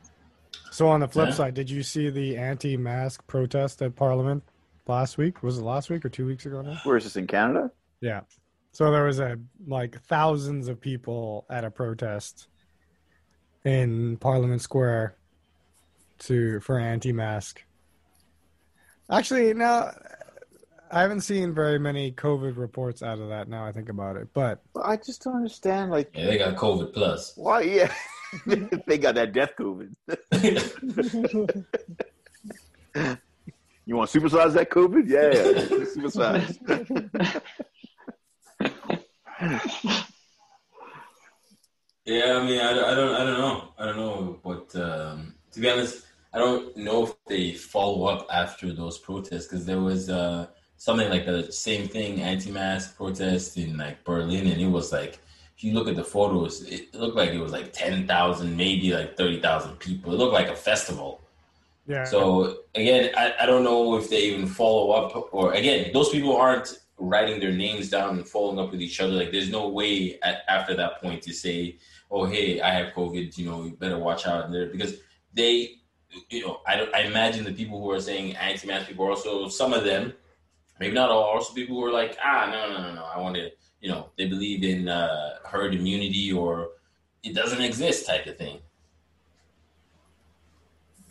So 0.70 0.88
on 0.88 1.00
the 1.00 1.08
flip 1.08 1.28
Yeah. 1.28 1.34
side, 1.34 1.54
did 1.54 1.68
you 1.68 1.82
see 1.82 2.10
the 2.10 2.36
anti-mask 2.38 3.26
protest 3.26 3.82
at 3.82 3.96
Parliament 3.96 4.42
last 4.86 5.18
week? 5.18 5.42
Was 5.42 5.58
it 5.58 5.62
last 5.62 5.90
week 5.90 6.04
or 6.04 6.08
two 6.08 6.26
weeks 6.26 6.46
ago 6.46 6.62
now? 6.62 6.78
Where 6.84 6.96
is 6.96 7.04
this 7.04 7.16
in 7.16 7.26
Canada? 7.26 7.70
Yeah. 8.00 8.20
So 8.72 8.90
there 8.90 9.04
was 9.04 9.18
a 9.20 9.38
like 9.66 10.00
thousands 10.02 10.68
of 10.68 10.80
people 10.80 11.44
at 11.50 11.64
a 11.64 11.70
protest 11.70 12.48
in 13.64 14.16
Parliament 14.18 14.62
Square 14.62 15.16
to 16.20 16.60
for 16.60 16.78
anti-mask. 16.78 17.62
Actually, 19.10 19.52
now 19.52 19.90
I 20.92 21.00
haven't 21.00 21.22
seen 21.22 21.54
very 21.54 21.78
many 21.78 22.12
COVID 22.12 22.58
reports 22.58 23.02
out 23.02 23.18
of 23.18 23.28
that. 23.30 23.48
Now 23.48 23.64
I 23.64 23.72
think 23.72 23.88
about 23.88 24.16
it, 24.16 24.28
but 24.34 24.62
Well, 24.74 24.84
I 24.84 24.96
just 24.98 25.24
don't 25.24 25.36
understand. 25.36 25.90
Like, 25.90 26.10
Yeah, 26.14 26.26
they 26.26 26.36
got 26.38 26.54
COVID 26.56 26.92
plus. 26.92 27.32
why? 27.36 27.62
Yeah, 27.62 27.92
they 28.86 28.98
got 28.98 29.14
that 29.16 29.32
death 29.32 29.52
COVID. 29.58 29.94
You 33.84 33.96
want 33.96 34.08
to 34.10 34.20
supersize 34.20 34.52
that 34.52 34.70
COVID? 34.70 35.08
Yeah, 35.08 35.32
yeah. 35.32 35.52
supersize. 35.86 36.56
Yeah, 42.04 42.38
I 42.40 42.44
mean, 42.46 42.60
I, 42.60 42.70
I 42.70 42.94
don't, 42.94 43.14
I 43.14 43.24
don't 43.24 43.38
know, 43.38 43.68
I 43.78 43.84
don't 43.86 43.96
know, 43.96 44.40
but 44.44 44.74
um, 44.80 45.34
to 45.52 45.60
be 45.60 45.68
honest, 45.70 46.04
I 46.32 46.38
don't 46.38 46.76
know 46.76 47.04
if 47.04 47.14
they 47.26 47.52
follow 47.54 48.06
up 48.06 48.26
after 48.32 48.72
those 48.72 48.98
protests 48.98 49.46
because 49.46 49.66
there 49.66 49.80
was 49.80 50.08
uh, 50.10 50.46
something 50.82 51.08
like 51.10 51.26
the 51.26 51.52
same 51.52 51.86
thing, 51.86 52.20
anti-mask 52.20 52.96
protest 52.96 53.56
in 53.56 53.76
like 53.76 54.02
Berlin, 54.02 54.48
and 54.48 54.60
it 54.60 54.66
was 54.66 54.90
like, 54.90 55.20
if 55.56 55.62
you 55.62 55.74
look 55.74 55.86
at 55.86 55.94
the 55.94 56.02
photos, 56.02 56.62
it 56.62 56.92
looked 56.92 57.16
like 57.16 57.30
it 57.30 57.38
was 57.38 57.52
like 57.52 57.72
ten 57.72 58.04
thousand, 58.04 58.56
maybe 58.56 58.92
like 58.92 59.16
thirty 59.16 59.38
thousand 59.40 59.78
people. 59.78 60.12
It 60.12 60.16
looked 60.16 60.32
like 60.32 60.48
a 60.48 60.56
festival. 60.56 61.20
yeah. 61.86 62.02
So 62.02 62.20
again, 62.74 63.12
I, 63.16 63.32
I 63.42 63.46
don't 63.46 63.62
know 63.62 63.96
if 63.96 64.10
they 64.10 64.22
even 64.30 64.48
follow 64.48 64.90
up 64.90 65.28
or 65.32 65.52
again, 65.52 65.92
those 65.92 66.08
people 66.08 66.36
aren't 66.36 66.68
writing 66.98 67.38
their 67.38 67.52
names 67.52 67.88
down 67.88 68.16
and 68.16 68.26
following 68.26 68.58
up 68.58 68.72
with 68.72 68.82
each 68.82 69.00
other. 69.00 69.12
Like 69.12 69.30
there's 69.30 69.50
no 69.50 69.68
way 69.68 70.18
at, 70.24 70.42
after 70.48 70.74
that 70.74 71.00
point 71.00 71.22
to 71.22 71.32
say, 71.32 71.76
oh, 72.10 72.24
hey, 72.24 72.60
I 72.60 72.70
have 72.74 72.92
COVID, 72.92 73.38
you 73.38 73.46
know, 73.46 73.64
you 73.66 73.70
better 73.84 73.98
watch 73.98 74.26
out 74.26 74.50
there 74.50 74.66
because 74.66 74.96
they, 75.32 75.76
you 76.28 76.44
know, 76.44 76.60
I, 76.66 76.88
I 76.92 77.00
imagine 77.02 77.44
the 77.44 77.52
people 77.52 77.80
who 77.80 77.90
are 77.92 78.00
saying 78.00 78.34
anti-mask 78.34 78.88
people 78.88 79.06
are 79.06 79.10
also, 79.10 79.48
some 79.48 79.72
of 79.72 79.84
them, 79.84 80.12
maybe 80.80 80.94
not 80.94 81.10
all, 81.10 81.22
also 81.22 81.54
people 81.54 81.76
who 81.76 81.84
are 81.84 81.92
like, 81.92 82.16
ah, 82.24 82.48
no, 82.50 82.72
no, 82.72 82.82
no, 82.82 82.94
no, 82.94 83.04
I 83.04 83.18
want 83.20 83.36
to, 83.36 83.50
you 83.80 83.88
know, 83.90 84.10
they 84.16 84.26
believe 84.26 84.62
in 84.64 84.88
uh, 84.88 85.36
herd 85.44 85.74
immunity 85.74 86.32
or 86.32 86.70
it 87.22 87.34
doesn't 87.34 87.60
exist 87.62 88.06
type 88.06 88.26
of 88.26 88.36
thing. 88.36 88.58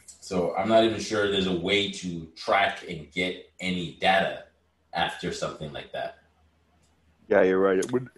So 0.06 0.56
I'm 0.56 0.70
not 0.70 0.84
even 0.84 1.00
sure 1.00 1.30
there's 1.32 1.48
a 1.48 1.56
way 1.56 1.92
to 1.92 2.28
track 2.36 2.86
and 2.90 3.12
get 3.12 3.52
any 3.60 3.98
data 4.00 4.44
after 4.94 5.32
something 5.34 5.72
like 5.74 5.92
that. 5.94 6.18
yeah, 7.28 7.44
you're 7.44 7.60
right. 7.60 7.78
It 7.78 7.92
would. 7.92 8.10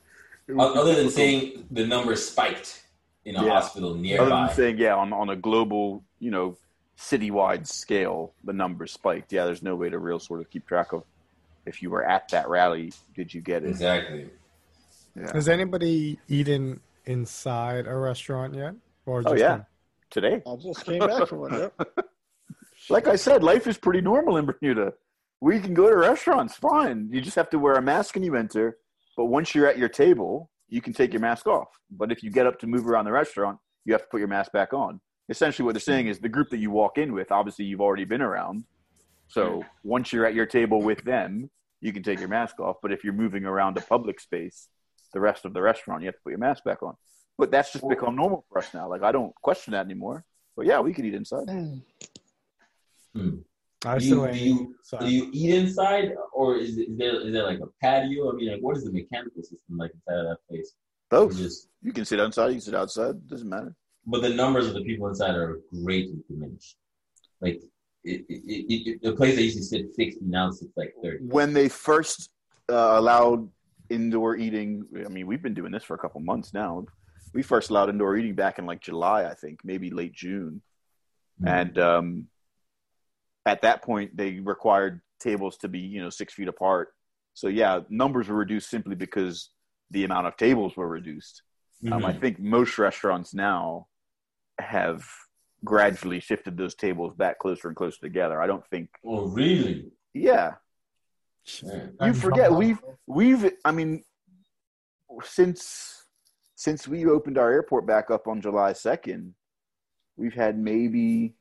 it 0.48 0.54
would 0.56 0.78
Other 0.78 0.96
than 0.96 1.10
saying 1.10 1.66
the 1.72 1.86
number 1.86 2.16
spiked 2.16 2.84
in 3.26 3.36
a 3.36 3.44
Yeah. 3.44 3.52
hospital 3.54 3.92
Other 3.92 4.00
nearby. 4.00 4.48
than 4.48 4.56
saying, 4.56 4.78
yeah, 4.80 4.96
on 4.96 5.14
on 5.14 5.30
a 5.30 5.36
global, 5.36 6.04
you 6.20 6.32
know, 6.32 6.58
citywide 6.98 7.68
scale, 7.68 8.34
the 8.44 8.54
numbers 8.54 8.92
spiked. 8.92 9.32
Yeah, 9.32 9.46
there's 9.46 9.62
no 9.64 9.76
way 9.76 9.90
to 9.90 10.00
real 10.00 10.20
sort 10.20 10.42
of 10.42 10.50
keep 10.50 10.68
track 10.68 10.94
of 10.94 11.04
if 11.66 11.82
you 11.82 11.90
were 11.90 12.04
at 12.04 12.30
that 12.30 12.48
rally. 12.50 12.94
Did 13.16 13.34
you 13.34 13.42
get 13.42 13.64
it? 13.64 13.70
Exactly. 13.70 14.30
Yeah. 15.16 15.32
Has 15.34 15.48
anybody 15.48 16.20
eaten 16.28 16.80
inside 17.06 17.88
a 17.88 17.96
restaurant 17.96 18.56
yet? 18.56 18.74
Or 19.06 19.20
Oh 19.20 19.32
just 19.32 19.38
yeah, 19.40 19.56
in- 19.56 19.66
today. 20.10 20.42
I 20.48 20.56
just 20.56 20.86
came 20.86 21.00
back 21.00 21.28
from 21.28 21.40
one. 21.40 21.54
Yep. 21.54 21.88
Like 22.90 23.08
I 23.08 23.16
said, 23.16 23.44
life 23.44 23.66
is 23.66 23.78
pretty 23.78 24.02
normal 24.02 24.36
in 24.36 24.46
Bermuda. 24.46 24.92
We 25.40 25.62
can 25.62 25.74
go 25.74 25.90
to 25.90 25.96
restaurants, 25.96 26.56
fine. 26.56 27.08
You 27.14 27.22
just 27.22 27.38
have 27.38 27.50
to 27.52 27.60
wear 27.60 27.76
a 27.76 27.82
mask 27.82 28.16
when 28.16 28.24
you 28.26 28.36
enter. 28.36 28.78
But 29.16 29.26
once 29.28 29.56
you're 29.56 29.68
at 29.68 29.78
your 29.78 29.88
table, 29.88 30.50
you 30.68 30.82
can 30.82 30.92
take 30.92 31.14
your 31.14 31.22
mask 31.22 31.48
off. 31.48 31.70
But 31.90 32.12
if 32.12 32.24
you 32.24 32.30
get 32.30 32.46
up 32.46 32.60
to 32.60 32.68
move 32.68 32.86
around 32.86 33.06
the 33.06 33.14
restaurant, 33.14 33.58
you 33.86 33.94
have 33.94 34.02
to 34.02 34.08
put 34.10 34.20
your 34.20 34.28
mask 34.28 34.52
back 34.52 34.74
on. 34.74 35.00
Essentially, 35.30 35.66
what 35.66 35.76
they're 35.76 35.80
saying 35.80 36.08
is 36.08 36.20
the 36.20 36.28
group 36.28 36.50
that 36.50 36.58
you 36.58 36.72
walk 36.72 36.98
in 36.98 37.14
with, 37.14 37.32
obviously, 37.32 37.64
you've 37.64 37.80
already 37.80 38.04
been 38.04 38.22
around. 38.22 38.66
So 39.34 39.66
once 39.84 40.14
you're 40.14 40.28
at 40.28 40.36
your 40.36 40.46
table 40.46 40.80
with 40.82 41.04
them, 41.04 41.50
you 41.82 41.92
can 41.92 42.04
take 42.04 42.20
your 42.20 42.30
mask 42.30 42.60
off. 42.60 42.78
But 42.84 42.92
if 42.94 43.04
you're 43.04 43.14
moving 43.14 43.46
around 43.46 43.78
a 43.78 43.82
public 43.82 44.20
space, 44.20 44.68
the 45.12 45.20
rest 45.20 45.44
of 45.46 45.54
the 45.56 45.62
restaurant, 45.62 46.02
you 46.02 46.08
have 46.08 46.16
to 46.16 46.22
put 46.24 46.30
your 46.30 46.40
mask 46.40 46.64
back 46.64 46.84
on. 46.84 46.94
But 47.40 47.50
that's 47.50 47.74
just 47.74 47.88
become 47.90 48.16
normal 48.16 48.46
for 48.48 48.60
us 48.60 48.72
now. 48.76 48.88
Like 48.88 49.02
I 49.02 49.12
don't 49.12 49.34
question 49.42 49.72
that 49.74 49.86
anymore. 49.86 50.24
But 50.56 50.68
yeah, 50.68 50.80
we 50.82 50.94
could 50.94 51.06
eat 51.06 51.16
inside. 51.16 51.50
Hmm. 51.50 51.78
Hmm. 53.16 53.38
I 53.86 53.98
Do 53.98 54.06
still 54.06 54.28
you, 54.28 54.34
do, 54.34 54.40
you, 54.40 54.76
do 55.00 55.08
you 55.08 55.30
eat 55.34 55.56
inside 55.56 56.12
or 56.32 56.56
is, 56.58 56.78
is 56.78 56.96
there 56.96 57.16
is 57.28 57.34
there 57.34 57.44
like 57.44 57.60
a 57.60 57.68
patio? 57.82 58.32
I 58.32 58.36
mean, 58.36 58.52
like, 58.52 58.62
what 58.62 58.78
is 58.78 58.84
the 58.86 58.92
mechanical 58.92 59.42
system 59.42 59.78
like 59.78 59.92
inside 59.96 60.20
of 60.20 60.26
that 60.30 60.38
place? 60.48 60.74
Or 61.12 61.28
Both. 61.28 61.38
Just, 61.38 61.70
You 61.82 61.92
can 61.92 62.06
sit 62.06 62.20
outside. 62.20 62.48
You 62.50 62.54
can 62.54 62.62
sit 62.62 62.76
outside. 62.76 63.28
Doesn't 63.28 63.50
matter. 63.50 63.76
but 64.06 64.22
the 64.22 64.30
numbers 64.30 64.68
of 64.68 64.76
the 64.76 64.84
people 64.84 65.08
inside 65.08 65.36
are 65.36 65.60
greatly 65.84 66.20
diminished. 66.30 66.78
Like 67.42 67.62
it, 68.04 68.26
it, 68.30 69.02
the 69.02 69.14
place 69.14 69.36
that 69.36 69.44
used 69.44 69.58
to 69.58 69.64
sit 69.64 69.94
60 69.96 70.26
now 70.26 70.52
sits 70.52 70.72
like 70.76 70.94
30. 71.02 71.26
When 71.26 71.54
they 71.54 71.70
first 71.70 72.30
uh, 72.70 72.96
allowed 72.98 73.50
indoor 73.90 74.36
eating, 74.36 74.86
I 75.06 75.10
mean, 75.10 75.28
we've 75.28 75.42
been 75.42 75.54
doing 75.54 75.72
this 75.72 75.84
for 75.84 75.94
a 75.94 75.98
couple 75.98 76.22
months 76.22 76.54
now. 76.54 76.86
We 77.34 77.44
first 77.44 77.70
allowed 77.70 77.90
indoor 77.90 78.18
eating 78.18 78.36
back 78.36 78.60
in 78.60 78.66
like 78.66 78.82
July, 78.82 79.26
I 79.26 79.34
think, 79.34 79.60
maybe 79.64 79.90
late 79.90 80.14
June. 80.14 80.62
Mhm. 81.42 81.48
And 81.48 81.78
um, 81.80 82.28
at 83.46 83.62
that 83.62 83.82
point, 83.82 84.16
they 84.16 84.40
required 84.40 85.02
tables 85.20 85.58
to 85.58 85.68
be, 85.68 85.80
you 85.80 86.02
know, 86.02 86.10
six 86.10 86.34
feet 86.34 86.48
apart. 86.48 86.90
So 87.34 87.48
yeah, 87.48 87.82
numbers 87.90 88.28
were 88.28 88.36
reduced 88.36 88.70
simply 88.70 88.96
because 88.96 89.50
the 89.92 90.04
amount 90.04 90.28
of 90.28 90.38
tables 90.38 90.76
were 90.76 90.88
reduced. 90.88 91.42
Um, 91.92 92.06
I 92.06 92.14
Mhm. 92.14 92.22
think 92.22 92.40
most 92.40 92.78
restaurants 92.78 93.34
now 93.34 93.88
have 94.60 95.06
gradually 95.64 96.20
shifted 96.20 96.58
those 96.58 96.76
tables 96.76 97.14
back 97.16 97.40
closer 97.40 97.68
and 97.68 97.78
closer 97.78 98.00
together. 98.02 98.42
I 98.42 98.48
don't 98.48 98.66
think, 98.68 98.90
Oh, 99.06 99.28
really? 99.28 99.92
yeah, 100.14 100.56
Yeah. 101.62 101.88
you 102.06 102.14
forget 102.14 102.52
we've 102.52 102.80
we've 103.08 103.52
I 103.66 103.72
mean 103.72 104.04
since 105.24 106.06
since 106.56 106.88
we 106.88 107.06
opened 107.06 107.38
our 107.38 107.52
airport 107.52 107.86
back 107.86 108.10
up 108.10 108.28
on 108.28 108.42
July 108.42 108.74
second, 108.74 109.36
we've 110.16 110.34
had 110.34 110.58
maybe 110.58 111.36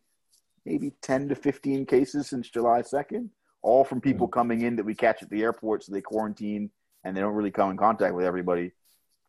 maybe 0.65 0.93
ten 1.03 1.29
to 1.29 1.35
fifteen 1.35 1.87
cases 1.87 2.29
since 2.29 2.49
July 2.49 2.83
second, 2.83 3.31
all 3.63 3.85
from 3.85 4.01
people 4.01 4.29
coming 4.29 4.63
in 4.63 4.77
that 4.77 4.85
we 4.85 4.95
catch 4.95 5.23
at 5.23 5.31
the 5.31 5.43
airport, 5.43 5.85
so 5.85 5.93
they 5.93 6.01
quarantine 6.01 6.71
and 7.05 7.17
they 7.17 7.21
don't 7.21 7.35
really 7.35 7.51
come 7.51 7.71
in 7.71 7.77
contact 7.77 8.15
with 8.15 8.25
everybody. 8.25 8.73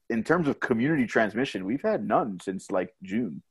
In 0.10 0.24
terms 0.24 0.48
of 0.48 0.60
community 0.60 1.08
transmission, 1.08 1.66
we've 1.66 1.82
had 1.82 2.06
none 2.08 2.39
since 2.39 2.70
like 2.70 2.94
June. 3.02 3.41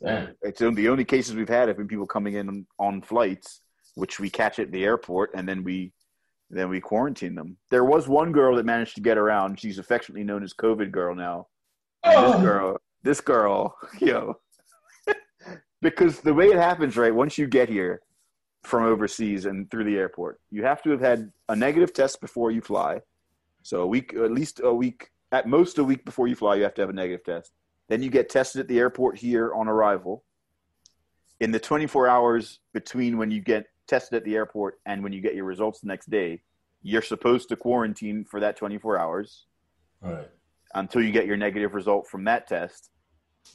Yeah. 0.00 0.28
It's 0.42 0.60
the 0.60 0.70
the 0.70 0.88
only 0.88 1.04
cases 1.04 1.34
we've 1.34 1.48
had 1.48 1.68
have 1.68 1.78
been 1.78 1.88
people 1.88 2.06
coming 2.06 2.34
in 2.34 2.48
on, 2.48 2.66
on 2.78 3.02
flights, 3.02 3.62
which 3.94 4.20
we 4.20 4.28
catch 4.28 4.58
at 4.58 4.70
the 4.70 4.84
airport, 4.84 5.30
and 5.34 5.48
then 5.48 5.64
we 5.64 5.92
then 6.50 6.68
we 6.68 6.80
quarantine 6.80 7.34
them. 7.34 7.56
There 7.70 7.84
was 7.84 8.06
one 8.06 8.32
girl 8.32 8.56
that 8.56 8.64
managed 8.64 8.94
to 8.96 9.00
get 9.00 9.18
around. 9.18 9.58
She's 9.58 9.78
affectionately 9.78 10.24
known 10.24 10.42
as 10.42 10.52
COVID 10.54 10.92
girl 10.92 11.14
now. 11.14 11.48
Oh. 12.04 12.32
This 12.32 12.42
girl, 12.42 12.76
this 13.02 13.20
girl, 13.20 13.76
yo, 14.00 14.38
because 15.82 16.20
the 16.20 16.34
way 16.34 16.46
it 16.46 16.56
happens, 16.56 16.96
right? 16.96 17.14
Once 17.14 17.38
you 17.38 17.46
get 17.46 17.68
here 17.68 18.02
from 18.62 18.84
overseas 18.84 19.46
and 19.46 19.70
through 19.70 19.84
the 19.84 19.96
airport, 19.96 20.40
you 20.50 20.64
have 20.64 20.82
to 20.82 20.90
have 20.90 21.00
had 21.00 21.32
a 21.48 21.56
negative 21.56 21.92
test 21.92 22.20
before 22.20 22.50
you 22.50 22.60
fly. 22.60 23.00
So 23.62 23.82
a 23.82 23.86
week, 23.86 24.14
at 24.14 24.30
least 24.30 24.60
a 24.62 24.72
week, 24.72 25.10
at 25.32 25.48
most 25.48 25.78
a 25.78 25.84
week 25.84 26.04
before 26.04 26.28
you 26.28 26.36
fly, 26.36 26.54
you 26.54 26.62
have 26.62 26.74
to 26.74 26.82
have 26.82 26.90
a 26.90 26.92
negative 26.92 27.24
test. 27.24 27.52
Then 27.88 28.02
you 28.02 28.10
get 28.10 28.28
tested 28.28 28.60
at 28.60 28.68
the 28.68 28.78
airport 28.78 29.18
here 29.18 29.52
on 29.54 29.68
arrival. 29.68 30.24
In 31.40 31.52
the 31.52 31.60
24 31.60 32.08
hours 32.08 32.60
between 32.72 33.18
when 33.18 33.30
you 33.30 33.40
get 33.40 33.66
tested 33.86 34.16
at 34.16 34.24
the 34.24 34.34
airport 34.34 34.80
and 34.86 35.02
when 35.02 35.12
you 35.12 35.20
get 35.20 35.34
your 35.34 35.44
results 35.44 35.80
the 35.80 35.86
next 35.86 36.10
day, 36.10 36.42
you're 36.82 37.02
supposed 37.02 37.48
to 37.50 37.56
quarantine 37.56 38.24
for 38.24 38.40
that 38.40 38.56
24 38.56 38.98
hours 38.98 39.46
right. 40.00 40.28
until 40.74 41.02
you 41.02 41.12
get 41.12 41.26
your 41.26 41.36
negative 41.36 41.74
result 41.74 42.08
from 42.08 42.24
that 42.24 42.46
test. 42.46 42.90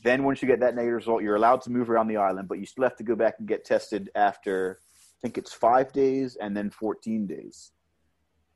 Then, 0.04 0.24
once 0.24 0.42
you 0.42 0.48
get 0.48 0.62
that 0.62 0.74
negative 0.74 0.96
result, 0.96 1.22
you're 1.22 1.36
allowed 1.36 1.62
to 1.64 1.70
move 1.70 1.90
around 1.90 2.08
the 2.08 2.16
island, 2.18 2.48
but 2.48 2.60
you 2.60 2.66
still 2.66 2.84
have 2.84 2.96
to 2.98 3.04
go 3.04 3.16
back 3.16 3.36
and 3.40 3.48
get 3.48 3.66
tested 3.66 4.10
after, 4.16 4.80
I 4.82 5.18
think 5.22 5.38
it's 5.38 5.52
five 5.52 5.92
days 5.92 6.38
and 6.38 6.56
then 6.56 6.70
14 6.70 7.28
days. 7.28 7.72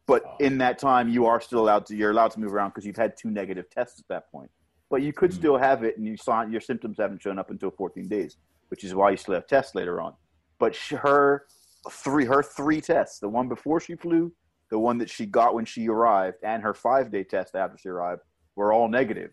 But 0.08 0.24
Oh. 0.26 0.38
in 0.40 0.60
that 0.60 0.80
time, 0.80 1.10
you 1.10 1.26
are 1.26 1.42
still 1.42 1.60
allowed 1.60 1.88
to. 1.88 1.96
You're 1.96 2.12
allowed 2.12 2.32
to 2.32 2.40
move 2.40 2.54
around 2.54 2.70
because 2.70 2.86
you've 2.86 2.96
had 2.96 3.18
two 3.18 3.30
negative 3.32 3.70
tests 3.70 4.00
at 4.00 4.08
that 4.08 4.32
point. 4.32 4.50
But 4.90 5.02
you 5.02 5.14
could 5.14 5.32
Mhm. 5.32 5.36
still 5.36 5.58
have 5.58 5.84
it, 5.84 5.98
and 5.98 6.06
you 6.06 6.18
saw 6.18 6.44
your 6.44 6.62
symptoms 6.62 6.98
haven't 6.98 7.22
shown 7.22 7.40
up 7.40 7.50
until 7.50 7.72
14 7.72 8.08
days, 8.08 8.38
which 8.70 8.84
is 8.84 8.94
why 8.94 9.10
you 9.12 9.18
still 9.18 9.34
have 9.36 9.48
tests 9.48 9.76
later 9.76 10.00
on. 10.00 10.14
But 10.60 10.76
sh- 10.76 10.92
her 10.94 11.46
three, 11.90 12.26
her 12.26 12.44
three 12.44 12.82
tests, 12.82 13.20
the 13.20 13.30
one 13.30 13.48
before 13.50 13.80
she 13.80 13.96
flew, 13.96 14.32
the 14.70 14.80
one 14.80 14.98
that 15.00 15.10
she 15.10 15.26
got 15.26 15.54
when 15.54 15.66
she 15.66 15.88
arrived, 15.90 16.38
and 16.44 16.64
her 16.64 16.74
five 16.74 17.12
day 17.12 17.24
test 17.24 17.56
after 17.56 17.78
she 17.78 17.90
arrived, 17.90 18.22
were 18.56 18.72
all 18.74 18.88
negative. 18.88 19.32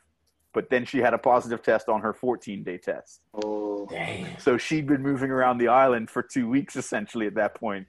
But 0.55 0.68
then 0.68 0.84
she 0.84 0.98
had 0.98 1.14
a 1.14 1.18
positive 1.18 1.62
test 1.62 1.88
on 1.88 2.03
her 2.03 2.12
14 2.12 2.62
day 2.62 2.76
test. 2.76 3.22
Oh, 3.42 3.86
Damn. 3.86 4.38
So 4.38 4.59
she'd 4.59 4.86
been 4.86 5.03
moving 5.03 5.30
around 5.30 5.59
the 5.59 5.68
island 5.68 6.11
for 6.11 6.22
two 6.22 6.48
weeks 6.48 6.76
essentially 6.76 7.26
at 7.26 7.34
that 7.34 7.55
point, 7.55 7.86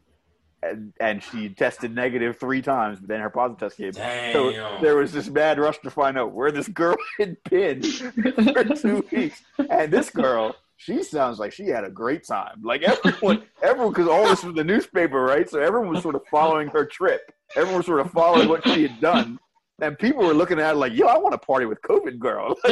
and 0.63 0.93
and 0.99 1.23
she 1.23 1.49
tested 1.49 1.93
negative 1.93 2.37
three 2.39 2.61
times. 2.61 2.99
But 2.99 3.09
then 3.09 3.19
her 3.19 3.29
positive 3.29 3.59
test 3.59 3.77
came. 3.77 3.93
So 4.33 4.79
there 4.81 4.95
was 4.95 5.11
this 5.11 5.29
mad 5.29 5.59
rush 5.59 5.79
to 5.79 5.89
find 5.89 6.17
out 6.17 6.31
where 6.31 6.51
this 6.51 6.67
girl 6.67 6.95
had 7.19 7.37
been 7.49 7.81
for 7.83 8.63
two 8.75 9.05
weeks, 9.11 9.41
and 9.69 9.91
this 9.91 10.09
girl. 10.09 10.55
She 10.75 11.01
sounds 11.01 11.39
like 11.39 11.53
she 11.53 11.67
had 11.67 11.85
a 11.85 11.89
great 11.89 12.25
time. 12.27 12.61
Like 12.61 12.81
everyone, 12.83 13.43
everyone, 13.63 13.93
because 13.93 14.07
all 14.09 14.25
this 14.27 14.43
was 14.43 14.53
the 14.53 14.65
newspaper, 14.65 15.21
right? 15.21 15.49
So 15.49 15.61
everyone 15.61 15.93
was 15.93 16.01
sort 16.01 16.15
of 16.15 16.23
following 16.29 16.67
her 16.69 16.85
trip. 16.85 17.31
Everyone 17.55 17.77
was 17.77 17.85
sort 17.85 18.01
of 18.01 18.11
following 18.11 18.49
what 18.49 18.67
she 18.67 18.81
had 18.81 18.99
done, 18.99 19.39
and 19.83 19.99
people 19.99 20.23
were 20.23 20.33
looking 20.33 20.59
at 20.59 20.67
her 20.67 20.73
like, 20.73 20.93
"Yo, 20.93 21.07
I 21.07 21.17
want 21.17 21.33
to 21.33 21.37
party 21.37 21.65
with 21.65 21.81
COVID 21.81 22.17
girl." 22.19 22.55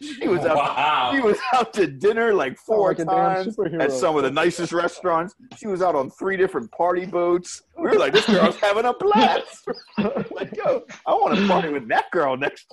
she 0.00 0.28
was 0.28 0.40
out 0.40 0.56
wow. 0.56 1.10
she 1.14 1.20
was 1.20 1.38
out 1.54 1.72
to 1.74 1.86
dinner 1.86 2.34
like 2.34 2.58
four 2.58 2.94
like 2.94 3.06
times 3.06 3.58
at 3.80 3.92
some 3.92 4.16
of 4.16 4.22
the 4.22 4.30
nicest 4.30 4.72
restaurants. 4.72 5.34
She 5.56 5.66
was 5.66 5.80
out 5.80 5.94
on 5.94 6.10
three 6.10 6.36
different 6.36 6.70
party 6.72 7.06
boats. 7.06 7.62
We 7.76 7.84
were 7.84 7.94
like, 7.94 8.12
this 8.12 8.26
girl's 8.26 8.56
having 8.56 8.84
a 8.84 8.92
blast. 8.94 9.68
like, 9.98 10.54
yo, 10.56 10.84
I 11.06 11.12
want 11.12 11.38
to 11.38 11.46
party 11.46 11.70
with 11.70 11.88
that 11.88 12.10
girl 12.10 12.36
next 12.36 12.66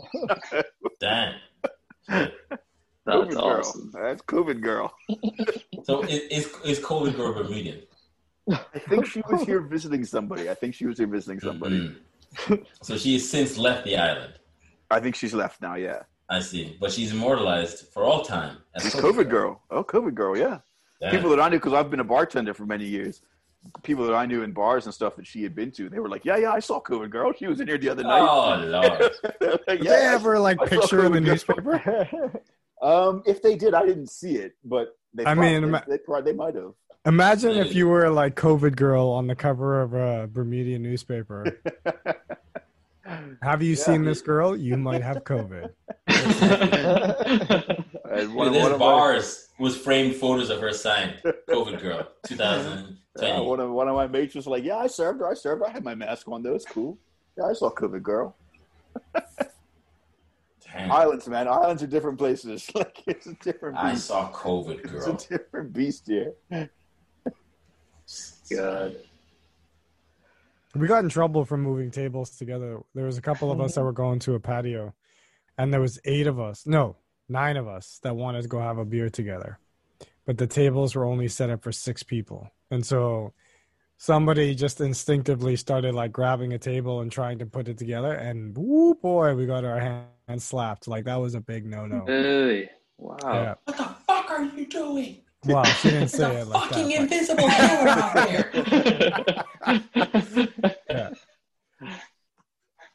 Damn. 1.00 1.36
COVID 2.10 2.32
that's 3.06 3.36
girl. 3.36 3.44
awesome. 3.44 3.92
That's 3.94 4.22
COVID 4.24 4.62
girl. 4.62 4.94
So 5.84 6.04
is 6.04 6.20
is, 6.32 6.54
is 6.66 6.80
COVID 6.80 7.16
girl 7.16 7.34
Bermudian? 7.34 7.82
I 8.52 8.80
think 8.90 9.08
she 9.08 9.24
was 9.30 9.44
here 9.44 9.62
visiting 9.62 10.06
somebody. 10.06 10.50
I 10.50 10.54
think 10.54 10.76
she 10.76 10.86
was 10.86 10.98
here 10.98 11.08
visiting 11.08 11.40
somebody. 11.40 11.80
Mhm. 11.80 11.96
So 12.82 12.98
she 12.98 13.14
has 13.14 13.30
since 13.30 13.58
left 13.58 13.86
the 13.86 13.98
island. 13.98 14.34
I 14.92 15.00
think 15.00 15.16
she's 15.16 15.34
left 15.34 15.62
now. 15.62 15.76
Yeah, 15.76 16.04
I 16.30 16.40
see, 16.40 16.78
but 16.80 16.92
she's 16.92 17.12
immortalized 17.12 17.88
for 17.94 18.04
all 18.04 18.24
time. 18.24 18.58
as 18.76 18.84
she's 18.84 18.96
COVID 18.96 19.30
girl. 19.30 19.62
Oh, 19.72 19.84
COVID 19.84 20.14
girl. 20.16 20.38
Yeah. 20.38 20.60
Damn. 21.02 21.12
People 21.12 21.30
that 21.32 21.40
I 21.40 21.50
knew 21.50 21.58
because 21.58 21.74
I've 21.74 21.90
been 21.92 22.00
a 22.00 22.06
bartender 22.06 22.54
for 22.54 22.66
many 22.66 22.86
years. 22.86 23.22
People 23.84 24.06
that 24.06 24.14
I 24.14 24.26
knew 24.28 24.44
in 24.44 24.52
bars 24.54 24.86
and 24.86 24.94
stuff 24.94 25.16
that 25.16 25.26
she 25.26 25.42
had 25.42 25.56
been 25.56 25.72
to, 25.72 25.90
they 25.90 26.00
were 26.00 26.08
like, 26.08 26.24
"Yeah, 26.24 26.38
yeah, 26.38 26.52
I 26.52 26.60
saw 26.60 26.80
COVID 26.80 27.10
girl. 27.10 27.34
She 27.34 27.48
was 27.48 27.60
in 27.60 27.68
here 27.68 27.78
the 27.80 27.90
other 27.90 28.04
night." 28.04 28.22
Oh 28.22 28.56
lord. 28.66 29.60
Like, 29.68 29.82
"Yeah, 29.84 29.90
they 29.90 30.06
ever 30.06 30.40
like 30.40 30.62
I 30.62 30.68
picture 30.68 31.04
in 31.06 31.12
the 31.12 31.22
newspaper? 31.22 32.42
Um, 32.82 33.24
if 33.26 33.42
they 33.42 33.56
did, 33.56 33.74
I 33.74 33.86
didn't 33.86 34.10
see 34.10 34.36
it, 34.36 34.58
but 34.64 34.98
they 35.14 35.24
I 35.26 35.34
probably, 35.34 35.54
mean, 35.54 35.64
ima- 35.64 35.84
they, 35.88 35.98
probably, 35.98 36.32
they 36.32 36.38
might 36.38 36.56
have. 36.56 36.74
Imagine 37.06 37.52
if 37.58 37.76
you 37.76 37.88
were 37.88 38.10
like 38.10 38.36
COVID 38.36 38.76
girl 38.76 39.08
on 39.10 39.28
the 39.28 39.36
cover 39.36 39.82
of 39.82 39.94
a 39.94 40.28
Bermudian 40.28 40.82
newspaper. 40.82 41.60
Have 43.44 43.62
you 43.62 43.76
Yeah. 43.76 43.84
seen 43.84 44.04
this 44.04 44.22
girl? 44.22 44.56
You 44.58 44.76
might 44.78 45.02
have 45.04 45.24
COVID. 45.24 45.70
And 48.16 48.34
one, 48.34 48.54
this 48.54 48.64
one 48.64 48.72
of 48.72 48.80
my, 48.80 48.86
bars 48.86 49.50
was 49.60 49.76
framed 49.76 50.16
photos 50.16 50.50
of 50.50 50.62
her 50.62 50.72
signed. 50.72 51.16
COVID 51.50 51.82
girl, 51.82 52.08
2020. 52.26 52.98
yeah, 53.22 53.40
one 53.42 53.60
of 53.60 53.70
one 53.72 53.90
of 53.90 53.96
my 53.96 54.08
mates 54.08 54.36
was 54.36 54.48
like, 54.48 54.64
"Yeah, 54.64 54.78
I 54.78 54.88
served 54.88 55.20
her. 55.20 55.30
I 55.30 55.34
served 55.34 55.62
her. 55.62 55.68
I 55.68 55.72
had 55.72 55.84
my 55.84 55.96
mask 55.96 56.26
on. 56.30 56.42
That 56.44 56.54
was 56.54 56.64
cool. 56.66 56.98
Yeah, 57.38 57.46
I 57.48 57.54
saw 57.54 57.70
COVID 57.72 58.02
girl. 58.04 58.38
Damn. 60.72 60.92
Islands, 60.92 61.28
man. 61.28 61.48
Islands 61.50 61.84
are 61.84 61.88
different 61.88 62.18
places. 62.18 62.70
Like 62.76 63.04
it's 63.06 63.28
a 63.28 63.34
different 63.34 63.78
I 63.78 63.92
beast. 63.92 64.06
saw 64.06 64.32
COVID 64.32 64.84
girl. 64.90 65.14
It's 65.14 65.26
a 65.26 65.28
different 65.38 65.74
beast 65.74 66.08
here. 66.08 66.34
God. 68.50 68.96
We 70.76 70.88
got 70.88 71.04
in 71.04 71.10
trouble 71.10 71.46
for 71.46 71.58
moving 71.58 71.90
tables 71.90 72.32
together. 72.32 72.80
There 72.94 73.06
was 73.06 73.18
a 73.18 73.22
couple 73.22 73.52
of 73.52 73.62
us 73.62 73.76
that 73.76 73.84
were 73.84 73.92
going 74.04 74.20
to 74.20 74.36
a 74.36 74.40
patio, 74.40 74.94
and 75.58 75.74
there 75.74 75.82
was 75.82 76.00
eight 76.06 76.28
of 76.28 76.40
us. 76.40 76.66
No, 76.66 76.98
nine 77.30 77.58
of 77.58 77.68
us 77.68 78.00
that 78.04 78.16
wanted 78.16 78.42
to 78.42 78.48
go 78.48 78.60
have 78.60 78.78
a 78.78 78.86
beer 78.86 79.10
together, 79.10 79.58
but 80.26 80.38
the 80.38 80.48
tables 80.48 80.96
were 80.96 81.06
only 81.06 81.30
set 81.30 81.50
up 81.50 81.64
for 81.64 81.72
six 81.72 82.04
people, 82.04 82.52
and 82.70 82.86
so 82.86 83.34
somebody 83.98 84.54
just 84.54 84.82
instinctively 84.82 85.56
started 85.56 85.96
like 85.96 86.12
grabbing 86.12 86.52
a 86.52 86.60
table 86.60 87.00
and 87.00 87.12
trying 87.12 87.40
to 87.40 87.46
put 87.46 87.70
it 87.70 87.78
together, 87.78 88.14
and 88.14 88.58
whoo 88.58 88.96
boy, 88.96 89.34
we 89.34 89.46
got 89.46 89.64
our 89.64 89.80
hands 89.80 90.44
slapped. 90.44 90.88
Like 90.88 91.06
that 91.06 91.22
was 91.22 91.36
a 91.36 91.42
big 91.42 91.66
no 91.66 91.86
no. 91.86 92.04
Hey, 92.06 92.70
wow. 92.98 93.18
Yeah. 93.24 93.54
What 93.64 93.78
the 93.78 93.96
fuck 94.06 94.30
are 94.30 94.44
you 94.44 94.66
doing? 94.68 95.22
Well, 95.48 95.64
she 95.66 95.90
didn't 95.92 96.10
say 96.10 96.36
a 96.36 96.42
it 96.42 96.48
like 96.48 96.70
fucking 96.70 96.90
that. 96.90 97.02
invisible 97.02 97.50
killer 97.50 97.88
out 97.90 98.14
there. 98.14 98.50
but- 100.88 101.18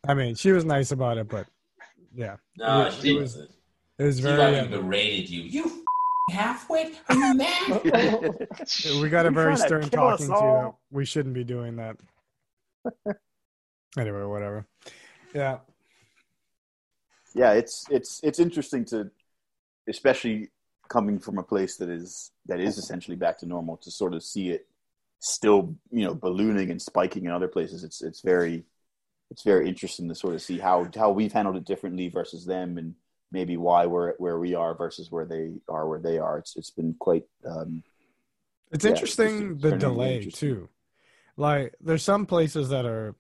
I 0.09 0.15
mean, 0.15 0.35
she 0.35 0.51
was 0.53 0.65
nice 0.65 0.93
about 0.93 1.19
it, 1.19 1.29
but 1.29 1.47
yeah, 2.15 2.37
No, 2.57 2.87
It 2.87 2.95
she 2.95 3.13
was- 3.13 3.35
wasn't. 3.37 3.51
it 3.99 4.05
was 4.05 4.17
She 4.17 4.23
very. 4.23 4.37
fucking 4.55 4.75
um, 4.75 4.81
berated 4.83 5.29
you. 5.31 5.43
You 5.43 5.65
f***ing 5.67 6.37
halfwit? 6.37 6.95
Are 7.09 7.15
you 7.17 7.35
mad? 7.35 9.01
we 9.03 9.09
got 9.11 9.27
a 9.27 9.31
very 9.31 9.55
trying 9.55 9.57
to 9.57 9.63
stern 9.63 9.91
talking 9.91 10.27
to. 10.27 10.33
That 10.33 10.75
we 10.91 11.05
shouldn't 11.05 11.35
be 11.35 11.45
doing 11.45 11.77
that. 11.77 11.97
anyway, 13.99 14.23
whatever. 14.25 14.67
Yeah, 15.35 15.59
yeah, 17.35 17.53
it's 17.53 17.85
it's 17.91 18.21
it's 18.25 18.39
interesting 18.41 18.85
to, 18.87 19.11
especially 19.87 20.49
coming 20.91 21.19
from 21.19 21.39
a 21.39 21.43
place 21.43 21.77
that 21.77 21.89
is 21.89 22.33
that 22.47 22.61
is 22.61 22.77
essentially 22.77 23.17
back 23.17 23.39
to 23.39 23.47
normal, 23.47 23.79
to 23.79 23.91
sort 23.91 24.13
of 24.13 24.23
see 24.23 24.51
it 24.51 24.67
still, 25.21 25.75
you 25.91 26.05
know, 26.05 26.15
ballooning 26.15 26.71
and 26.71 26.83
spiking 26.83 27.25
in 27.25 27.31
other 27.31 27.49
places. 27.49 27.85
It's 27.85 28.03
it's 28.03 28.21
very 28.21 28.65
it's 29.31 29.43
very 29.45 29.69
interesting 29.69 30.09
to 30.09 30.15
sort 30.15 30.35
of 30.35 30.43
see 30.43 30.59
how 30.59 30.87
how 30.95 31.11
we've 31.13 31.33
handled 31.33 31.57
it 31.57 31.65
differently 31.65 32.09
versus 32.09 32.45
them, 32.45 32.77
and 32.77 32.95
maybe 33.33 33.57
why 33.57 33.87
we're 33.87 34.15
where 34.19 34.39
we 34.39 34.55
are 34.55 34.75
versus 34.75 35.11
where 35.11 35.25
they 35.25 35.53
are 35.69 35.89
where 35.89 36.01
they 36.01 36.19
are. 36.19 36.39
It's 36.39 36.57
it's 36.57 36.71
been 36.71 36.95
quite. 36.99 37.25
Um, 37.47 37.83
it's 38.73 38.85
Yeah, 38.85 38.91
interesting 38.91 39.53
it's 39.53 39.63
the 39.63 39.77
delay 39.77 40.17
interesting. 40.17 40.49
too. 40.49 40.69
Like, 41.37 41.75
there's 41.81 42.03
some 42.03 42.27
places 42.27 42.69
that 42.69 42.85
are 42.85 43.15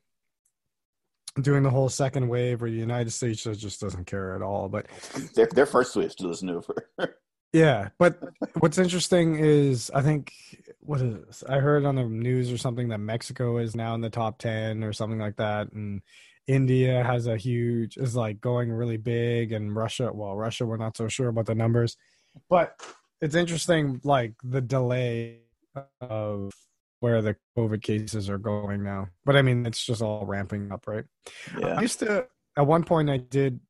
doing 1.40 1.62
the 1.62 1.70
whole 1.70 1.88
second 1.88 2.28
wave, 2.28 2.60
where 2.60 2.70
the 2.70 2.76
United 2.76 3.10
States 3.12 3.42
just 3.42 3.80
doesn't 3.80 4.06
care 4.06 4.34
at 4.34 4.42
all. 4.42 4.68
But 4.68 4.86
their 5.34 5.46
their 5.46 5.66
first 5.66 5.94
wave 5.96 6.12
still 6.12 6.30
isn't 6.30 6.50
over. 6.50 6.88
Yeah, 7.52 7.88
but 7.98 8.20
what's 8.60 8.78
interesting 8.78 9.36
is 9.36 9.90
I 9.92 10.02
think 10.02 10.32
what 10.80 11.00
is 11.00 11.14
this? 11.26 11.44
I 11.48 11.58
heard 11.58 11.84
on 11.84 11.96
the 11.96 12.04
news 12.04 12.52
or 12.52 12.58
something 12.58 12.88
that 12.88 12.98
Mexico 12.98 13.58
is 13.58 13.74
now 13.74 13.94
in 13.94 14.00
the 14.00 14.10
top 14.10 14.38
ten 14.38 14.84
or 14.84 14.92
something 14.92 15.18
like 15.18 15.36
that, 15.36 15.72
and 15.72 16.02
India 16.46 17.02
has 17.02 17.26
a 17.26 17.36
huge 17.36 17.96
is 17.96 18.14
like 18.14 18.40
going 18.40 18.70
really 18.70 18.98
big, 18.98 19.52
and 19.52 19.74
Russia. 19.74 20.10
Well, 20.12 20.36
Russia, 20.36 20.64
we're 20.64 20.76
not 20.76 20.96
so 20.96 21.08
sure 21.08 21.28
about 21.28 21.46
the 21.46 21.54
numbers, 21.56 21.96
but 22.48 22.80
it's 23.20 23.34
interesting, 23.34 24.00
like 24.04 24.34
the 24.44 24.60
delay 24.60 25.40
of 26.00 26.52
where 27.00 27.22
the 27.22 27.36
COVID 27.56 27.82
cases 27.82 28.30
are 28.30 28.38
going 28.38 28.84
now. 28.84 29.08
But 29.24 29.36
I 29.36 29.42
mean, 29.42 29.66
it's 29.66 29.84
just 29.84 30.02
all 30.02 30.24
ramping 30.24 30.70
up, 30.70 30.86
right? 30.86 31.04
Yeah. 31.58 31.78
I 31.78 31.82
used 31.82 31.98
to 32.00 32.26
at 32.56 32.66
one 32.66 32.84
point 32.84 33.10
I 33.10 33.16
did 33.16 33.60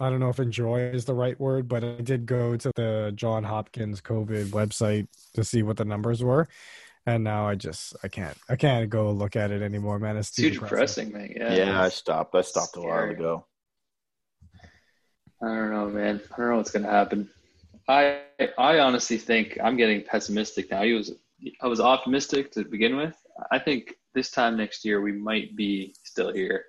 I 0.00 0.10
don't 0.10 0.20
know 0.20 0.30
if 0.30 0.40
enjoy 0.40 0.80
is 0.80 1.04
the 1.04 1.14
right 1.14 1.38
word, 1.38 1.68
but 1.68 1.84
I 1.84 2.00
did 2.00 2.26
go 2.26 2.56
to 2.56 2.72
the 2.74 3.12
John 3.14 3.44
Hopkins 3.44 4.00
COVID 4.00 4.46
website 4.46 5.06
to 5.34 5.44
see 5.44 5.62
what 5.62 5.76
the 5.76 5.84
numbers 5.84 6.22
were. 6.22 6.48
And 7.04 7.24
now 7.24 7.48
I 7.48 7.56
just 7.56 7.96
I 8.02 8.08
can't 8.08 8.36
I 8.48 8.56
can't 8.56 8.88
go 8.88 9.10
look 9.10 9.36
at 9.36 9.50
it 9.50 9.60
anymore, 9.60 9.98
man. 9.98 10.16
It's 10.16 10.28
It's 10.28 10.36
too 10.36 10.50
too 10.50 10.60
depressing, 10.60 11.12
man. 11.12 11.32
Yeah. 11.36 11.54
yeah. 11.54 11.82
I 11.82 11.88
stopped. 11.88 12.34
I 12.34 12.42
stopped 12.42 12.76
a 12.76 12.80
while 12.80 13.10
ago. 13.10 13.46
I 15.42 15.48
don't 15.48 15.70
know, 15.72 15.88
man. 15.88 16.20
I 16.32 16.36
don't 16.36 16.50
know 16.50 16.56
what's 16.56 16.70
gonna 16.70 16.88
happen. 16.88 17.28
I 17.88 18.20
I 18.56 18.78
honestly 18.78 19.18
think 19.18 19.58
I'm 19.62 19.76
getting 19.76 20.02
pessimistic 20.02 20.70
now. 20.70 20.82
He 20.82 20.92
was 20.92 21.12
I 21.60 21.66
was 21.66 21.80
optimistic 21.80 22.52
to 22.52 22.64
begin 22.64 22.96
with. 22.96 23.16
I 23.50 23.58
think 23.58 23.94
this 24.14 24.30
time 24.30 24.56
next 24.56 24.84
year 24.84 25.00
we 25.00 25.12
might 25.12 25.56
be 25.56 25.94
still 26.04 26.32
here. 26.32 26.66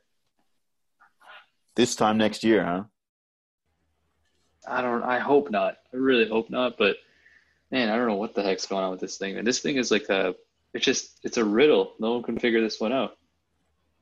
This 1.75 1.95
time 1.95 2.17
next 2.17 2.43
year, 2.43 2.63
huh? 2.63 2.83
I 4.67 4.81
don't. 4.81 5.03
I 5.03 5.19
hope 5.19 5.49
not. 5.51 5.77
I 5.93 5.97
really 5.97 6.27
hope 6.27 6.49
not. 6.49 6.77
But 6.77 6.97
man, 7.71 7.89
I 7.89 7.95
don't 7.97 8.07
know 8.07 8.15
what 8.15 8.33
the 8.35 8.43
heck's 8.43 8.65
going 8.65 8.83
on 8.83 8.91
with 8.91 8.99
this 9.01 9.17
thing. 9.17 9.37
And 9.37 9.45
this 9.47 9.59
thing 9.59 9.77
is 9.77 9.91
like 9.91 10.09
a. 10.09 10.35
It's 10.73 10.85
just. 10.85 11.19
It's 11.23 11.37
a 11.37 11.43
riddle. 11.45 11.93
No 11.99 12.13
one 12.13 12.23
can 12.23 12.39
figure 12.39 12.61
this 12.61 12.79
one 12.79 12.93
out. 12.93 13.17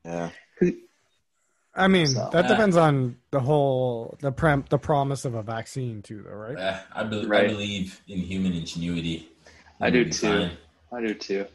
Yeah. 0.06 0.30
I 1.74 1.88
mean, 1.88 2.08
So- 2.08 2.30
that 2.34 2.46
Uh, 2.46 2.48
depends 2.50 2.76
on 2.76 3.18
the 3.32 3.40
whole 3.40 4.18
the 4.20 4.32
prem 4.32 4.66
the 4.70 4.78
promise 4.78 5.24
of 5.26 5.36
a 5.36 5.42
vaccine 5.44 6.02
too, 6.02 6.22
though, 6.24 6.32
right? 6.36 6.58
Uh, 6.58 6.80
I, 6.94 7.04
be- 7.06 7.22
I 7.32 7.48
believe 7.48 8.02
in 8.10 8.20
human 8.20 8.52
ingenuity. 8.54 9.30
I 9.80 9.90
do 9.90 10.02
It'll 10.02 10.12
too. 10.12 10.28
fine. 10.28 10.58
I 10.92 11.02
do 11.08 11.14
too. 11.14 11.46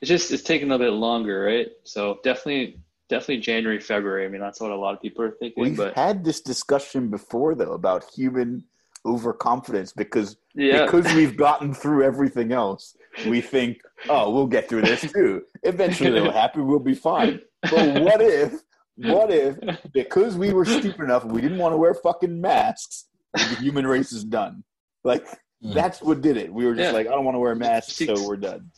It's 0.00 0.08
just 0.08 0.30
it's 0.30 0.44
taking 0.44 0.68
a 0.68 0.76
little 0.76 0.86
bit 0.92 0.96
longer, 0.96 1.42
right? 1.42 1.68
So 1.82 2.20
definitely, 2.22 2.78
definitely 3.10 3.38
January, 3.38 3.78
February. 3.80 4.24
I 4.24 4.28
mean, 4.28 4.40
that's 4.40 4.60
what 4.60 4.70
a 4.70 4.76
lot 4.76 4.94
of 4.94 5.02
people 5.02 5.22
are 5.24 5.32
thinking. 5.32 5.62
We've 5.62 5.76
but 5.76 5.94
had 5.94 6.24
this 6.24 6.40
discussion 6.40 7.08
before 7.10 7.54
though 7.54 7.72
about 7.74 8.04
human 8.10 8.64
overconfidence 9.04 9.92
because 9.92 10.36
yeah, 10.54 10.84
because 10.84 11.12
we've 11.14 11.36
gotten 11.36 11.74
through 11.74 12.02
everything 12.04 12.52
else, 12.52 12.96
we 13.26 13.40
think, 13.40 13.80
oh, 14.08 14.30
we'll 14.30 14.46
get 14.46 14.68
through 14.68 14.82
this 14.82 15.02
too. 15.12 15.42
Eventually 15.62 16.16
it'll 16.16 16.32
happen, 16.44 16.66
we'll 16.66 16.78
be 16.78 16.94
fine. 16.94 17.40
But 17.62 18.00
what 18.02 18.20
if 18.22 18.54
what 18.96 19.30
if 19.30 19.56
because 19.92 20.36
we 20.36 20.52
were 20.52 20.64
stupid 20.64 21.00
enough 21.00 21.24
we 21.24 21.40
didn't 21.40 21.58
want 21.58 21.72
to 21.72 21.76
wear 21.78 21.94
fucking 21.94 22.40
masks, 22.40 23.06
the 23.34 23.56
human 23.60 23.86
race 23.86 24.12
is 24.12 24.24
done. 24.24 24.64
Like 25.04 25.26
Mm. 25.62 25.74
that's 25.74 26.00
what 26.00 26.22
did 26.22 26.38
it. 26.38 26.50
We 26.50 26.64
were 26.64 26.74
just 26.74 26.86
Yeah. 26.86 26.92
like, 26.92 27.06
I 27.06 27.10
don't 27.10 27.26
want 27.26 27.34
to 27.34 27.38
wear 27.38 27.54
masks, 27.54 27.92
Six- 27.96 28.18
so 28.18 28.26
we're 28.26 28.38
done. 28.38 28.70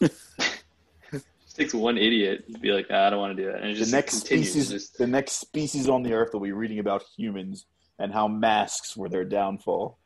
it 1.58 1.62
takes 1.62 1.74
one 1.74 1.96
idiot 1.96 2.44
to 2.52 2.58
be 2.58 2.70
like, 2.72 2.90
nah, 2.90 3.06
I 3.06 3.10
don't 3.10 3.18
want 3.20 3.36
to 3.36 3.42
do 3.42 3.50
that, 3.50 3.60
and 3.62 3.70
it 3.70 3.74
The 3.74 3.78
just 3.80 3.92
next 3.92 4.14
species 4.18 4.70
Just, 4.70 4.98
the 4.98 5.06
next 5.06 5.32
species 5.40 5.88
on 5.88 6.02
the 6.02 6.12
earth 6.12 6.30
will 6.32 6.40
be 6.40 6.52
reading 6.52 6.78
about 6.78 7.02
humans 7.16 7.64
and 7.98 8.12
how 8.12 8.28
masks 8.28 8.96
were 8.96 9.08
their 9.08 9.24
downfall. 9.24 9.98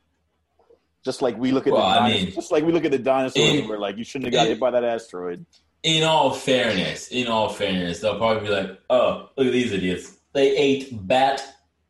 Just 1.05 1.23
like 1.23 1.37
we 1.39 1.51
look 1.51 1.67
at 1.67 1.73
Well, 1.73 1.83
the 1.83 1.89
I 1.89 1.95
dinosaurs, 2.01 2.25
mean- 2.27 2.35
just 2.35 2.53
like 2.53 2.65
we 2.65 2.73
look 2.73 2.85
at 2.85 2.93
the 2.93 2.99
dinosaurs 2.99 3.49
In- 3.49 3.61
and 3.61 3.69
we're 3.69 3.79
like, 3.79 3.97
you 3.97 4.05
shouldn't 4.05 4.27
have 4.27 4.35
got 4.35 4.47
in- 4.47 4.53
hit 4.53 4.61
by 4.61 4.71
that 4.71 4.85
asteroid. 4.85 5.45
In 5.83 6.05
all 6.05 6.31
fairness, 6.33 7.09
in 7.09 7.27
all 7.27 7.49
fairness, 7.49 8.01
they'll 8.01 8.19
probably 8.19 8.47
be 8.49 8.55
like, 8.55 8.79
"Oh, 8.91 9.31
look 9.39 9.47
at 9.47 9.53
these 9.55 9.73
idiots! 9.73 10.15
They 10.35 10.55
ate 10.55 10.91
bat 11.09 11.43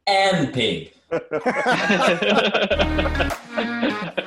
and 0.07 0.55
pig." 0.55 0.93